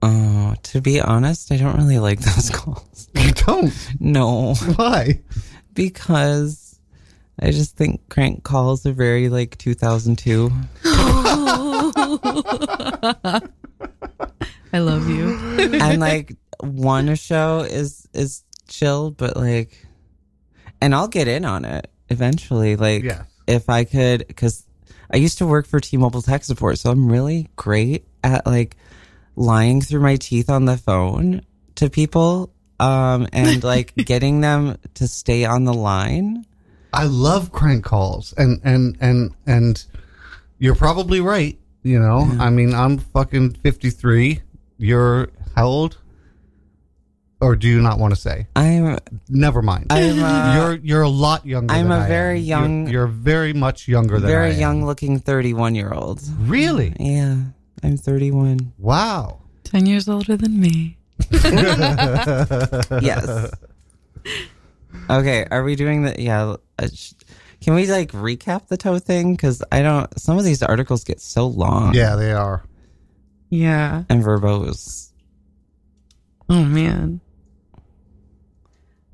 Oh, 0.00 0.54
to 0.62 0.80
be 0.80 0.98
honest, 0.98 1.52
I 1.52 1.58
don't 1.58 1.76
really 1.76 1.98
like 1.98 2.18
those 2.20 2.48
calls. 2.48 3.10
You 3.14 3.32
don't? 3.32 3.70
No. 4.00 4.54
Why? 4.76 5.20
Because 5.74 6.80
I 7.38 7.50
just 7.50 7.76
think 7.76 8.08
crank 8.08 8.44
calls 8.44 8.86
are 8.86 8.94
very 8.94 9.28
like 9.28 9.58
2002. 9.58 10.50
I 10.84 13.42
love 14.72 15.10
you. 15.10 15.36
and 15.82 16.00
like 16.00 16.34
one 16.60 17.14
show 17.14 17.58
is 17.58 18.08
is 18.14 18.42
chill, 18.68 19.10
but 19.10 19.36
like, 19.36 19.86
and 20.80 20.94
I'll 20.94 21.08
get 21.08 21.28
in 21.28 21.44
on 21.44 21.66
it 21.66 21.90
eventually. 22.08 22.76
Like, 22.76 23.02
Yes. 23.02 23.26
If 23.48 23.68
I 23.68 23.84
could, 23.84 24.26
because 24.28 24.64
I 25.10 25.16
used 25.16 25.38
to 25.38 25.46
work 25.46 25.66
for 25.66 25.80
T-Mobile 25.80 26.22
tech 26.22 26.44
support, 26.44 26.78
so 26.78 26.90
I'm 26.90 27.10
really 27.10 27.48
great 27.56 28.06
at 28.22 28.46
like 28.46 28.76
lying 29.36 29.80
through 29.80 30.00
my 30.00 30.16
teeth 30.16 30.50
on 30.50 30.66
the 30.66 30.76
phone 30.76 31.42
to 31.76 31.88
people, 31.88 32.52
um, 32.78 33.26
and 33.32 33.64
like 33.64 33.94
getting 33.96 34.40
them 34.40 34.76
to 34.94 35.08
stay 35.08 35.44
on 35.44 35.64
the 35.64 35.74
line. 35.74 36.44
I 36.92 37.04
love 37.04 37.52
crank 37.52 37.84
calls, 37.84 38.34
and 38.36 38.60
and 38.64 38.96
and 39.00 39.34
and 39.46 39.84
you're 40.58 40.74
probably 40.74 41.20
right. 41.20 41.58
You 41.82 42.00
know, 42.00 42.28
I 42.38 42.50
mean, 42.50 42.74
I'm 42.74 42.98
fucking 42.98 43.54
53. 43.54 44.42
You're 44.76 45.30
how 45.54 45.66
old? 45.66 45.98
Or 47.40 47.54
do 47.54 47.68
you 47.68 47.80
not 47.80 48.00
want 48.00 48.12
to 48.14 48.20
say? 48.20 48.48
I'm. 48.56 48.98
Never 49.28 49.62
mind. 49.62 49.86
I'm, 49.90 50.18
uh, 50.24 50.54
you're 50.56 50.74
you're 50.82 51.02
a 51.02 51.08
lot 51.08 51.46
younger. 51.46 51.72
I'm 51.72 51.88
than 51.88 52.00
a 52.00 52.04
I 52.04 52.08
very 52.08 52.38
am. 52.40 52.44
young- 52.44 52.82
You're, 52.88 52.92
you're 52.92 53.06
very 53.06 53.52
much 53.52 53.86
younger 53.86 54.18
than 54.18 54.28
I 54.28 54.32
very 54.32 54.54
am. 54.54 54.60
young 54.60 54.84
looking 54.86 55.20
31 55.20 55.74
year 55.76 55.92
old. 55.92 56.20
Really? 56.40 56.94
Yeah, 56.98 57.36
I'm 57.84 57.96
31. 57.96 58.72
Wow. 58.78 59.42
10 59.64 59.86
years 59.86 60.08
older 60.08 60.36
than 60.36 60.58
me. 60.58 60.96
yes. 63.02 63.50
Okay, 65.10 65.46
are 65.50 65.62
we 65.62 65.76
doing 65.76 66.02
the 66.02 66.14
yeah? 66.20 66.56
uh, 66.78 66.88
Can 67.60 67.74
we 67.74 67.86
like 67.86 68.12
recap 68.12 68.68
the 68.68 68.76
toe 68.76 68.98
thing? 68.98 69.34
Because 69.34 69.62
I 69.70 69.82
don't. 69.82 70.18
Some 70.18 70.38
of 70.38 70.44
these 70.44 70.62
articles 70.62 71.04
get 71.04 71.20
so 71.20 71.46
long. 71.46 71.94
Yeah, 71.94 72.16
they 72.16 72.32
are. 72.32 72.64
Yeah. 73.50 74.04
and 74.08 74.22
verbose. 74.22 75.12
Oh, 76.50 76.64
man. 76.64 77.20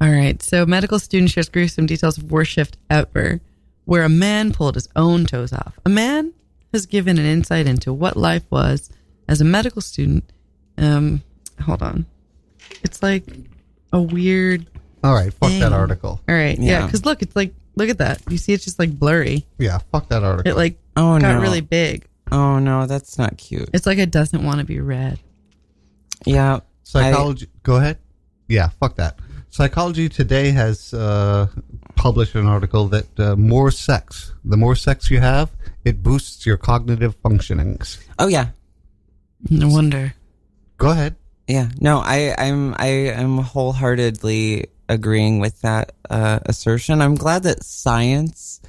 All 0.00 0.10
right. 0.10 0.42
So, 0.42 0.66
medical 0.66 0.98
student 0.98 1.30
shares 1.30 1.48
gruesome 1.48 1.86
details 1.86 2.18
of 2.18 2.30
worst 2.30 2.50
shift 2.52 2.76
ever, 2.90 3.40
where 3.84 4.02
a 4.02 4.08
man 4.08 4.52
pulled 4.52 4.74
his 4.74 4.88
own 4.96 5.24
toes 5.26 5.52
off. 5.52 5.78
A 5.86 5.88
man 5.88 6.32
has 6.72 6.86
given 6.86 7.18
an 7.18 7.24
insight 7.24 7.66
into 7.66 7.92
what 7.92 8.16
life 8.16 8.42
was 8.50 8.90
as 9.28 9.40
a 9.40 9.44
medical 9.44 9.80
student. 9.80 10.24
Um, 10.76 11.22
hold 11.62 11.82
on. 11.82 12.06
It's 12.82 13.02
like 13.02 13.24
a 13.92 14.02
weird. 14.02 14.66
All 15.04 15.14
right, 15.14 15.32
fuck 15.32 15.50
that 15.60 15.72
article. 15.72 16.20
All 16.28 16.34
right. 16.34 16.58
Yeah. 16.58 16.80
Yeah. 16.80 16.86
Because 16.86 17.04
look, 17.04 17.22
it's 17.22 17.36
like, 17.36 17.54
look 17.76 17.88
at 17.88 17.98
that. 17.98 18.20
You 18.28 18.38
see, 18.38 18.52
it's 18.52 18.64
just 18.64 18.78
like 18.78 18.98
blurry. 18.98 19.46
Yeah, 19.58 19.78
fuck 19.92 20.08
that 20.08 20.24
article. 20.24 20.50
It 20.50 20.56
like 20.56 20.78
Oh 20.96 21.18
got 21.20 21.34
no! 21.36 21.40
really 21.40 21.60
big. 21.60 22.06
Oh 22.32 22.58
no, 22.58 22.86
that's 22.86 23.18
not 23.18 23.36
cute. 23.36 23.68
It's 23.72 23.86
like 23.86 23.98
it 23.98 24.10
doesn't 24.10 24.42
want 24.42 24.58
to 24.58 24.64
be 24.64 24.80
read. 24.80 25.20
Yeah, 26.24 26.60
Psychology. 26.84 27.48
go 27.62 27.76
ahead. 27.76 27.98
Yeah, 28.48 28.68
fuck 28.80 28.96
that. 28.96 29.18
Psychology 29.54 30.08
Today 30.08 30.50
has 30.50 30.92
uh, 30.92 31.46
published 31.94 32.34
an 32.34 32.44
article 32.44 32.88
that 32.88 33.20
uh, 33.20 33.36
more 33.36 33.70
sex, 33.70 34.34
the 34.44 34.56
more 34.56 34.74
sex 34.74 35.12
you 35.12 35.20
have, 35.20 35.48
it 35.84 36.02
boosts 36.02 36.44
your 36.44 36.56
cognitive 36.56 37.14
functionings. 37.22 38.04
Oh 38.18 38.26
yeah, 38.26 38.48
No 39.48 39.68
wonder. 39.68 40.12
Go 40.76 40.90
ahead. 40.90 41.14
yeah. 41.46 41.68
No, 41.80 42.00
I, 42.00 42.34
I'm, 42.36 42.74
I 42.80 43.14
am 43.14 43.38
wholeheartedly 43.38 44.66
agreeing 44.88 45.38
with 45.38 45.60
that 45.60 45.92
uh, 46.10 46.40
assertion. 46.46 47.00
I'm 47.00 47.14
glad 47.14 47.44
that 47.44 47.62
science 47.62 48.60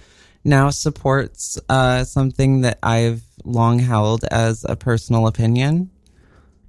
now 0.44 0.70
supports 0.70 1.58
uh, 1.68 2.04
something 2.04 2.62
that 2.62 2.78
I've 2.84 3.24
long 3.44 3.80
held 3.80 4.24
as 4.26 4.64
a 4.70 4.76
personal 4.76 5.26
opinion. 5.26 5.90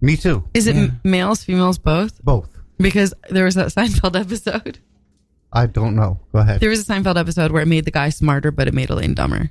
Me 0.01 0.17
too. 0.17 0.49
Is 0.55 0.67
it 0.67 0.77
m 0.77 1.01
males, 1.05 1.45
females, 1.45 1.77
both? 1.77 2.25
Both. 2.25 2.56
Because 2.79 3.15
there 3.31 3.45
was 3.45 3.55
that 3.55 3.69
Seinfeld 3.69 4.19
episode. 4.21 4.79
I 5.53 5.67
don't 5.67 5.95
know. 5.97 6.21
Go 6.33 6.41
ahead. 6.41 6.61
There 6.61 6.69
was 6.71 6.89
a 6.89 6.93
Seinfeld 6.93 7.17
episode 7.19 7.51
where 7.53 7.63
it 7.63 7.67
made 7.69 7.85
the 7.85 7.91
guy 7.91 8.11
smarter, 8.11 8.51
but 8.51 8.69
it 8.69 8.75
made 8.75 8.91
Elaine 8.91 9.15
dumber. 9.15 9.51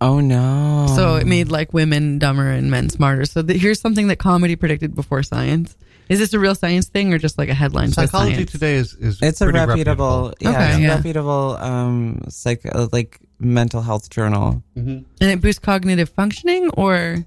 Oh 0.00 0.18
no! 0.18 0.88
So 0.96 1.14
it 1.14 1.26
made 1.28 1.48
like 1.52 1.72
women 1.72 2.18
dumber 2.18 2.48
and 2.50 2.70
men 2.70 2.90
smarter. 2.90 3.24
So 3.24 3.40
th- 3.40 3.60
here's 3.60 3.80
something 3.80 4.08
that 4.08 4.16
comedy 4.16 4.56
predicted 4.56 4.96
before 4.96 5.22
science. 5.22 5.76
Is 6.08 6.18
this 6.18 6.32
a 6.34 6.40
real 6.40 6.56
science 6.56 6.88
thing 6.88 7.14
or 7.14 7.18
just 7.18 7.38
like 7.38 7.48
a 7.48 7.54
headline? 7.54 7.88
for 7.90 7.94
Psychology 8.06 8.34
science? 8.34 8.50
Today 8.50 8.74
is 8.74 8.94
is 8.94 9.22
it's 9.22 9.40
a 9.40 9.44
pretty 9.44 9.60
reputable, 9.60 10.34
yeah, 10.40 10.50
Okay, 10.50 10.68
it's 10.70 10.76
a 10.78 10.80
yeah. 10.80 10.94
reputable, 10.96 11.56
um, 11.60 12.20
psych, 12.28 12.62
uh, 12.74 12.88
like 12.92 13.20
mental 13.38 13.80
health 13.80 14.10
journal. 14.10 14.64
And 14.74 15.06
it 15.20 15.40
boosts 15.40 15.60
cognitive 15.60 16.08
functioning 16.08 16.68
or 16.70 17.24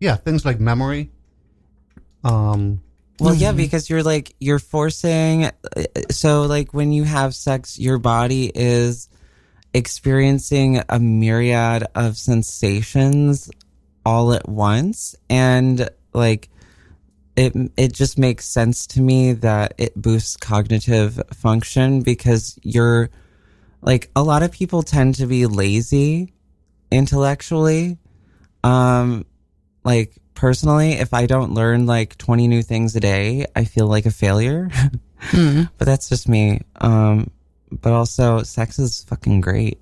Yeah, 0.00 0.16
things 0.16 0.46
like 0.46 0.58
memory. 0.60 1.10
Um, 2.24 2.82
Well, 3.22 3.34
yeah, 3.34 3.52
because 3.52 3.88
you're 3.88 4.02
like 4.02 4.34
you're 4.40 4.58
forcing. 4.58 5.44
uh, 5.46 5.50
So, 6.10 6.42
like 6.42 6.74
when 6.74 6.92
you 6.92 7.04
have 7.04 7.34
sex, 7.34 7.78
your 7.78 7.98
body 7.98 8.50
is 8.54 9.08
experiencing 9.74 10.82
a 10.88 10.98
myriad 10.98 11.84
of 11.94 12.16
sensations 12.16 13.50
all 14.04 14.32
at 14.32 14.48
once, 14.48 15.14
and 15.30 15.88
like 16.12 16.48
it 17.36 17.54
it 17.76 17.92
just 17.92 18.18
makes 18.18 18.44
sense 18.44 18.86
to 18.88 19.00
me 19.00 19.32
that 19.32 19.74
it 19.78 19.94
boosts 19.96 20.36
cognitive 20.36 21.20
function 21.32 22.02
because 22.02 22.58
you're 22.62 23.10
like 23.80 24.10
a 24.14 24.22
lot 24.22 24.42
of 24.42 24.52
people 24.52 24.82
tend 24.82 25.14
to 25.14 25.26
be 25.26 25.46
lazy 25.46 26.32
intellectually 26.90 27.98
um 28.64 29.24
like 29.84 30.14
personally 30.42 30.94
if 30.94 31.14
i 31.14 31.24
don't 31.24 31.54
learn 31.54 31.86
like 31.86 32.18
20 32.18 32.48
new 32.48 32.62
things 32.64 32.96
a 32.96 33.00
day 33.00 33.46
i 33.54 33.64
feel 33.64 33.86
like 33.86 34.06
a 34.06 34.10
failure 34.10 34.68
but 35.32 35.84
that's 35.86 36.08
just 36.08 36.28
me 36.28 36.60
um 36.80 37.30
but 37.70 37.92
also 37.92 38.42
sex 38.42 38.76
is 38.80 39.04
fucking 39.04 39.40
great 39.40 39.78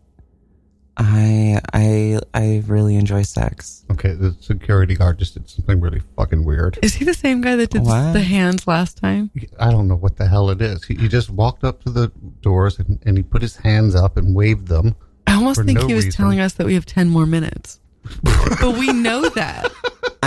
i 0.98 1.58
i 1.72 2.18
i 2.34 2.62
really 2.66 2.96
enjoy 2.96 3.22
sex 3.22 3.86
okay, 3.90 4.12
the 4.12 4.36
security 4.40 4.94
guard 4.94 5.18
just 5.18 5.32
did 5.32 5.48
something 5.48 5.80
really 5.80 6.02
fucking 6.14 6.44
weird. 6.44 6.78
is 6.82 6.92
he 6.94 7.06
the 7.06 7.14
same 7.14 7.40
guy 7.40 7.56
that 7.56 7.70
did 7.70 7.82
What? 7.82 8.12
the 8.12 8.20
hands 8.20 8.68
last 8.68 8.98
time? 8.98 9.30
I 9.58 9.70
don't 9.70 9.88
know 9.88 9.96
what 9.96 10.16
the 10.16 10.28
hell 10.28 10.50
it 10.50 10.60
is. 10.62 10.84
He, 10.84 10.94
he 10.94 11.08
just 11.08 11.28
walked 11.30 11.64
up 11.64 11.82
to 11.84 11.90
the 11.90 12.12
doors 12.40 12.78
and, 12.78 12.98
and 13.04 13.16
he 13.16 13.22
put 13.24 13.42
his 13.42 13.56
hands 13.56 13.94
up 13.96 14.16
and 14.16 14.32
waved 14.34 14.68
them. 14.68 14.94
I 15.26 15.34
almost 15.34 15.58
For 15.60 15.64
think 15.64 15.80
no 15.80 15.86
he 15.88 15.94
was 15.94 16.04
reason. 16.04 16.16
telling 16.18 16.38
us 16.40 16.52
that 16.54 16.66
we 16.66 16.74
have 16.74 16.86
10 16.86 17.08
more 17.08 17.26
minutes. 17.26 17.80
but 18.22 18.78
we 18.78 18.92
know 18.92 19.28
that. 19.30 19.72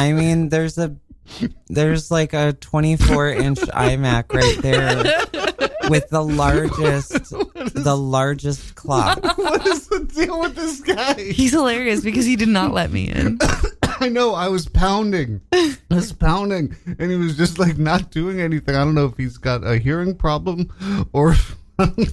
I 0.03 0.11
mean 0.11 0.49
there's 0.49 0.77
a 0.77 0.95
there's 1.67 2.11
like 2.11 2.33
a 2.33 2.53
24 2.53 3.29
inch 3.29 3.59
imac 3.59 4.33
right 4.33 4.61
there 4.61 4.97
with 5.89 6.09
the 6.09 6.21
largest 6.21 7.11
the 7.73 7.95
largest 7.97 8.75
clock 8.75 9.23
what 9.37 9.65
is 9.65 9.87
the 9.87 10.03
deal 10.13 10.39
with 10.39 10.55
this 10.55 10.81
guy? 10.81 11.13
He's 11.13 11.51
hilarious 11.51 12.01
because 12.01 12.25
he 12.25 12.35
did 12.35 12.49
not 12.49 12.71
let 12.73 12.91
me 12.91 13.09
in. 13.09 13.39
I 13.83 14.09
know. 14.09 14.33
I 14.33 14.47
was 14.47 14.67
pounding. 14.67 15.41
I 15.51 15.75
was 15.89 16.11
pounding, 16.11 16.75
and 16.85 17.11
he 17.11 17.17
was 17.17 17.37
just 17.37 17.59
like 17.59 17.77
not 17.77 18.11
doing 18.11 18.41
anything. 18.41 18.75
I 18.75 18.83
don't 18.83 18.95
know 18.95 19.05
if 19.05 19.17
he's 19.17 19.37
got 19.37 19.65
a 19.65 19.77
hearing 19.77 20.15
problem 20.15 20.71
or. 21.13 21.31
I 21.31 21.35
don't 21.35 21.39
know 21.39 21.62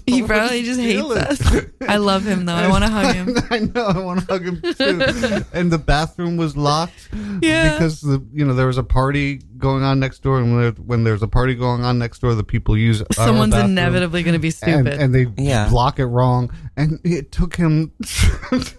He 0.07 0.23
probably 0.27 0.63
just 0.63 0.81
hates 0.81 0.93
deal 1.01 1.13
is. 1.13 1.41
us. 1.41 1.65
I 1.87 1.97
love 1.99 2.25
him 2.27 2.47
though. 2.47 2.55
I 2.55 2.69
want 2.69 2.83
to 2.85 2.91
hug 2.91 3.15
him. 3.15 3.37
I 3.51 3.59
know. 3.59 3.85
I 3.87 3.99
want 3.99 4.21
to 4.21 4.27
hug 4.27 4.43
him 4.45 4.63
too. 4.63 5.45
and 5.53 5.71
the 5.71 5.77
bathroom 5.79 6.39
was 6.39 6.57
locked 6.57 7.11
Yeah. 7.43 7.75
because 7.75 8.01
the 8.01 8.25
you 8.33 8.45
know 8.47 8.55
there 8.55 8.67
was 8.69 8.79
a 8.79 8.83
party 8.83 9.43
going 9.59 9.83
on 9.83 10.01
next 10.01 10.23
door, 10.23 10.39
and 10.39 10.53
when, 10.55 10.61
there, 10.63 10.71
when 10.73 11.05
there's 11.05 11.23
a 11.23 11.29
party 11.29 11.55
going 11.55 11.85
on 11.85 11.99
next 11.99 12.21
door, 12.21 12.35
the 12.35 12.43
people 12.43 12.75
use 12.77 13.03
our 13.03 13.07
Someone's 13.27 13.53
bathroom, 13.53 13.73
inevitably 13.73 14.23
going 14.23 14.33
to 14.33 14.39
be 14.39 14.51
stupid. 14.51 14.95
and 14.95 15.15
they 15.15 15.27
Yeah. 15.37 15.69
block 15.69 15.99
it 15.99 16.07
wrong, 16.07 16.51
and 16.79 16.99
it 17.05 17.31
took 17.31 17.55
him. 17.57 17.93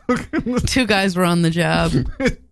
took 0.07 0.33
him 0.33 0.57
two 0.61 0.85
guys 0.87 1.15
were 1.15 1.23
on 1.25 1.43
the 1.43 1.51
job. 1.51 1.91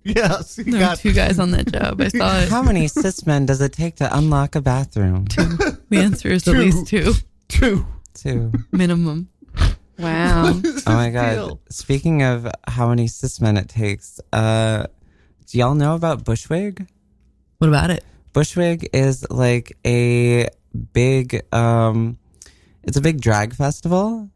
yes, 0.04 0.56
he 0.58 0.64
There 0.70 0.88
were 0.88 0.96
two 0.96 1.14
guys 1.14 1.40
on 1.40 1.50
that 1.52 1.72
job. 1.72 2.00
I 2.00 2.08
saw 2.10 2.40
it. 2.42 2.50
how 2.50 2.62
many 2.62 2.88
cis 2.88 3.26
men 3.26 3.48
does 3.48 3.60
it 3.62 3.74
take 3.74 3.96
to 3.98 4.18
unlock 4.18 4.56
a 4.56 4.62
bathroom 4.62 5.26
Two. 5.28 5.46
The 5.90 5.98
answer 5.98 6.28
is 6.30 6.48
at 6.48 6.56
least 6.56 6.86
two 6.88 7.14
two. 7.48 7.86
Two 8.14 8.52
minimum. 8.72 9.30
Wow. 10.00 10.54
Oh 10.88 10.94
my 10.94 11.10
god! 11.10 11.36
deal? 11.36 11.62
Speaking 11.70 12.24
of 12.24 12.48
how 12.66 12.88
many 12.88 13.08
cis 13.08 13.42
men 13.42 13.58
it 13.58 13.68
takes, 13.68 14.22
uh, 14.32 14.86
do 15.48 15.58
y'all 15.58 15.76
know 15.76 15.94
about 15.96 16.24
Bushwig? 16.24 16.88
What 17.58 17.68
about 17.68 17.90
it? 17.90 18.06
Bushwig 18.34 18.88
is 18.94 19.30
like 19.30 19.78
a 19.86 20.48
big, 20.94 21.42
um, 21.54 22.18
it's 22.84 22.96
a 22.96 23.02
big 23.02 23.20
drag 23.20 23.54
festival, 23.54 24.30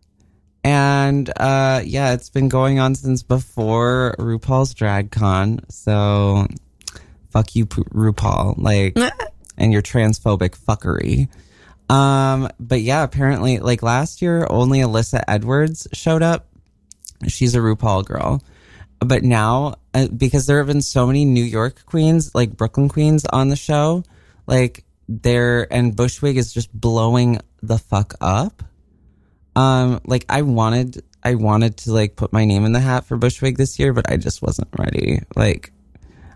And 0.65 1.31
uh, 1.37 1.81
yeah, 1.85 2.11
it's 2.13 2.29
been 2.29 2.49
going 2.49 2.79
on 2.79 2.95
since 2.95 3.23
before 3.23 4.15
RuPaul's 4.19 4.73
Drag 4.73 5.11
Con. 5.11 5.61
So 5.69 6.45
fuck 7.29 7.55
you, 7.55 7.65
RuPaul. 7.67 8.55
Like, 8.57 8.97
and 9.57 9.71
your 9.71 9.81
transphobic 9.81 10.57
fuckery. 10.57 11.29
Um, 11.89 12.49
but 12.59 12.81
yeah, 12.81 13.03
apparently, 13.03 13.59
like 13.59 13.83
last 13.83 14.21
year, 14.21 14.47
only 14.49 14.79
Alyssa 14.79 15.23
Edwards 15.27 15.87
showed 15.93 16.23
up. 16.23 16.47
She's 17.27 17.55
a 17.55 17.59
RuPaul 17.59 18.05
girl. 18.05 18.41
But 18.99 19.23
now, 19.23 19.75
uh, 19.93 20.07
because 20.07 20.45
there 20.45 20.59
have 20.59 20.67
been 20.67 20.81
so 20.81 21.05
many 21.05 21.25
New 21.25 21.43
York 21.43 21.85
queens, 21.85 22.33
like 22.33 22.55
Brooklyn 22.55 22.87
queens 22.87 23.25
on 23.25 23.49
the 23.49 23.55
show, 23.55 24.03
like 24.47 24.85
there, 25.09 25.71
and 25.71 25.95
Bushwig 25.95 26.35
is 26.35 26.53
just 26.53 26.71
blowing 26.73 27.39
the 27.61 27.77
fuck 27.77 28.15
up. 28.21 28.63
Um, 29.55 29.99
like 30.05 30.25
I 30.29 30.41
wanted, 30.41 31.03
I 31.21 31.35
wanted 31.35 31.77
to 31.77 31.93
like 31.93 32.15
put 32.15 32.33
my 32.33 32.45
name 32.45 32.65
in 32.65 32.71
the 32.71 32.79
hat 32.79 33.05
for 33.05 33.17
Bushwig 33.17 33.57
this 33.57 33.77
year, 33.77 33.93
but 33.93 34.09
I 34.09 34.17
just 34.17 34.41
wasn't 34.41 34.69
ready. 34.77 35.21
Like, 35.35 35.71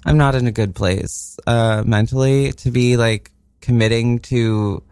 I'm 0.06 0.18
not 0.18 0.36
in 0.36 0.46
a 0.46 0.52
good 0.52 0.76
place, 0.76 1.40
uh, 1.48 1.84
mentally 1.86 2.52
to 2.54 2.72
be 2.72 2.98
like 2.98 3.32
committing 3.62 4.20
to 4.20 4.84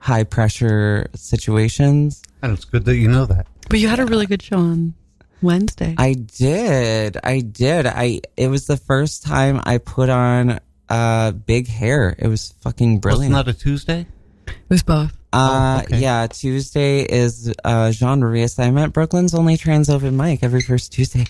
high 0.00 0.24
pressure 0.24 1.08
situations. 1.14 2.22
And 2.42 2.52
it's 2.52 2.64
good 2.64 2.84
that 2.86 2.96
you 2.96 3.08
know 3.08 3.26
that. 3.26 3.46
But 3.68 3.78
you 3.78 3.86
had 3.86 4.00
a 4.00 4.06
really 4.06 4.26
good 4.26 4.42
show 4.42 4.58
on 4.58 4.94
Wednesday. 5.40 5.94
I 5.96 6.14
did. 6.14 7.16
I 7.22 7.40
did. 7.40 7.86
I 7.86 8.20
it 8.36 8.48
was 8.48 8.66
the 8.66 8.76
first 8.76 9.22
time 9.22 9.60
I 9.64 9.78
put 9.78 10.10
on 10.10 10.58
uh 10.88 11.30
big 11.30 11.68
hair. 11.68 12.16
It 12.18 12.26
was 12.26 12.54
fucking 12.62 12.98
brilliant. 12.98 13.32
Wasn't 13.32 13.46
that 13.46 13.56
a 13.56 13.58
Tuesday? 13.58 14.06
It 14.48 14.54
was 14.68 14.82
both. 14.82 15.16
Uh, 15.32 15.84
yeah, 15.90 16.26
Tuesday 16.26 17.02
is 17.02 17.52
uh, 17.64 17.92
genre 17.92 18.32
reassignment. 18.32 18.92
Brooklyn's 18.92 19.32
only 19.32 19.56
trans 19.56 19.88
open 19.88 20.16
mic 20.16 20.42
every 20.42 20.60
first 20.60 20.92
Tuesday 20.92 21.26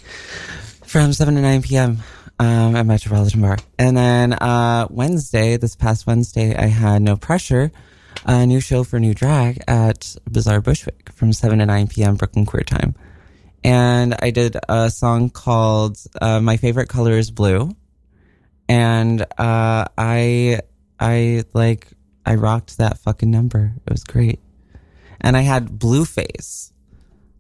from 0.87 1.13
7 1.13 1.35
to 1.35 1.43
9 1.43 1.63
p.m. 1.63 1.99
Um, 2.39 2.77
at 2.77 2.87
Metropolitan 2.87 3.43
Bar. 3.43 3.59
And 3.79 3.95
then 3.95 4.33
uh, 4.33 4.87
Wednesday, 4.89 5.59
this 5.59 5.77
past 5.77 6.07
Wednesday, 6.07 6.57
I 6.57 6.67
had 6.67 7.03
No 7.03 7.17
Pressure, 7.17 7.71
a 8.27 8.47
new 8.47 8.61
show 8.61 8.85
for 8.85 9.01
New 9.01 9.15
Drag 9.15 9.63
at 9.67 10.15
Bizarre 10.31 10.61
Bushwick 10.61 11.11
from 11.13 11.33
7 11.33 11.59
to 11.59 11.67
9 11.67 11.89
p.m. 11.89 12.17
Brooklyn 12.17 12.47
Queer 12.47 12.63
Time. 12.63 12.95
And 13.63 14.15
I 14.21 14.31
did 14.31 14.57
a 14.69 14.91
song 14.91 15.31
called 15.31 15.99
uh, 16.21 16.41
My 16.41 16.57
Favorite 16.57 16.89
Color 16.89 17.19
is 17.19 17.31
Blue. 17.31 17.71
And 18.69 19.23
uh, 19.23 19.85
I, 19.99 20.61
I 20.99 21.45
like 21.53 21.89
I 22.25 22.37
rocked 22.37 22.79
that 22.79 22.99
fucking 22.99 23.31
number. 23.31 23.73
It 23.87 23.93
was 23.93 24.05
great. 24.05 24.41
And 25.21 25.37
I 25.37 25.41
had 25.41 25.79
blue 25.79 26.05
face. 26.05 26.73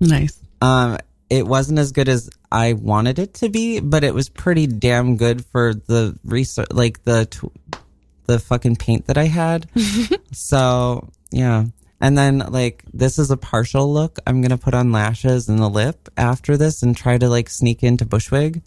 Nice. 0.00 0.40
Um, 0.60 0.98
it 1.28 1.46
wasn't 1.46 1.78
as 1.78 1.92
good 1.92 2.08
as 2.08 2.28
I 2.50 2.72
wanted 2.72 3.18
it 3.18 3.34
to 3.34 3.48
be, 3.48 3.80
but 3.80 4.02
it 4.02 4.14
was 4.14 4.28
pretty 4.28 4.66
damn 4.66 5.16
good 5.16 5.44
for 5.46 5.74
the 5.74 6.18
research, 6.24 6.68
like 6.72 7.04
the 7.04 7.26
t- 7.26 7.78
the 8.26 8.38
fucking 8.38 8.76
paint 8.76 9.06
that 9.06 9.18
I 9.18 9.24
had. 9.26 9.68
so 10.32 11.08
yeah. 11.30 11.64
And 12.00 12.16
then 12.16 12.38
like 12.38 12.84
this 12.92 13.18
is 13.18 13.30
a 13.30 13.36
partial 13.36 13.92
look. 13.92 14.18
I'm 14.26 14.40
gonna 14.42 14.58
put 14.58 14.74
on 14.74 14.92
lashes 14.92 15.48
and 15.48 15.58
the 15.58 15.68
lip 15.68 16.08
after 16.16 16.56
this 16.56 16.82
and 16.82 16.96
try 16.96 17.18
to 17.18 17.28
like 17.28 17.48
sneak 17.50 17.82
into 17.82 18.06
Bushwig. 18.06 18.62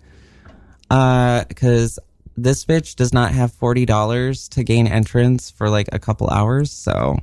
Uh, 0.90 1.44
because 1.46 1.98
this 2.38 2.66
bitch 2.66 2.96
does 2.96 3.14
not 3.14 3.32
have 3.32 3.52
forty 3.52 3.86
dollars 3.86 4.48
to 4.50 4.64
gain 4.64 4.86
entrance 4.88 5.50
for 5.50 5.70
like 5.70 5.90
a 5.92 6.00
couple 6.00 6.30
hours. 6.30 6.72
So 6.72 7.18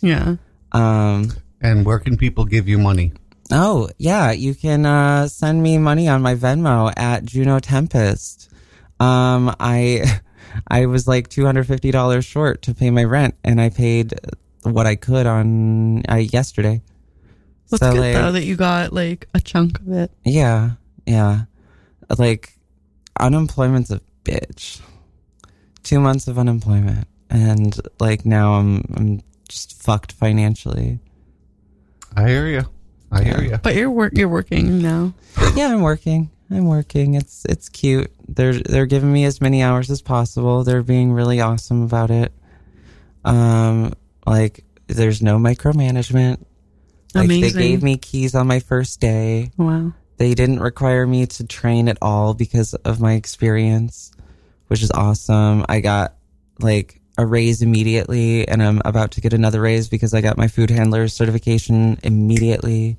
Yeah. 0.00 0.36
um, 0.72 1.32
And 1.60 1.84
where 1.84 1.98
can 1.98 2.16
people 2.16 2.44
give 2.44 2.68
you 2.68 2.78
money? 2.78 3.12
Oh, 3.52 3.88
yeah. 3.98 4.30
You 4.30 4.54
can 4.54 4.86
uh, 4.86 5.26
send 5.26 5.60
me 5.62 5.76
money 5.76 6.06
on 6.08 6.22
my 6.22 6.36
Venmo 6.36 6.92
at 6.96 7.24
Juno 7.24 7.58
Tempest. 7.58 8.48
Um, 9.00 9.54
I 9.58 10.20
I 10.68 10.86
was 10.86 11.06
like 11.06 11.28
two 11.28 11.44
hundred 11.44 11.66
fifty 11.66 11.90
dollars 11.90 12.24
short 12.24 12.62
to 12.62 12.74
pay 12.74 12.90
my 12.90 13.04
rent, 13.04 13.34
and 13.44 13.60
I 13.60 13.70
paid 13.70 14.14
what 14.62 14.86
I 14.86 14.96
could 14.96 15.26
on 15.26 16.02
uh, 16.10 16.16
yesterday. 16.16 16.82
That's 17.70 17.80
So, 17.80 17.92
good 17.92 18.00
like, 18.00 18.14
though 18.14 18.32
that 18.32 18.44
you 18.44 18.56
got 18.56 18.92
like 18.92 19.28
a 19.34 19.40
chunk 19.40 19.78
of 19.80 19.92
it. 19.92 20.10
Yeah, 20.24 20.72
yeah. 21.06 21.42
Like 22.18 22.58
unemployment's 23.18 23.90
a 23.90 24.00
bitch. 24.24 24.80
Two 25.82 26.00
months 26.00 26.28
of 26.28 26.38
unemployment, 26.38 27.06
and 27.30 27.78
like 27.98 28.26
now 28.26 28.54
I'm 28.54 28.84
I'm 28.96 29.22
just 29.48 29.82
fucked 29.82 30.12
financially. 30.12 30.98
I 32.16 32.28
hear 32.28 32.48
you. 32.48 32.62
I 33.10 33.22
hear 33.24 33.42
you. 33.42 33.58
But 33.62 33.74
you're 33.74 33.90
work. 33.90 34.16
You're 34.16 34.28
working 34.28 34.80
now. 34.82 35.14
yeah, 35.56 35.72
I'm 35.72 35.82
working. 35.82 36.30
I'm 36.50 36.66
working. 36.66 37.14
It's 37.14 37.44
it's 37.44 37.68
cute. 37.68 38.10
They're 38.28 38.54
they're 38.54 38.86
giving 38.86 39.12
me 39.12 39.24
as 39.24 39.40
many 39.40 39.62
hours 39.62 39.90
as 39.90 40.02
possible. 40.02 40.64
They're 40.64 40.82
being 40.82 41.12
really 41.12 41.40
awesome 41.40 41.82
about 41.82 42.10
it. 42.10 42.32
Um, 43.24 43.94
like 44.26 44.64
there's 44.86 45.22
no 45.22 45.38
micromanagement. 45.38 46.44
Like 47.14 47.28
they 47.28 47.50
gave 47.50 47.82
me 47.82 47.96
keys 47.96 48.34
on 48.34 48.46
my 48.46 48.60
first 48.60 49.00
day. 49.00 49.50
Wow. 49.56 49.92
They 50.16 50.34
didn't 50.34 50.60
require 50.60 51.06
me 51.06 51.26
to 51.26 51.46
train 51.46 51.88
at 51.88 51.98
all 52.02 52.34
because 52.34 52.74
of 52.74 53.00
my 53.00 53.14
experience, 53.14 54.12
which 54.66 54.82
is 54.82 54.90
awesome. 54.90 55.64
I 55.68 55.80
got 55.80 56.14
like 56.60 56.99
a 57.20 57.26
raise 57.26 57.62
immediately, 57.62 58.46
and 58.48 58.62
I'm 58.62 58.80
about 58.84 59.10
to 59.12 59.20
get 59.20 59.32
another 59.32 59.60
raise 59.60 59.88
because 59.88 60.14
I 60.14 60.20
got 60.20 60.36
my 60.38 60.48
food 60.48 60.70
handler 60.70 61.06
certification 61.08 61.98
immediately. 62.02 62.96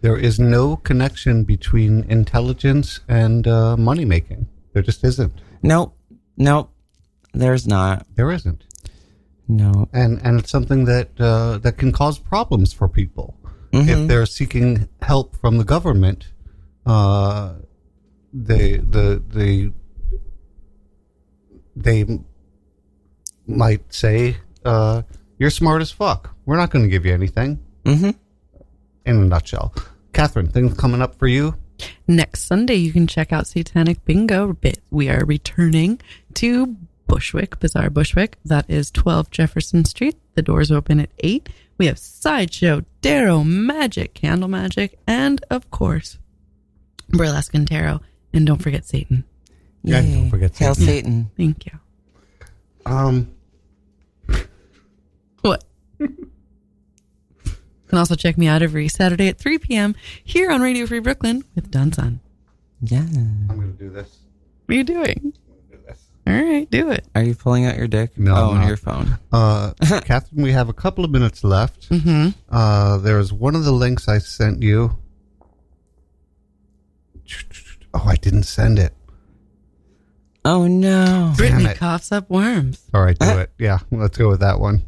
There 0.00 0.16
is 0.16 0.38
no 0.38 0.76
connection 0.76 1.44
between 1.44 2.04
intelligence 2.10 3.00
and 3.08 3.46
uh, 3.46 3.76
money 3.76 4.04
making. 4.04 4.46
There 4.72 4.82
just 4.82 5.04
isn't. 5.04 5.32
Nope, 5.62 5.96
nope. 6.36 6.70
There's 7.32 7.66
not. 7.66 8.06
There 8.14 8.30
isn't. 8.30 8.64
No. 9.48 9.88
And 9.92 10.20
and 10.24 10.40
it's 10.40 10.50
something 10.50 10.84
that 10.86 11.10
uh, 11.20 11.58
that 11.58 11.76
can 11.78 11.92
cause 11.92 12.18
problems 12.18 12.72
for 12.72 12.88
people 12.88 13.36
Mhm. 13.72 13.88
if 13.88 14.08
they're 14.08 14.26
seeking 14.26 14.88
help 15.02 15.36
from 15.36 15.58
the 15.58 15.64
government. 15.64 16.28
Uh, 16.84 17.54
they 18.32 18.76
the 18.78 19.22
the 19.28 19.72
they 21.74 22.04
might 23.46 23.92
say, 23.92 24.36
uh, 24.64 25.02
"You're 25.38 25.50
smart 25.50 25.82
as 25.82 25.90
fuck. 25.90 26.34
We're 26.46 26.56
not 26.56 26.70
going 26.70 26.84
to 26.84 26.90
give 26.90 27.04
you 27.06 27.12
anything." 27.14 27.58
Mm-hmm. 27.84 28.10
In 29.06 29.16
a 29.16 29.24
nutshell, 29.24 29.72
Catherine, 30.12 30.48
things 30.48 30.74
coming 30.74 31.00
up 31.02 31.14
for 31.18 31.26
you. 31.28 31.54
Next 32.08 32.40
Sunday, 32.44 32.74
you 32.76 32.92
can 32.92 33.06
check 33.06 33.32
out 33.32 33.46
Satanic 33.46 34.04
Bingo. 34.04 34.54
Bit- 34.54 34.80
We 34.90 35.08
are 35.08 35.24
returning 35.24 36.00
to 36.34 36.74
Bushwick, 37.06 37.60
Bizarre 37.60 37.90
Bushwick. 37.90 38.38
That 38.44 38.64
is 38.68 38.90
12 38.90 39.30
Jefferson 39.30 39.84
Street. 39.84 40.16
The 40.34 40.42
doors 40.42 40.72
open 40.72 40.98
at 41.00 41.10
8. 41.20 41.48
We 41.78 41.86
have 41.86 41.98
Sideshow, 41.98 42.82
Darrow, 43.02 43.44
Magic, 43.44 44.14
Candle 44.14 44.48
Magic, 44.48 44.98
and 45.06 45.44
of 45.50 45.70
course, 45.70 46.18
Burlesque 47.10 47.54
and 47.54 47.68
Tarot. 47.68 48.00
And 48.32 48.46
don't 48.46 48.62
forget 48.62 48.86
Satan. 48.86 49.24
Yeah, 49.84 50.00
don't 50.00 50.30
forget 50.30 50.56
Hail 50.56 50.74
Satan. 50.74 50.86
Satan. 50.86 51.30
Thank 51.36 51.66
you. 51.66 51.78
Um, 52.86 53.30
What? 55.46 55.64
You 55.98 56.30
can 57.88 57.98
also 57.98 58.16
check 58.16 58.36
me 58.36 58.48
out 58.48 58.62
every 58.62 58.88
Saturday 58.88 59.28
at 59.28 59.38
3 59.38 59.58
p.m. 59.58 59.94
here 60.24 60.50
on 60.50 60.60
Radio 60.60 60.86
Free 60.86 60.98
Brooklyn 60.98 61.44
with 61.54 61.70
Don 61.70 61.92
Sun. 61.92 62.20
Yeah. 62.82 62.98
I'm 62.98 63.46
going 63.48 63.72
to 63.72 63.78
do 63.78 63.90
this. 63.90 64.18
What 64.66 64.74
are 64.74 64.78
you 64.78 64.84
doing? 64.84 65.32
All 66.26 66.34
right, 66.34 66.68
do 66.68 66.90
it. 66.90 67.06
Are 67.14 67.22
you 67.22 67.36
pulling 67.36 67.66
out 67.66 67.76
your 67.76 67.86
dick? 67.86 68.18
No, 68.18 68.34
oh, 68.34 68.50
I'm 68.50 68.62
on 68.62 68.68
your 68.68 68.76
phone. 68.76 69.18
Uh, 69.32 69.72
Catherine, 70.00 70.42
we 70.42 70.50
have 70.50 70.68
a 70.68 70.72
couple 70.72 71.04
of 71.04 71.10
minutes 71.10 71.44
left. 71.44 71.90
Mm-hmm. 71.90 72.30
Uh, 72.50 72.96
there's 72.98 73.32
one 73.32 73.54
of 73.54 73.64
the 73.64 73.70
links 73.70 74.08
I 74.08 74.18
sent 74.18 74.62
you. 74.62 74.96
Oh, 77.94 78.04
I 78.06 78.16
didn't 78.16 78.44
send 78.44 78.78
it. 78.78 78.94
Oh 80.44 80.66
no. 80.66 81.34
Brittany 81.36 81.66
it. 81.66 81.76
coughs 81.76 82.10
up 82.12 82.30
worms. 82.30 82.82
All 82.94 83.02
right, 83.02 83.18
do 83.18 83.38
it. 83.38 83.50
Yeah, 83.58 83.80
let's 83.90 84.16
go 84.16 84.28
with 84.30 84.40
that 84.40 84.58
one. 84.58 84.82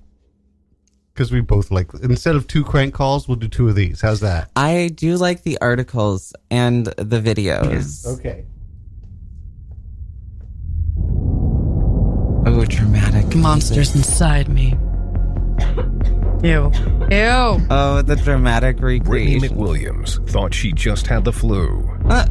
Because 1.19 1.33
we 1.33 1.41
both 1.41 1.73
like, 1.73 1.93
instead 1.95 2.37
of 2.37 2.47
two 2.47 2.63
crank 2.63 2.95
calls, 2.95 3.27
we'll 3.27 3.35
do 3.39 3.49
two 3.49 3.69
of 3.69 3.75
these. 3.75 4.01
How's 4.01 4.21
that? 4.21 4.53
I 4.55 4.93
do 4.95 5.17
like 5.17 5.43
the 5.43 5.59
articles 5.61 6.33
and 6.49 6.87
the 6.87 7.21
videos. 7.21 8.07
Okay. 8.19 8.45
Oh, 12.47 12.65
dramatic. 12.67 13.35
Monsters 13.35 13.97
inside 13.97 14.49
me. 14.49 14.69
Ew. 16.45 16.71
Ew. 17.11 17.67
Oh, 17.69 18.01
the 18.07 18.15
dramatic 18.15 18.77
Brittany 18.77 19.01
recreation. 19.01 19.59
McWilliams 19.59 20.31
thought 20.31 20.55
she 20.55 20.71
just 20.71 21.09
had 21.09 21.25
the 21.25 21.33
flu 21.33 21.85
Uh, 22.05 22.27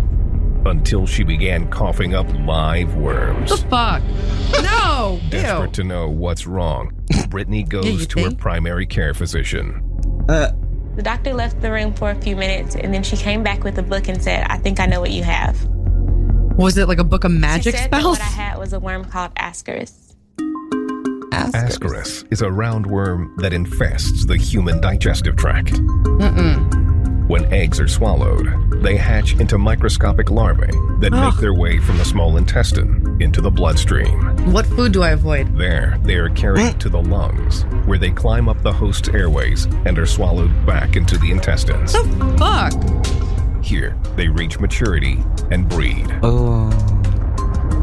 until 0.68 1.06
she 1.06 1.24
began 1.24 1.70
coughing 1.70 2.14
up 2.14 2.28
live 2.46 2.96
worms. 2.96 3.50
The 3.50 3.58
fuck? 3.68 4.04
No. 4.62 5.20
Desperate 5.30 5.68
Ew. 5.68 5.72
to 5.74 5.84
know 5.84 6.10
what's 6.10 6.46
wrong, 6.48 6.92
Brittany 7.30 7.60
you 7.60 7.66
goes 7.66 8.08
to 8.08 8.24
her 8.24 8.32
primary 8.36 8.86
care 8.86 9.14
physician. 9.14 9.82
uh, 10.30 10.52
The 10.96 11.02
doctor 11.04 11.34
left 11.34 11.62
the 11.62 11.72
room 11.72 11.94
for 11.94 12.12
a 12.12 12.22
few 12.22 12.36
minutes 12.36 12.76
and 12.76 12.94
then 12.94 13.04
she 13.04 13.18
came 13.18 13.44
back 13.44 13.64
with 13.64 13.78
a 13.78 13.84
book 13.84 14.08
and 14.08 14.22
said, 14.22 14.46
I 14.50 14.58
think 14.58 14.80
I 14.80 14.86
know 14.86 15.00
what 15.02 15.12
you 15.12 15.24
have. 15.24 15.58
Was 16.58 16.78
it 16.78 16.88
like 16.88 16.98
a 17.00 17.04
book 17.04 17.24
of 17.24 17.32
magic 17.32 17.76
she 17.76 17.80
said 17.82 17.92
that 17.92 18.00
spells? 18.00 18.18
what 18.20 18.22
I 18.22 18.30
had 18.30 18.58
was 18.58 18.74
a 18.74 18.80
worm 18.80 19.06
called 19.06 19.34
Ascaris. 19.36 19.94
Ascaris 21.54 22.26
is 22.32 22.42
a 22.42 22.48
roundworm 22.48 23.36
that 23.38 23.54
infests 23.54 24.26
the 24.26 24.36
human 24.38 24.82
digestive 24.82 25.36
tract. 25.36 25.74
Mm-mm. 25.74 26.87
When 27.28 27.52
eggs 27.54 27.80
are 27.82 27.90
swallowed, 27.90 28.82
they 28.82 28.96
hatch 28.96 29.34
into 29.34 29.58
microscopic 29.58 30.32
larvae 30.32 30.72
that 31.00 31.14
ah. 31.14 31.30
make 31.30 31.40
their 31.42 31.54
way 31.54 31.78
from 31.78 31.98
the 31.98 32.06
small 32.06 32.38
intestine 32.38 33.18
into 33.20 33.42
the 33.42 33.52
bloodstream. 33.52 34.54
What 34.54 34.66
food 34.66 34.94
do 34.94 35.04
I 35.04 35.10
avoid? 35.10 35.58
There, 35.58 36.00
they 36.04 36.16
are 36.16 36.30
carried 36.30 36.76
mm. 36.76 36.80
to 36.80 36.88
the 36.88 37.02
lungs, 37.02 37.64
where 37.86 37.98
they 37.98 38.12
climb 38.12 38.48
up 38.48 38.62
the 38.64 38.72
host's 38.72 39.10
airways 39.10 39.66
and 39.86 40.00
are 40.00 40.06
swallowed 40.06 40.66
back 40.66 40.96
into 40.96 41.18
the 41.18 41.32
intestines. 41.32 41.92
The 41.92 42.36
Fuck. 42.38 43.64
Here, 43.64 43.98
they 44.16 44.30
reach 44.30 44.62
maturity 44.62 45.22
and 45.52 45.68
breed. 45.68 46.08
Oh. 46.24 46.70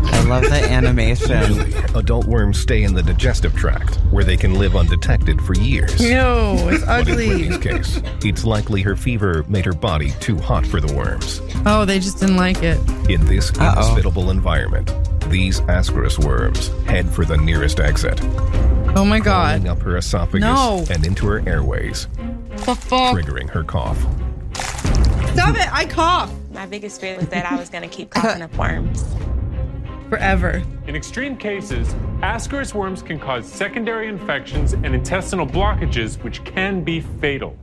I 0.06 0.22
love 0.24 0.42
the 0.44 0.62
animation. 0.70 1.30
Usually, 1.40 1.74
adult 1.94 2.26
worms 2.26 2.58
stay 2.58 2.82
in 2.82 2.94
the 2.94 3.02
digestive 3.02 3.54
tract, 3.56 3.96
where 4.10 4.24
they 4.24 4.36
can 4.36 4.54
live 4.54 4.74
undetected 4.76 5.40
for 5.42 5.54
years. 5.54 6.00
No, 6.00 6.56
it's 6.68 6.84
But 6.84 7.06
in 7.08 7.12
ugly. 7.14 7.28
Whitney's 7.48 7.58
case, 7.58 8.02
it's 8.24 8.44
likely 8.44 8.82
her 8.82 8.96
fever 8.96 9.44
made 9.48 9.64
her 9.64 9.72
body 9.72 10.12
too 10.20 10.36
hot 10.38 10.66
for 10.66 10.80
the 10.80 10.92
worms. 10.94 11.40
Oh, 11.66 11.84
they 11.84 11.98
just 11.98 12.20
didn't 12.20 12.36
like 12.36 12.62
it. 12.62 12.78
In 13.10 13.24
this 13.26 13.50
inhospitable 13.50 14.30
environment, 14.30 14.92
these 15.30 15.60
Ascaris 15.62 16.22
worms 16.24 16.68
head 16.86 17.08
for 17.10 17.24
the 17.24 17.36
nearest 17.36 17.80
exit, 17.80 18.20
Oh 18.96 19.04
my 19.04 19.18
god. 19.20 19.60
crawling 19.62 19.68
up 19.68 19.80
her 19.82 19.96
esophagus 19.96 20.40
No. 20.42 20.84
and 20.90 21.04
into 21.06 21.26
her 21.26 21.42
airways, 21.48 22.06
The 22.66 22.74
fuck? 22.74 23.16
triggering 23.16 23.48
her 23.50 23.64
cough. 23.64 23.98
Stop 25.34 25.56
it! 25.56 25.68
I 25.72 25.84
cough 25.86 26.32
My 26.52 26.64
biggest 26.66 27.00
fear 27.00 27.16
was 27.16 27.26
that 27.28 27.50
I 27.50 27.56
was 27.56 27.68
going 27.68 27.82
to 27.82 27.88
keep 27.94 28.10
coughing 28.10 28.40
up 28.42 28.56
worms. 28.56 29.02
Forever. 30.08 30.62
In 30.86 30.96
extreme 30.96 31.36
cases, 31.36 31.88
Ascaris 32.20 32.74
worms 32.74 33.02
can 33.02 33.18
cause 33.18 33.50
secondary 33.50 34.08
infections 34.08 34.72
and 34.72 34.86
intestinal 34.86 35.46
blockages, 35.46 36.22
which 36.22 36.44
can 36.44 36.82
be 36.82 37.00
fatal. 37.00 37.56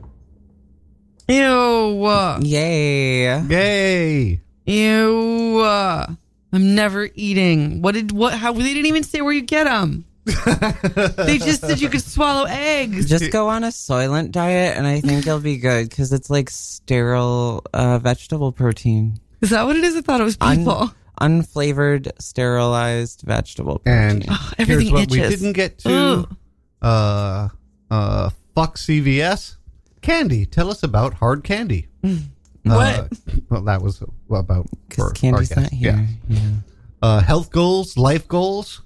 Ew. 1.28 2.08
Yay. 2.42 3.40
Yay. 3.42 4.40
Ew. 4.66 5.62
I'm 5.64 6.74
never 6.74 7.08
eating. 7.14 7.80
What 7.80 7.94
did 7.94 8.12
what? 8.12 8.34
How 8.34 8.52
they 8.52 8.62
didn't 8.62 8.86
even 8.86 9.02
say 9.02 9.22
where 9.22 9.32
you 9.32 9.42
get 9.42 9.64
them. 9.64 10.04
they 10.24 11.38
just 11.38 11.62
said 11.62 11.80
you 11.80 11.88
could 11.88 12.02
swallow 12.02 12.46
eggs. 12.48 13.08
Just 13.08 13.32
go 13.32 13.48
on 13.48 13.64
a 13.64 13.68
Soylent 13.68 14.30
diet, 14.30 14.76
and 14.76 14.86
I 14.86 15.00
think 15.00 15.26
you'll 15.26 15.40
be 15.40 15.56
good 15.56 15.88
because 15.88 16.12
it's 16.12 16.30
like 16.30 16.48
sterile 16.50 17.64
uh, 17.72 17.98
vegetable 17.98 18.52
protein. 18.52 19.18
Is 19.40 19.50
that 19.50 19.64
what 19.64 19.76
it 19.76 19.82
is? 19.82 19.96
I 19.96 20.00
thought 20.02 20.20
it 20.20 20.24
was 20.24 20.36
Un- 20.40 20.58
people. 20.58 20.92
Unflavored, 21.22 22.10
sterilized 22.20 23.22
vegetable 23.22 23.78
protein. 23.78 24.22
And 24.28 24.38
everything 24.58 24.66
here's 24.88 24.92
what 24.92 25.10
we 25.10 25.20
itches. 25.20 25.40
didn't 25.40 25.52
get 25.54 25.78
to. 25.78 25.90
Ugh. 25.90 26.36
Uh, 26.82 27.48
uh, 27.90 28.30
fuck 28.54 28.76
CVS. 28.76 29.56
Candy. 30.02 30.44
Tell 30.46 30.70
us 30.70 30.82
about 30.82 31.14
hard 31.14 31.44
candy. 31.44 31.88
Uh, 32.04 32.18
well, 33.50 33.62
that 33.62 33.80
was 33.82 34.02
about 34.30 34.66
Because 34.88 35.08
for 35.10 35.14
candy's 35.14 35.52
our 35.52 35.62
not 35.62 35.70
here. 35.72 36.06
Yeah. 36.28 36.40
Uh, 37.00 37.20
health 37.20 37.50
goals, 37.50 37.96
life 37.96 38.26
goals. 38.28 38.82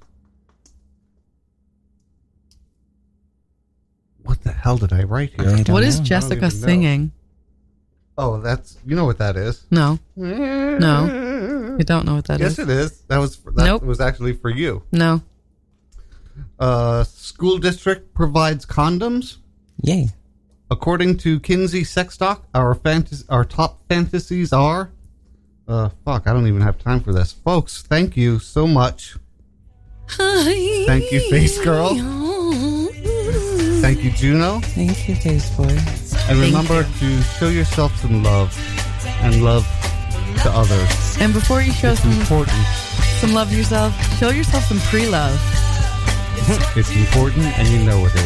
What 4.24 4.42
the 4.42 4.52
hell 4.52 4.76
did 4.76 4.92
I 4.92 5.04
write 5.04 5.30
here? 5.40 5.48
I 5.50 5.62
don't 5.62 5.68
What 5.72 5.84
is 5.84 6.00
know. 6.00 6.04
Jessica 6.04 6.34
even 6.46 6.60
know. 6.60 6.66
singing? 6.66 7.12
Oh, 8.18 8.40
that's 8.40 8.76
you 8.86 8.96
know 8.96 9.04
what 9.04 9.18
that 9.18 9.36
is. 9.36 9.64
No. 9.70 9.98
No. 10.16 10.76
I 11.78 11.82
don't 11.82 12.04
know 12.06 12.14
what 12.16 12.26
that 12.26 12.40
is. 12.40 12.58
yes, 12.58 12.58
it 12.58 12.70
is. 12.70 13.00
That 13.08 13.18
was 13.18 13.36
that 13.38 13.64
Nope. 13.64 13.82
was 13.82 14.00
actually 14.00 14.32
for 14.34 14.50
you. 14.50 14.82
No. 14.92 15.22
Uh, 16.58 17.04
school 17.04 17.58
district 17.58 18.14
provides 18.14 18.64
condoms. 18.66 19.36
Yay. 19.82 20.08
According 20.70 21.18
to 21.18 21.38
Kinsey 21.40 21.82
Sexstock, 21.82 22.40
our 22.54 22.74
fantas- 22.74 23.24
our 23.28 23.44
top 23.44 23.80
fantasies 23.88 24.52
are. 24.52 24.90
Uh, 25.68 25.90
fuck, 26.04 26.26
I 26.26 26.32
don't 26.32 26.46
even 26.46 26.60
have 26.62 26.78
time 26.78 27.00
for 27.00 27.12
this, 27.12 27.32
folks. 27.32 27.82
Thank 27.82 28.16
you 28.16 28.38
so 28.38 28.66
much. 28.66 29.16
Hi. 30.10 30.84
Thank 30.86 31.10
you, 31.12 31.20
Face 31.30 31.58
Girl. 31.62 31.94
Thank 33.80 34.02
you, 34.02 34.10
Juno. 34.12 34.60
Thank 34.60 35.08
you, 35.08 35.14
Face 35.16 35.50
Boy. 35.56 35.76
And 36.28 36.38
remember 36.38 36.82
to 36.84 37.22
show 37.38 37.48
yourself 37.48 37.94
some 38.00 38.22
love 38.22 38.56
and 39.22 39.42
love 39.44 39.64
to 40.42 40.50
others. 40.50 41.16
And 41.20 41.32
before 41.32 41.60
you 41.62 41.72
show 41.72 41.92
It's 41.92 42.02
some 42.02 42.12
important. 42.12 42.56
some 43.20 43.32
love 43.32 43.50
to 43.50 43.56
yourself, 43.56 43.92
show 44.18 44.30
yourself 44.30 44.64
some 44.64 44.78
pre-love. 44.90 45.38
It's 46.76 46.90
important, 46.94 47.44
and 47.58 47.66
you 47.68 47.78
know 47.84 48.04
it 48.06 48.14
is. 48.14 48.22